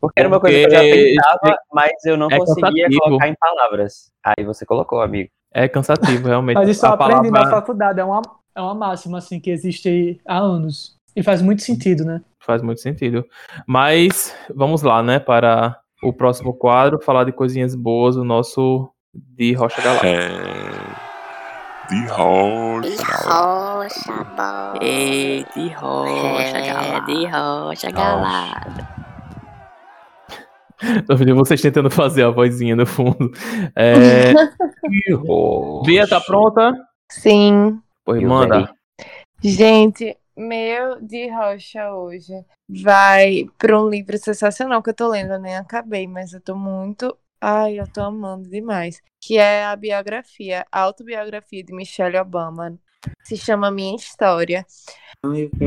[0.00, 3.00] Porque era uma coisa que eu já pensava, mas eu não é conseguia cansativo.
[3.00, 4.12] colocar em palavras.
[4.24, 5.30] Aí você colocou, amigo.
[5.52, 6.56] É cansativo, realmente.
[6.56, 7.50] Mas isso eu aprendi palavra...
[7.50, 8.22] na faculdade, é uma,
[8.54, 10.96] é uma máxima, assim, que existe há anos.
[11.14, 12.20] E faz muito sentido, né?
[12.40, 13.24] Faz muito sentido.
[13.66, 19.54] Mas vamos lá, né, para o próximo quadro, falar de coisinhas boas, o nosso de
[19.54, 20.08] Rocha Galáctica.
[20.08, 21.06] É...
[21.88, 22.90] De Rocha.
[22.90, 24.78] De Rocha, bom.
[24.82, 29.05] É, de Rocha, é, De Rocha, galada.
[31.36, 33.30] Vocês tentando fazer a vozinha no fundo.
[33.74, 34.32] É...
[35.84, 36.72] Bia, tá pronta?
[37.10, 37.80] Sim.
[38.04, 38.72] Pois manda.
[39.42, 42.32] Gente, meu de rocha hoje
[42.68, 46.54] vai para um livro sensacional que eu tô lendo, eu nem acabei, mas eu tô
[46.54, 47.16] muito.
[47.40, 49.00] Ai, eu tô amando demais.
[49.20, 52.78] Que é a biografia, a autobiografia de Michelle Obama.
[53.22, 54.66] Se chama Minha História.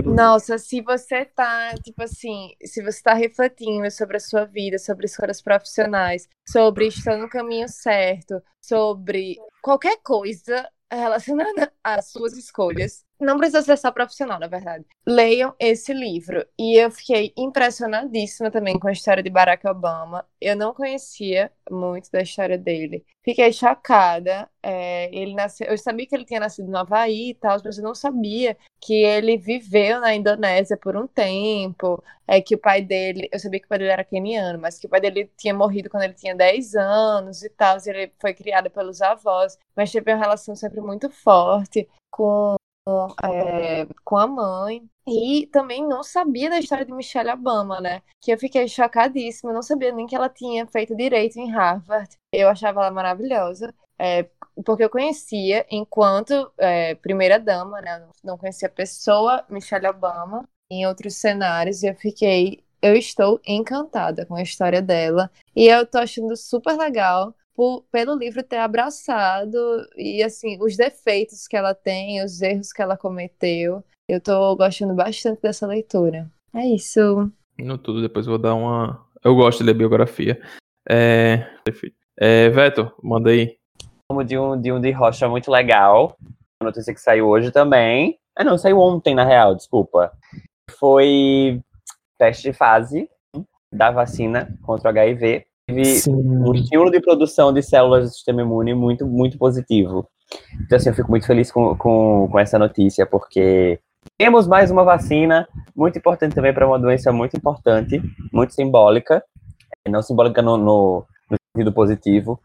[0.05, 5.05] Nossa, se você tá, tipo assim, se você tá refletindo sobre a sua vida, sobre
[5.05, 13.37] escolhas profissionais, sobre estar no caminho certo, sobre qualquer coisa relacionada às suas escolhas, não
[13.37, 14.85] precisa ser só profissional, na verdade.
[15.05, 16.45] Leiam esse livro.
[16.57, 20.25] E eu fiquei impressionadíssima também com a história de Barack Obama.
[20.39, 23.05] Eu não conhecia muito da história dele.
[23.23, 24.49] Fiquei chocada.
[24.63, 27.83] É, ele nasceu, eu sabia que ele tinha nascido no Havaí e tal, mas eu
[27.83, 32.01] não sabia que ele viveu na Indonésia por um tempo.
[32.25, 34.87] É que o pai dele, eu sabia que o pai dele era keniano, mas que
[34.87, 37.77] o pai dele tinha morrido quando ele tinha 10 anos e tal.
[37.77, 42.58] E ele foi criado pelos avós, mas teve uma relação sempre muito forte com
[43.23, 44.89] é, com a mãe.
[45.07, 48.01] E também não sabia da história de Michelle Obama, né?
[48.21, 49.51] Que eu fiquei chocadíssima.
[49.51, 52.09] Eu não sabia nem que ela tinha feito direito em Harvard.
[52.31, 53.73] Eu achava ela maravilhosa.
[53.97, 54.29] É,
[54.65, 58.07] porque eu conhecia enquanto é, primeira-dama, né?
[58.23, 61.81] Não conhecia a pessoa Michelle Obama em outros cenários.
[61.83, 62.63] E eu fiquei.
[62.81, 65.29] Eu estou encantada com a história dela.
[65.55, 69.57] E eu tô achando super legal por, pelo livro ter abraçado
[69.97, 73.83] e assim os defeitos que ela tem, os erros que ela cometeu.
[74.07, 76.31] Eu tô gostando bastante dessa leitura.
[76.53, 77.29] É isso.
[77.57, 79.05] No tudo, depois vou dar uma.
[79.21, 80.41] Eu gosto de ler biografia.
[80.89, 81.45] É.
[82.17, 83.57] É, Veto, manda aí.
[84.25, 86.15] De um, de um de Rocha muito legal.
[86.61, 88.17] Uma notícia que saiu hoje também.
[88.37, 90.13] Ah, não, saiu ontem, na real, desculpa.
[90.79, 91.61] Foi
[92.17, 93.09] teste de fase
[93.69, 98.73] da vacina contra o HIV teve um estímulo de produção de células do sistema imune
[98.73, 100.07] muito, muito positivo.
[100.61, 103.79] Então, assim, eu fico muito feliz com, com, com essa notícia, porque
[104.17, 108.01] temos mais uma vacina, muito importante também para uma doença muito importante,
[108.31, 109.23] muito simbólica,
[109.87, 112.39] não simbólica no, no, no sentido positivo,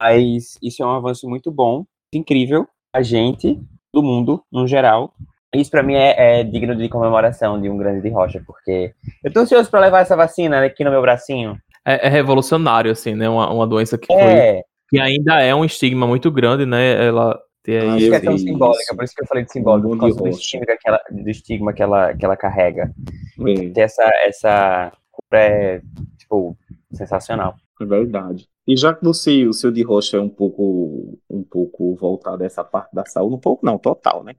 [0.00, 1.84] mas isso é um avanço muito bom,
[2.14, 3.60] incrível, a gente,
[3.92, 5.14] do mundo, no geral,
[5.54, 8.94] isso para mim é, é, digno de comemoração de um grande de rocha, porque
[9.24, 13.14] eu tô ansioso para levar essa vacina aqui no meu bracinho é, é revolucionário, assim,
[13.14, 13.28] né?
[13.28, 14.52] Uma, uma doença que é.
[14.52, 14.62] foi.
[14.90, 17.06] Que ainda é um estigma muito grande, né?
[17.06, 17.88] Ela ter aí.
[17.88, 20.28] Acho que é tão simbólica, por isso que eu falei de simbólica, por causa do
[20.28, 22.92] estigma, que ela, do estigma que ela, que ela carrega.
[23.40, 23.68] É.
[23.70, 24.92] Ter essa, essa
[25.32, 25.80] é,
[26.18, 26.56] tipo,
[26.92, 27.54] sensacional.
[27.80, 28.48] É verdade.
[28.66, 32.46] E já que você, o seu de rocha é um pouco, um pouco voltado a
[32.46, 34.34] essa parte da saúde, um pouco não, total, né?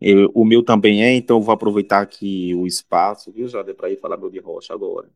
[0.00, 3.74] Eu, o meu também é, então eu vou aproveitar aqui o espaço, viu, já deu
[3.74, 5.08] para ir falar meu de rocha agora.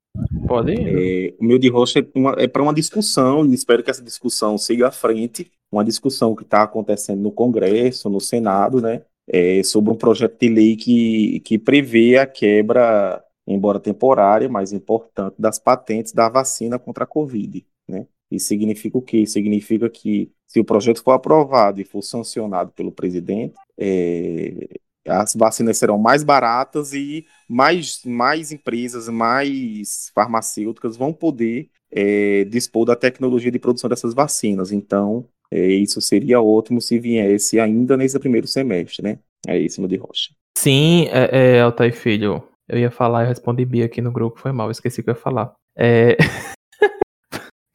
[0.46, 1.28] Pode ir.
[1.28, 4.56] É, o meu de rocha é, é para uma discussão, e espero que essa discussão
[4.56, 9.92] siga à frente, uma discussão que está acontecendo no Congresso, no Senado, né, é, sobre
[9.92, 16.12] um projeto de lei que, que prevê a quebra, embora temporária, mas importante, das patentes
[16.12, 18.06] da vacina contra a Covid, né.
[18.30, 19.26] Isso significa o quê?
[19.26, 24.68] Significa que se o projeto for aprovado e for sancionado pelo presidente, é,
[25.06, 32.84] as vacinas serão mais baratas e mais, mais empresas, mais farmacêuticas vão poder é, dispor
[32.84, 34.72] da tecnologia de produção dessas vacinas.
[34.72, 39.18] Então, é, isso seria ótimo se viesse ainda nesse primeiro semestre, né?
[39.46, 40.30] É isso, de Rocha.
[40.56, 42.42] Sim, é, é Altair Filho.
[42.68, 45.20] Eu ia falar, eu respondi Bia aqui no grupo, foi mal, esqueci que eu ia
[45.20, 45.54] falar.
[45.76, 46.16] É...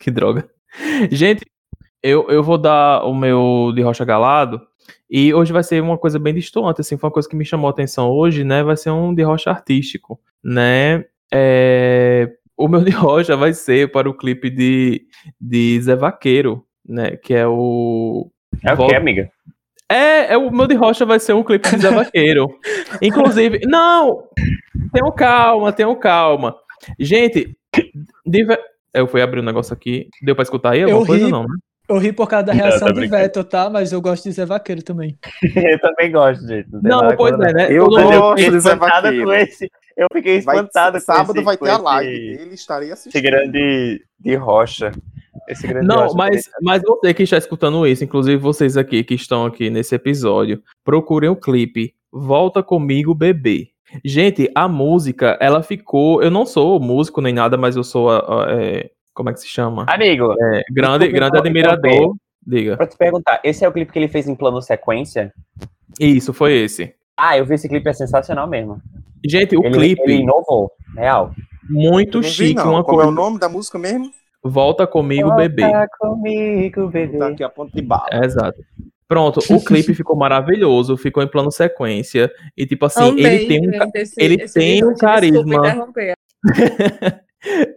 [0.04, 0.48] que droga.
[1.10, 1.46] Gente,
[2.02, 4.62] eu, eu vou dar o meu de Rocha Galado,
[5.10, 7.68] e hoje vai ser uma coisa bem distoante, assim, foi uma coisa que me chamou
[7.68, 8.64] a atenção hoje, né?
[8.64, 11.06] Vai ser um de rocha artístico, né?
[11.32, 12.30] É...
[12.58, 15.06] O meu de rocha vai ser para o clipe de,
[15.40, 17.16] de Zé Vaqueiro, né?
[17.18, 18.30] Que é o.
[18.64, 19.30] É o que, amiga?
[19.90, 22.48] É, é, o meu de rocha vai ser um clipe de Zé Vaqueiro.
[23.02, 24.24] Inclusive, não!
[24.92, 26.56] Tenham calma, tenham calma.
[27.00, 27.56] Gente,
[28.26, 28.46] de...
[28.94, 30.10] eu fui abrir um negócio aqui.
[30.22, 31.56] Deu pra escutar aí alguma eu coisa, ri, não, né?
[31.90, 33.70] Eu ri por causa da reação do Veto, tá?
[33.70, 35.18] Mas eu gosto de Zé Vaqueiro também.
[35.44, 36.70] eu também gosto, gente.
[36.72, 37.68] Não, não pois é, né?
[37.70, 39.26] Eu, eu gosto de Zé Vaqueiro.
[39.26, 42.56] Com esse, eu fiquei espantado vai, com Sábado esse, vai ter a live esse, dele,
[42.56, 43.16] estarei assistindo.
[43.16, 44.92] Esse grande de rocha.
[45.50, 49.16] Esse grande não, rocha mas, mas você que está escutando isso, inclusive vocês aqui que
[49.16, 53.73] estão aqui nesse episódio, procurem o clipe Volta Comigo Bebê.
[54.04, 56.22] Gente, a música, ela ficou.
[56.22, 58.10] Eu não sou músico nem nada, mas eu sou.
[58.50, 59.86] É, como é que se chama?
[59.88, 60.34] Amigo.
[60.42, 62.16] É, grande, grande admirador.
[62.46, 62.76] Diga.
[62.76, 65.34] Pra te perguntar, esse é o clipe que ele fez em plano sequência?
[66.00, 66.94] Isso, foi esse.
[67.16, 68.82] Ah, eu vi esse clipe, é sensacional mesmo.
[69.26, 70.02] Gente, o ele, clipe.
[70.04, 71.32] Ele inovou, real.
[71.70, 72.62] Muito chique.
[72.62, 73.04] Vi, uma Qual coisa...
[73.04, 74.12] é o nome da música mesmo?
[74.44, 75.62] Volta comigo, Volta bebê.
[75.62, 77.18] Volta comigo, bebê.
[77.18, 78.10] Tá aqui a ponto de bala.
[78.12, 78.60] Exato.
[79.08, 82.32] Pronto, o clipe ficou maravilhoso, ficou em plano sequência.
[82.56, 85.88] E tipo assim, Amei, ele tem um, esse, ele esse tem um carisma.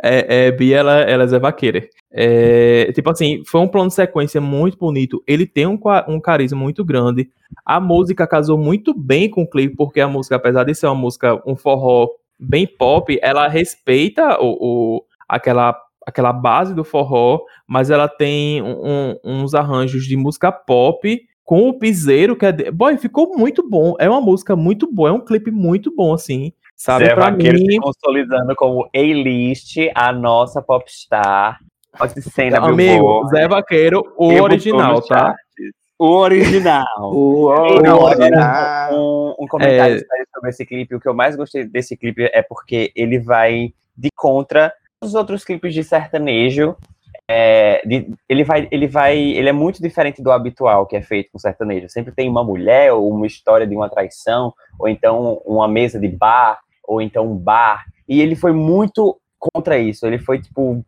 [0.02, 1.88] é, é, Bia, ela, ela é Zé Vaqueira.
[2.12, 5.22] É, tipo assim, foi um plano sequência muito bonito.
[5.26, 5.78] Ele tem um,
[6.08, 7.28] um carisma muito grande.
[7.64, 10.94] A música casou muito bem com o clipe, porque a música, apesar de ser uma
[10.94, 12.08] música, um forró
[12.38, 14.56] bem pop, ela respeita o,
[14.98, 15.76] o aquela,
[16.06, 21.78] aquela base do forró, mas ela tem um, uns arranjos de música pop com o
[21.78, 22.52] piseiro, que é.
[22.52, 22.70] De...
[22.70, 23.94] Boy, ficou muito bom.
[23.98, 26.52] É uma música muito boa, é um clipe muito bom, assim.
[26.76, 27.70] Sabe, Zé Vaqueiro mim...
[27.72, 31.58] se consolidando como A-list, a nossa popstar.
[31.96, 35.34] Pode ser na Amigo, Zé Vaqueiro, o original, tá?
[35.98, 36.84] O original.
[37.00, 38.92] o original.
[38.92, 40.24] Um, um comentário É.
[40.34, 40.94] sobre esse clipe.
[40.94, 44.70] O que eu mais gostei desse clipe é porque ele vai de contra
[45.02, 46.76] os outros clipes de sertanejo.
[47.28, 51.30] É, de- ele vai, ele vai, ele é muito diferente do habitual que é feito
[51.32, 51.88] com sertanejo.
[51.88, 56.08] Sempre tem uma mulher ou uma história de uma traição, ou então uma mesa de
[56.08, 57.84] bar, ou então um bar.
[58.08, 60.06] E ele foi muito contra isso.
[60.06, 60.84] Ele foi tipo,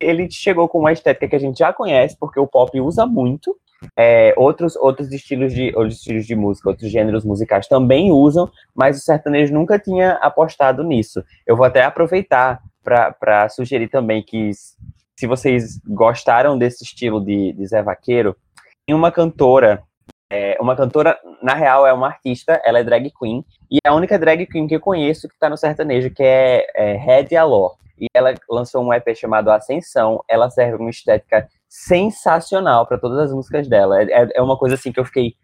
[0.00, 3.56] ele chegou com uma estética que a gente já conhece, porque o pop usa muito.
[3.96, 8.96] É, outros, outros estilos de outros estilos de música, outros gêneros musicais também usam, mas
[8.96, 11.22] o sertanejo nunca tinha apostado nisso.
[11.46, 14.52] Eu vou até aproveitar para sugerir também que
[15.18, 18.36] se vocês gostaram desse estilo de, de Zé Vaqueiro,
[18.86, 19.82] tem uma cantora,
[20.30, 23.94] é, uma cantora, na real, é uma artista, ela é drag queen, e é a
[23.94, 27.76] única drag queen que eu conheço que tá no sertanejo, que é, é Red Alor.
[27.98, 33.32] E ela lançou um EP chamado Ascensão, ela serve uma estética sensacional para todas as
[33.32, 34.02] músicas dela.
[34.02, 35.34] É, é- é uma coisa assim que eu fiquei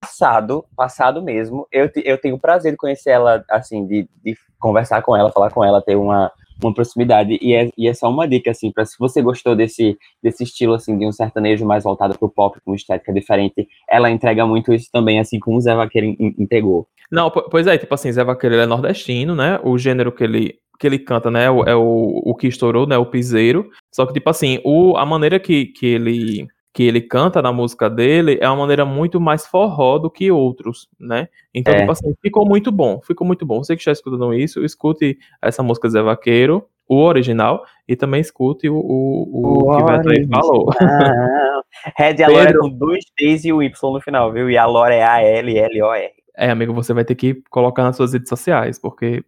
[0.00, 1.66] passado, passado mesmo.
[1.72, 5.50] Eu, eu tenho o prazer de conhecer ela, assim, de, de conversar com ela, falar
[5.50, 6.30] com ela, ter uma,
[6.62, 7.38] uma proximidade.
[7.40, 10.74] E é, e é só uma dica, assim, para se você gostou desse, desse estilo,
[10.74, 14.88] assim, de um sertanejo mais voltado pro pop, com estética diferente, ela entrega muito isso
[14.92, 16.86] também, assim como o Zé Vaqueiro en- entregou.
[17.10, 19.60] Não, po- pois é, tipo assim, Zé Vaqueiro é nordestino, né?
[19.62, 21.44] O gênero que ele, que ele canta, né?
[21.44, 22.98] É o, é o, o que estourou, né?
[22.98, 23.68] O piseiro.
[23.94, 26.46] Só que, tipo assim, o, a maneira que, que, ele,
[26.76, 30.86] que ele canta na música dele é uma maneira muito mais forró do que outros,
[31.00, 31.26] né?
[31.54, 31.78] Então, É.
[31.78, 33.00] tipo assim, ficou muito bom.
[33.00, 33.64] Ficou muito bom.
[33.64, 38.68] Você que está escutando isso, escute essa música Zé Vaqueiro, o original, e também escute
[38.68, 40.66] o, o, o, que o aí falou.
[41.96, 42.60] Red Alor é Pedro.
[42.60, 44.50] com dois T's e o Y no final, viu?
[44.50, 46.10] E Alor é A-L-L-O-R.
[46.36, 49.24] É, amigo, você vai ter que colocar nas suas redes sociais, porque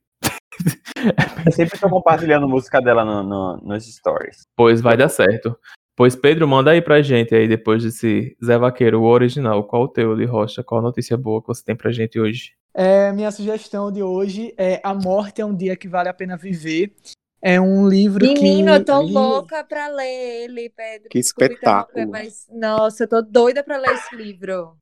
[1.47, 4.43] Eu sempre estou compartilhando música dela no, no- nos stories.
[4.55, 5.57] Pois vai dar certo.
[5.99, 9.65] Pois, Pedro, manda aí pra gente aí, depois desse Zé Vaqueiro, o original.
[9.65, 10.63] Qual o teu de Rocha?
[10.63, 12.53] Qual a notícia boa que você tem pra gente hoje?
[12.73, 16.37] É, minha sugestão de hoje é A Morte é um Dia que Vale a Pena
[16.37, 16.93] Viver.
[17.43, 18.33] É um livro que...
[18.33, 21.09] Menino, eu tô louca pra ler ele, Pedro.
[21.11, 22.09] Que Desculpa espetáculo.
[22.09, 24.77] Mas, nossa, eu tô doida pra ler esse livro.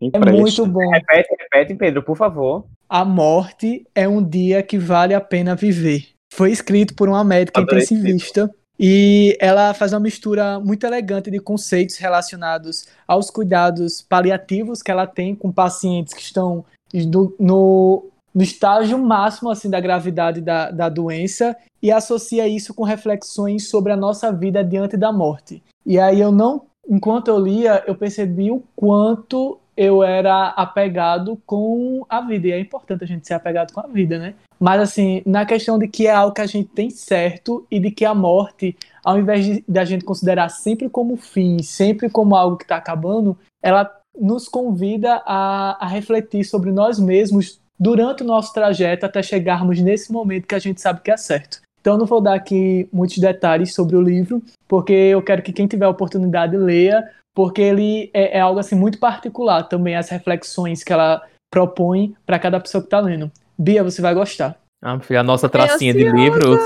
[0.00, 0.90] É muito bom.
[0.90, 2.66] Repete, repete, Pedro, por favor.
[2.88, 6.06] A Morte é um Dia que Vale a Pena Viver.
[6.32, 11.38] Foi escrito por uma médica Adorei intensivista e ela faz uma mistura muito elegante de
[11.38, 18.42] conceitos relacionados aos cuidados paliativos que ela tem com pacientes que estão no, no no
[18.42, 23.96] estágio máximo assim da gravidade da, da doença e associa isso com reflexões sobre a
[23.96, 25.62] nossa vida diante da morte.
[25.84, 32.06] E aí eu não, enquanto eu lia, eu percebi o quanto eu era apegado com
[32.08, 32.48] a vida.
[32.48, 34.34] E é importante a gente ser apegado com a vida, né?
[34.62, 37.90] Mas assim, na questão de que é algo que a gente tem certo e de
[37.90, 42.36] que a morte, ao invés de, de a gente considerar sempre como fim, sempre como
[42.36, 48.26] algo que está acabando, ela nos convida a, a refletir sobre nós mesmos durante o
[48.26, 51.60] nosso trajeto até chegarmos nesse momento que a gente sabe que é certo.
[51.80, 55.66] Então, não vou dar aqui muitos detalhes sobre o livro, porque eu quero que quem
[55.66, 60.84] tiver a oportunidade leia, porque ele é, é algo assim muito particular também, as reflexões
[60.84, 61.20] que ela
[61.50, 63.28] propõe para cada pessoa que está lendo.
[63.62, 64.58] Bia, você vai gostar.
[64.82, 66.58] Ah, a nossa tracinha de livros.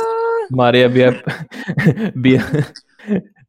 [0.51, 1.23] Maria Bia.
[2.17, 2.41] Bia.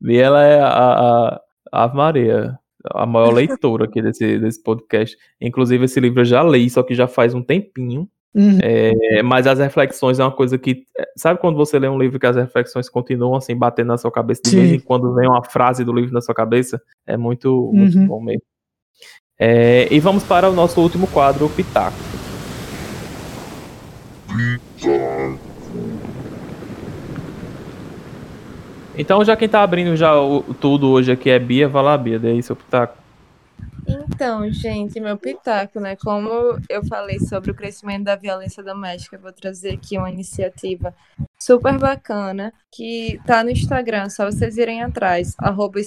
[0.02, 1.41] Bia, ela é a, a,
[1.72, 2.60] a Maria
[2.94, 5.18] a maior leitora aqui desse, desse podcast.
[5.40, 8.07] Inclusive, esse livro eu já li, só que já faz um tempinho.
[8.36, 8.60] Uhum.
[8.61, 10.84] É, mas as reflexões é uma coisa que.
[10.98, 14.11] É, sabe quando você lê um livro que as reflexões continuam assim, batendo na sua
[14.11, 14.57] cabeça de Sim.
[14.57, 16.82] vez em quando vem uma frase do livro na sua cabeça?
[17.06, 18.07] É muito, muito uhum.
[18.07, 18.44] bom mesmo.
[19.40, 22.16] É, e vamos para o nosso último quadro, o Pitaco.
[28.97, 32.18] Então, já quem tá abrindo já o, tudo hoje aqui é Bia, vai lá, Bia,
[32.18, 32.97] daí seu pitaco.
[33.88, 35.95] Então, gente, meu pitaco, né?
[35.95, 36.30] Como
[36.68, 40.93] eu falei sobre o crescimento da violência doméstica, eu vou trazer aqui uma iniciativa
[41.39, 45.80] super bacana que tá no Instagram, só vocês irem atrás, arroba.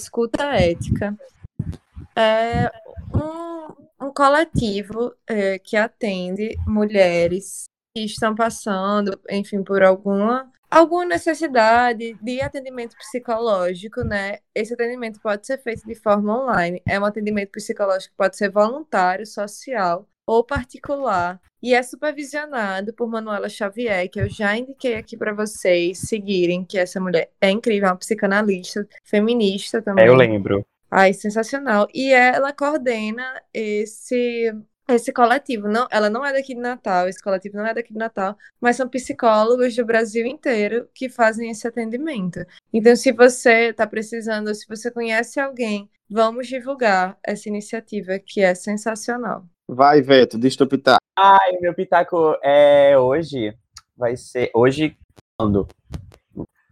[2.16, 2.70] É
[3.12, 12.16] um, um coletivo é, que atende mulheres que estão passando, enfim, por alguma alguma necessidade
[12.22, 14.38] de atendimento psicológico, né?
[14.54, 16.80] Esse atendimento pode ser feito de forma online.
[16.86, 23.08] É um atendimento psicológico que pode ser voluntário, social ou particular e é supervisionado por
[23.08, 27.88] Manuela Xavier, que eu já indiquei aqui para vocês seguirem, que essa mulher é incrível,
[27.88, 30.04] é uma psicanalista, feminista também.
[30.04, 30.64] É, eu lembro.
[30.90, 31.86] Ai, sensacional.
[31.92, 34.52] E ela coordena esse
[34.94, 35.68] esse coletivo.
[35.68, 38.76] Não, ela não é daqui de Natal, esse coletivo não é daqui de Natal, mas
[38.76, 42.40] são psicólogos do Brasil inteiro que fazem esse atendimento.
[42.72, 48.54] Então, se você está precisando, se você conhece alguém, vamos divulgar essa iniciativa que é
[48.54, 49.44] sensacional.
[49.68, 51.00] Vai, Veto, diz teu pitaco.
[51.16, 53.54] Ai, meu pitaco é hoje.
[53.96, 54.50] Vai ser.
[54.54, 54.96] Hoje,
[55.38, 55.68] quando?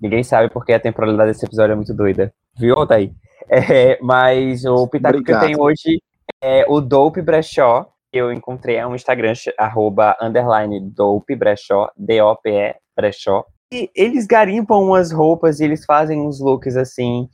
[0.01, 2.32] Ninguém sabe porque a temporalidade desse episódio é muito doida.
[2.57, 3.12] Viu, Thaí?
[3.49, 5.40] É, mas o pitaco Obrigado.
[5.40, 6.03] que eu tenho hoje
[6.43, 13.44] é o Dope Brechó, eu encontrei um Instagram, arroba, underline, dope brechó, D-O-P-E, brechó.
[13.72, 17.28] E eles garimpam umas roupas e eles fazem uns looks assim,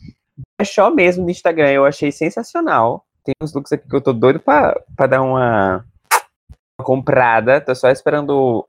[0.58, 3.04] brechó mesmo no Instagram, eu achei sensacional.
[3.24, 5.84] Tem uns looks aqui que eu tô doido pra, pra dar uma,
[6.78, 8.66] uma comprada, tô só esperando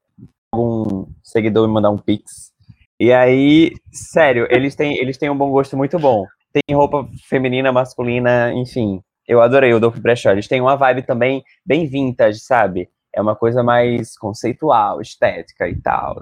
[0.54, 2.54] algum seguidor me mandar um pix.
[3.00, 6.26] E aí, sério, eles têm, eles têm um bom gosto muito bom.
[6.54, 9.02] Tem roupa feminina, masculina, enfim.
[9.28, 10.32] Eu adorei o Dolph Brechó.
[10.32, 12.90] Eles têm uma vibe também bem vintage, sabe?
[13.14, 16.20] É uma coisa mais conceitual, estética e tal.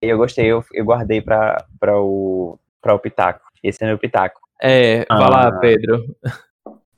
[0.00, 1.66] E eu gostei, eu, eu guardei para
[2.00, 3.40] o, pra o Pitaco.
[3.62, 4.40] Esse é meu Pitaco.
[4.62, 5.16] É, ah.
[5.18, 6.04] vai lá, Pedro.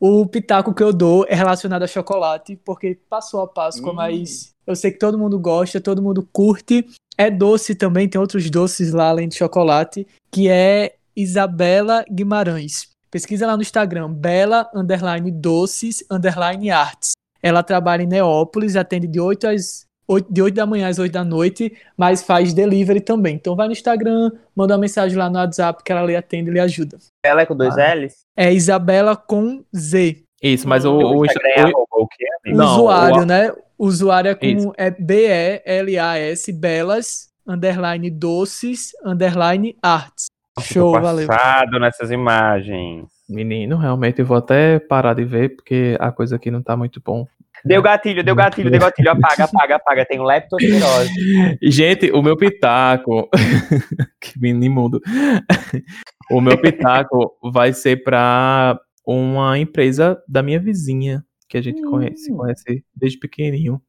[0.00, 3.96] O pitaco que eu dou é relacionado a chocolate, porque passou a Páscoa, hum.
[3.96, 6.86] mas eu sei que todo mundo gosta, todo mundo curte.
[7.16, 12.90] É doce também, tem outros doces lá além de chocolate, que é Isabela Guimarães.
[13.10, 17.12] Pesquisa lá no Instagram, bela, underline, doces, underline, artes.
[17.42, 21.12] Ela trabalha em Neópolis, atende de 8 às 8, de 8 da manhã às 8
[21.12, 23.34] da noite, mas faz delivery também.
[23.34, 26.54] Então vai no Instagram, manda uma mensagem lá no WhatsApp que ela lhe atende e
[26.54, 26.98] lhe ajuda.
[27.24, 27.94] Ela é com dois ah.
[27.94, 28.14] L's?
[28.36, 30.22] É Isabela com Z.
[30.42, 32.08] Isso, mas o, o, o, Instagram o, o,
[32.46, 33.52] é, o usuário, né?
[33.76, 40.26] O usuário é com é B-E-L-A-S, belas, underline doces, underline artes.
[40.60, 41.26] Show, valeu.
[41.26, 43.06] passado nessas imagens.
[43.28, 47.00] Menino, realmente eu vou até parar de ver, porque a coisa aqui não tá muito
[47.04, 47.26] bom.
[47.64, 49.10] Deu gatilho, deu gatilho, deu gatilho.
[49.10, 50.06] Apaga, apaga, apaga.
[50.06, 51.10] Tem leptospirose.
[51.62, 53.28] Gente, o meu pitaco.
[54.20, 55.00] que menino imundo.
[56.30, 61.90] o meu pitaco vai ser para uma empresa da minha vizinha, que a gente hum.
[61.90, 63.80] conhece, conhece desde pequenininho.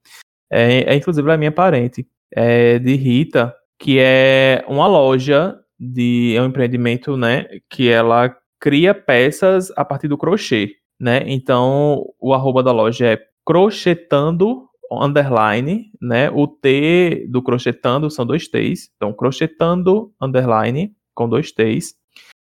[0.51, 6.41] É, é inclusive a minha parente, é de Rita, que é uma loja de é
[6.41, 11.23] um empreendimento, né, que ela cria peças a partir do crochê, né?
[11.25, 16.29] Então, o arroba da loja é crochetando underline, né?
[16.31, 18.89] O T do crochetando são dois T's.
[18.95, 21.95] Então, crochetando underline com dois T's.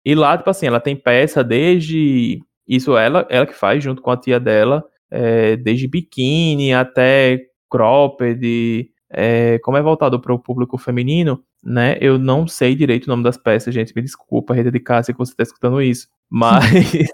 [0.05, 4.11] E lá, tipo assim, ela tem peça desde isso ela ela que faz junto com
[4.11, 7.41] a tia dela, é, desde biquíni até
[7.71, 11.97] cropped, é, como é voltado para o público feminino, né?
[12.01, 13.93] Eu não sei direito o nome das peças, gente.
[13.95, 16.09] Me desculpa, rede de Cássia, que você está escutando isso.
[16.31, 16.63] Mas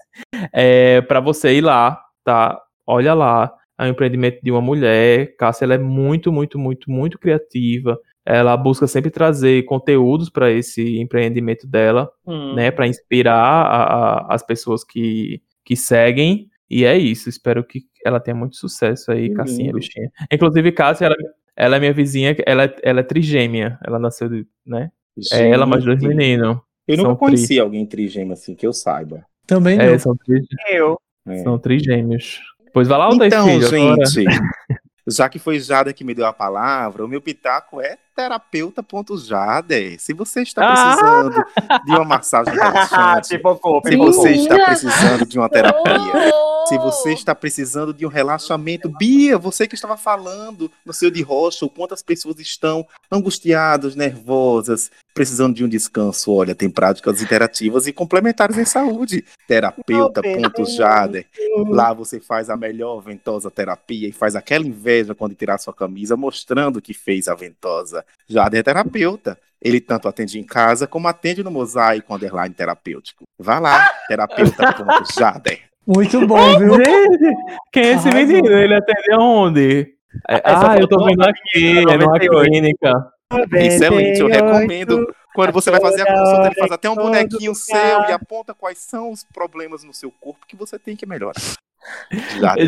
[0.52, 2.60] é, para você ir lá, tá?
[2.86, 3.52] Olha lá.
[3.76, 5.34] É um empreendimento de uma mulher.
[5.36, 7.98] Cássia ela é muito, muito, muito, muito criativa.
[8.24, 12.54] Ela busca sempre trazer conteúdos para esse empreendimento dela, Hum.
[12.54, 12.70] né?
[12.70, 13.84] Para inspirar a-
[14.28, 16.48] a- as pessoas que, que seguem.
[16.70, 17.28] E é isso.
[17.28, 19.78] Espero que ela tenha muito sucesso aí, Que Cassinha, lindo.
[19.78, 20.08] bichinha.
[20.32, 21.16] Inclusive, Cássia, ela,
[21.56, 22.36] ela é minha vizinha.
[22.46, 23.78] Ela, é- ela é trigêmea.
[23.86, 24.90] Ela nasceu, de- né?
[25.32, 26.58] É ela mais dois Gente, meninos.
[26.88, 27.26] Eu nunca São tri.
[27.26, 29.24] conheci alguém trigêmeo assim, que eu saiba.
[29.46, 29.84] Também não.
[29.84, 30.98] É, são, tri- Eu.
[31.26, 31.36] É.
[31.42, 32.40] são trigêmeos.
[32.72, 34.06] Pois vai lá, Altair Então, Filho, agora.
[34.06, 34.26] gente,
[35.06, 39.96] já que foi Jada que me deu a palavra, o meu pitaco é terapeuta.jade.
[39.98, 40.74] Se você está Ah!
[40.74, 46.32] precisando de uma massagem relaxante, Pipocou, se você está precisando de uma terapia,
[46.66, 51.22] se você está precisando de um relaxamento, Bia, você que estava falando no seu de
[51.22, 56.32] rocha, o quantas pessoas estão angustiadas, nervosas, precisando de um descanso.
[56.32, 59.24] Olha, tem práticas interativas e complementares em saúde.
[59.46, 61.26] Terapeuta.jader.
[61.68, 66.16] Lá você faz a melhor ventosa terapia e faz aquela inveja quando tirar sua camisa,
[66.16, 68.04] mostrando que fez a ventosa.
[68.28, 69.38] Jader é terapeuta.
[69.60, 73.24] Ele tanto atende em casa como atende no mosaico underline terapêutico.
[73.38, 75.62] Vá lá, terapeuta.jader.
[75.86, 76.74] Muito bom, viu?
[76.84, 77.36] Gente,
[77.72, 78.26] quem é esse Arrasou.
[78.26, 78.48] menino?
[78.48, 79.94] Ele atende aonde?
[80.28, 82.50] É, Ah, só ah, eu tô vendo uma aqui, é numa 98.
[82.50, 83.12] clínica.
[83.52, 85.06] Excelente, eu recomendo.
[85.34, 88.78] Quando você vai fazer a consulta, ele faz até um bonequinho seu e aponta quais
[88.78, 91.34] são os problemas no seu corpo que você tem que melhorar.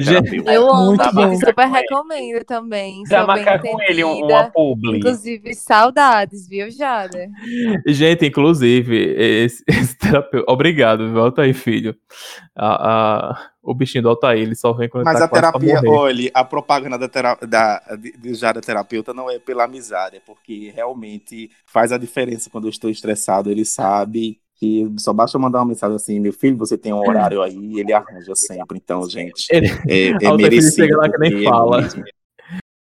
[0.01, 0.37] Gente.
[0.47, 1.35] Eu amo, Muito bom.
[1.39, 3.03] super recomendo também.
[3.07, 4.99] Já Sou bem marcar com ele um- uma publi.
[4.99, 7.29] Inclusive, saudades, viu, Jada?
[7.87, 10.51] Gente, inclusive, esse, esse terapeuta.
[10.51, 11.97] Obrigado, viu, Altair, filho.
[12.55, 16.31] A, a- o bichinho do Altair, ele só vem quando Mas tá a terapia, olha,
[16.33, 21.51] a propaganda da, tera- da, de Jada terapeuta não é pela amizade, é porque realmente
[21.65, 23.51] faz a diferença quando eu estou estressado.
[23.51, 27.43] Ele sabe que só basta mandar uma mensagem assim: meu filho, você tem um horário
[27.43, 28.79] aí, ele arranja sempre.
[28.83, 30.75] Então, gente, Ele- é, é Altair, merecido.
[30.75, 31.83] chega lá que nem é fala.
[31.83, 32.05] mesmo.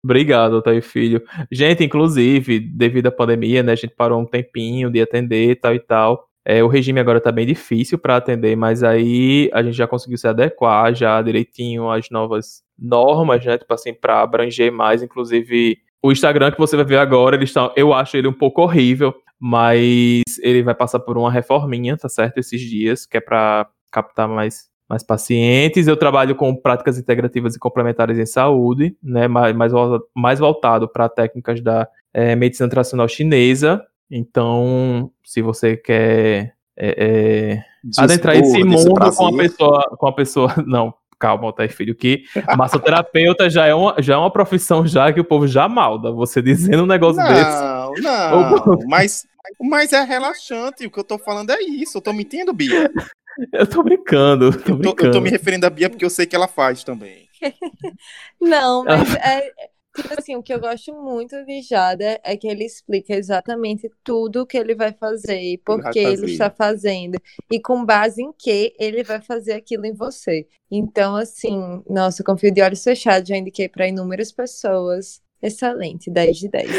[0.05, 1.23] Obrigado, Altair Filho.
[1.51, 5.81] Gente, inclusive, devido à pandemia, né, a gente parou um tempinho de atender tal e
[5.81, 6.29] tal.
[6.47, 10.19] É, o regime agora tá bem difícil para atender, mas aí a gente já conseguiu
[10.19, 16.13] se adequar já direitinho às novas normas, né, tipo assim, para abranger mais, inclusive o
[16.13, 19.15] Instagram que você vai ver agora, ele está, eu acho ele um pouco horrível,
[19.47, 24.27] mas ele vai passar por uma reforminha, tá certo, esses dias, que é para captar
[24.27, 25.87] mais mais pacientes.
[25.87, 30.89] Eu trabalho com práticas integrativas e complementares em saúde, né, mais, mais, vol- mais voltado
[30.89, 33.83] para técnicas da eh, medicina tradicional chinesa.
[34.11, 37.65] Então, se você quer é, é,
[37.99, 40.95] adentrar esse mundo com a pessoa, com a pessoa, não,
[41.25, 42.25] calma, Altair Filho, que
[42.55, 46.13] massoterapeuta já é uma, já é uma profissão já que o povo já malda.
[46.13, 48.03] Você dizendo um negócio desse.
[48.03, 49.27] Não, não, mas,
[49.59, 50.87] mas é relaxante.
[50.87, 51.97] O que eu tô falando é isso.
[51.97, 52.91] Eu tô mentindo, Bia.
[53.53, 55.07] Eu tô brincando, tô Eu tô, brincando.
[55.09, 57.29] eu tô me referindo a Bia porque eu sei que ela faz também.
[58.41, 59.51] Não, mas é.
[59.95, 64.43] Tipo assim, o que eu gosto muito de Jada é que ele explica exatamente tudo
[64.43, 67.17] o que ele vai fazer e por que ele está fazendo
[67.51, 70.49] e com base em que ele vai fazer aquilo em você.
[70.71, 75.23] Então, assim, nossa, eu confio de olhos fechados, já indiquei para inúmeras pessoas.
[75.41, 76.71] Excelente, 10 de 10.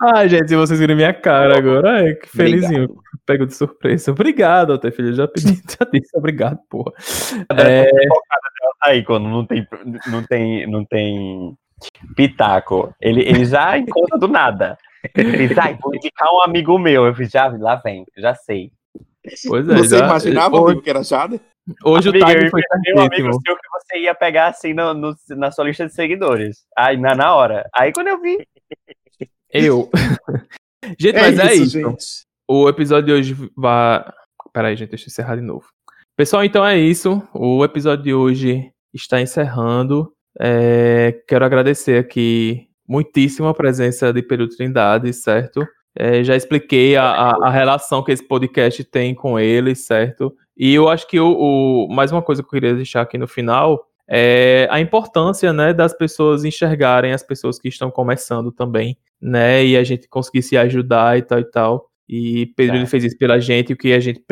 [0.00, 2.84] Ai, gente, se vocês viram minha cara agora, ai, que felizinho.
[2.84, 3.04] Obrigado.
[3.26, 4.10] Pego de surpresa.
[4.10, 5.08] Obrigado, Altair Filho.
[5.08, 6.92] Eu já pedi, já disse obrigado, porra.
[7.56, 7.86] É...
[8.82, 9.66] Aí, quando não tem,
[10.06, 11.56] não tem, não tem
[12.16, 14.76] pitaco, ele, ele já encontra do nada.
[15.14, 17.04] Ele diz, ai, vou indicar um amigo meu.
[17.04, 18.72] Eu fiz, já, lá vem, já sei.
[19.46, 21.40] Pois é, Você já, imaginava, hoje, amigo, que era Jada?
[21.84, 23.40] hoje o Amiga, time eu foi imaginei um amigo certíssimo.
[23.46, 26.64] seu que você ia pegar assim no, no- na sua lista de seguidores.
[26.76, 27.66] Aí, na, na hora.
[27.74, 28.46] Aí, quando eu vi,
[29.50, 29.90] Eu.
[30.98, 31.70] gente, mas é isso.
[31.80, 32.04] gente.
[32.48, 34.04] O episódio de hoje vai.
[34.52, 35.66] Peraí, gente, deixa eu encerrar de novo.
[36.16, 37.22] Pessoal, então é isso.
[37.32, 40.12] O episódio de hoje está encerrando.
[40.40, 45.66] É, Quero agradecer aqui muitíssimo a presença de Pedro Trindade, certo?
[45.96, 50.34] É, já expliquei a, a, a relação que esse podcast tem com ele, certo?
[50.56, 53.28] E eu acho que o, o- mais uma coisa que eu queria deixar aqui no
[53.28, 59.64] final é a importância, né, das pessoas enxergarem as pessoas que estão começando também, né,
[59.64, 61.88] e a gente conseguir se ajudar e tal e tal.
[62.08, 64.22] E Pedro ele fez isso pela gente, o que a gente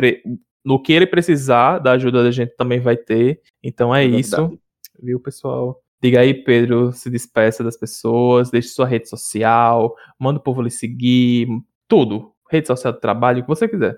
[0.63, 3.41] no que ele precisar da ajuda da gente também vai ter.
[3.63, 4.59] Então é, É isso,
[5.01, 5.81] viu, pessoal?
[6.03, 10.69] Diga aí, Pedro, se despeça das pessoas, deixe sua rede social, manda o povo lhe
[10.69, 11.47] seguir,
[11.87, 12.33] tudo.
[12.51, 13.97] Rede social do trabalho, o que você quiser.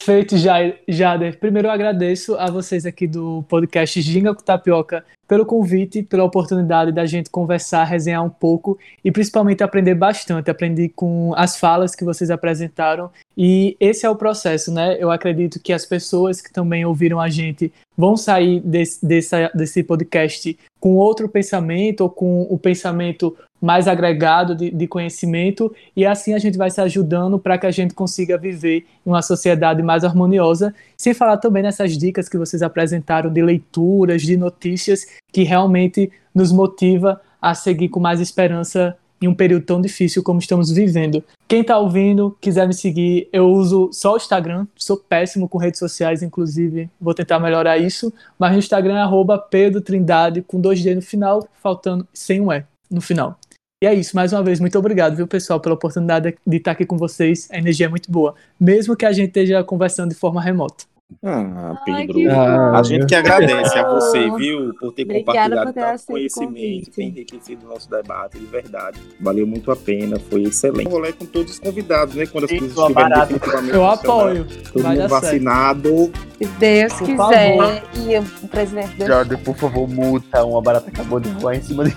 [0.00, 1.40] Feito, Ja- Jader.
[1.40, 6.92] Primeiro eu agradeço a vocês aqui do podcast Ginga com Tapioca pelo convite, pela oportunidade
[6.92, 10.50] da gente conversar, resenhar um pouco e principalmente aprender bastante.
[10.50, 14.96] Aprendi com as falas que vocês apresentaram e esse é o processo, né?
[15.00, 19.82] Eu acredito que as pessoas que também ouviram a gente vão sair desse, desse, desse
[19.84, 26.32] podcast com outro pensamento ou com o pensamento mais agregado de, de conhecimento e assim
[26.32, 30.74] a gente vai se ajudando para que a gente consiga viver uma sociedade mais harmoniosa,
[30.96, 36.50] sem falar também nessas dicas que vocês apresentaram de leituras, de notícias que realmente nos
[36.50, 41.22] motiva a seguir com mais esperança em um período tão difícil como estamos vivendo.
[41.46, 45.78] Quem está ouvindo, quiser me seguir, eu uso só o Instagram, sou péssimo com redes
[45.78, 50.82] sociais, inclusive vou tentar melhorar isso, mas no Instagram é arroba Pedro Trindade, com dois
[50.82, 53.38] D no final, faltando sem um E no final.
[53.82, 56.84] E é isso, mais uma vez, muito obrigado, viu, pessoal, pela oportunidade de estar aqui
[56.84, 57.48] com vocês.
[57.50, 60.84] A energia é muito boa, mesmo que a gente esteja conversando de forma remota.
[61.22, 62.30] Ah, Pedro.
[62.30, 66.06] Ah, a gente que agradece a você, viu, por ter Obrigada compartilhado por ter tanto
[66.06, 68.98] conhecimento, tem enriquecido o nosso debate, de verdade.
[69.20, 70.86] Valeu muito a pena, foi excelente.
[70.86, 72.26] Eu rolê com todos os convidados, né?
[72.26, 74.46] Quando as coisas estiverem definitivamente Eu apoio.
[74.72, 76.12] Todo Vai mundo vacinado.
[76.38, 77.82] Se Deus Por quiser favor.
[77.96, 80.44] e o presidente Jordan, por favor, multa.
[80.44, 81.94] Uma barata acabou de voar em cima de.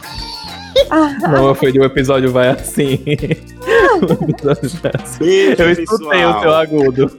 [1.31, 2.99] Não, foi de um episódio vai assim.
[4.01, 5.19] O episódio vai assim.
[5.23, 7.11] Beijo, Eu escutei o seu agudo.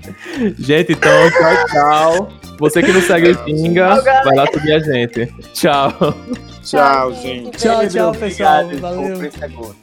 [0.58, 2.28] Gente, então, tchau, tchau.
[2.58, 5.32] Você que não segue o Ginga, vai lá seguir a gente.
[5.52, 6.14] Tchau.
[6.62, 7.56] Tchau, gente.
[7.56, 8.64] Tchau, tchau, pessoal.
[8.64, 9.30] Obrigado, Valeu.
[9.42, 9.76] agosto.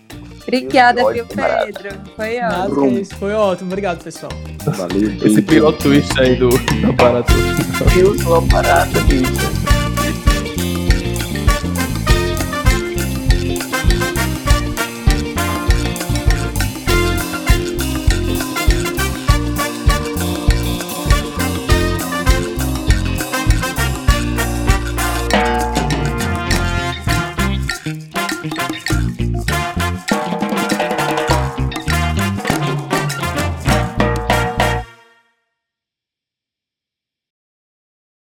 [0.44, 1.26] Obrigada, viu.
[1.26, 2.00] Pedro?
[2.16, 3.00] Foi ótimo.
[3.00, 3.06] é.
[3.18, 3.70] Foi ótimo.
[3.70, 4.32] Obrigado, pessoal.
[4.66, 7.34] Valeu, Esse piloto twist aí do, do aparato.
[7.98, 9.95] Eu sou uma barata, bicho.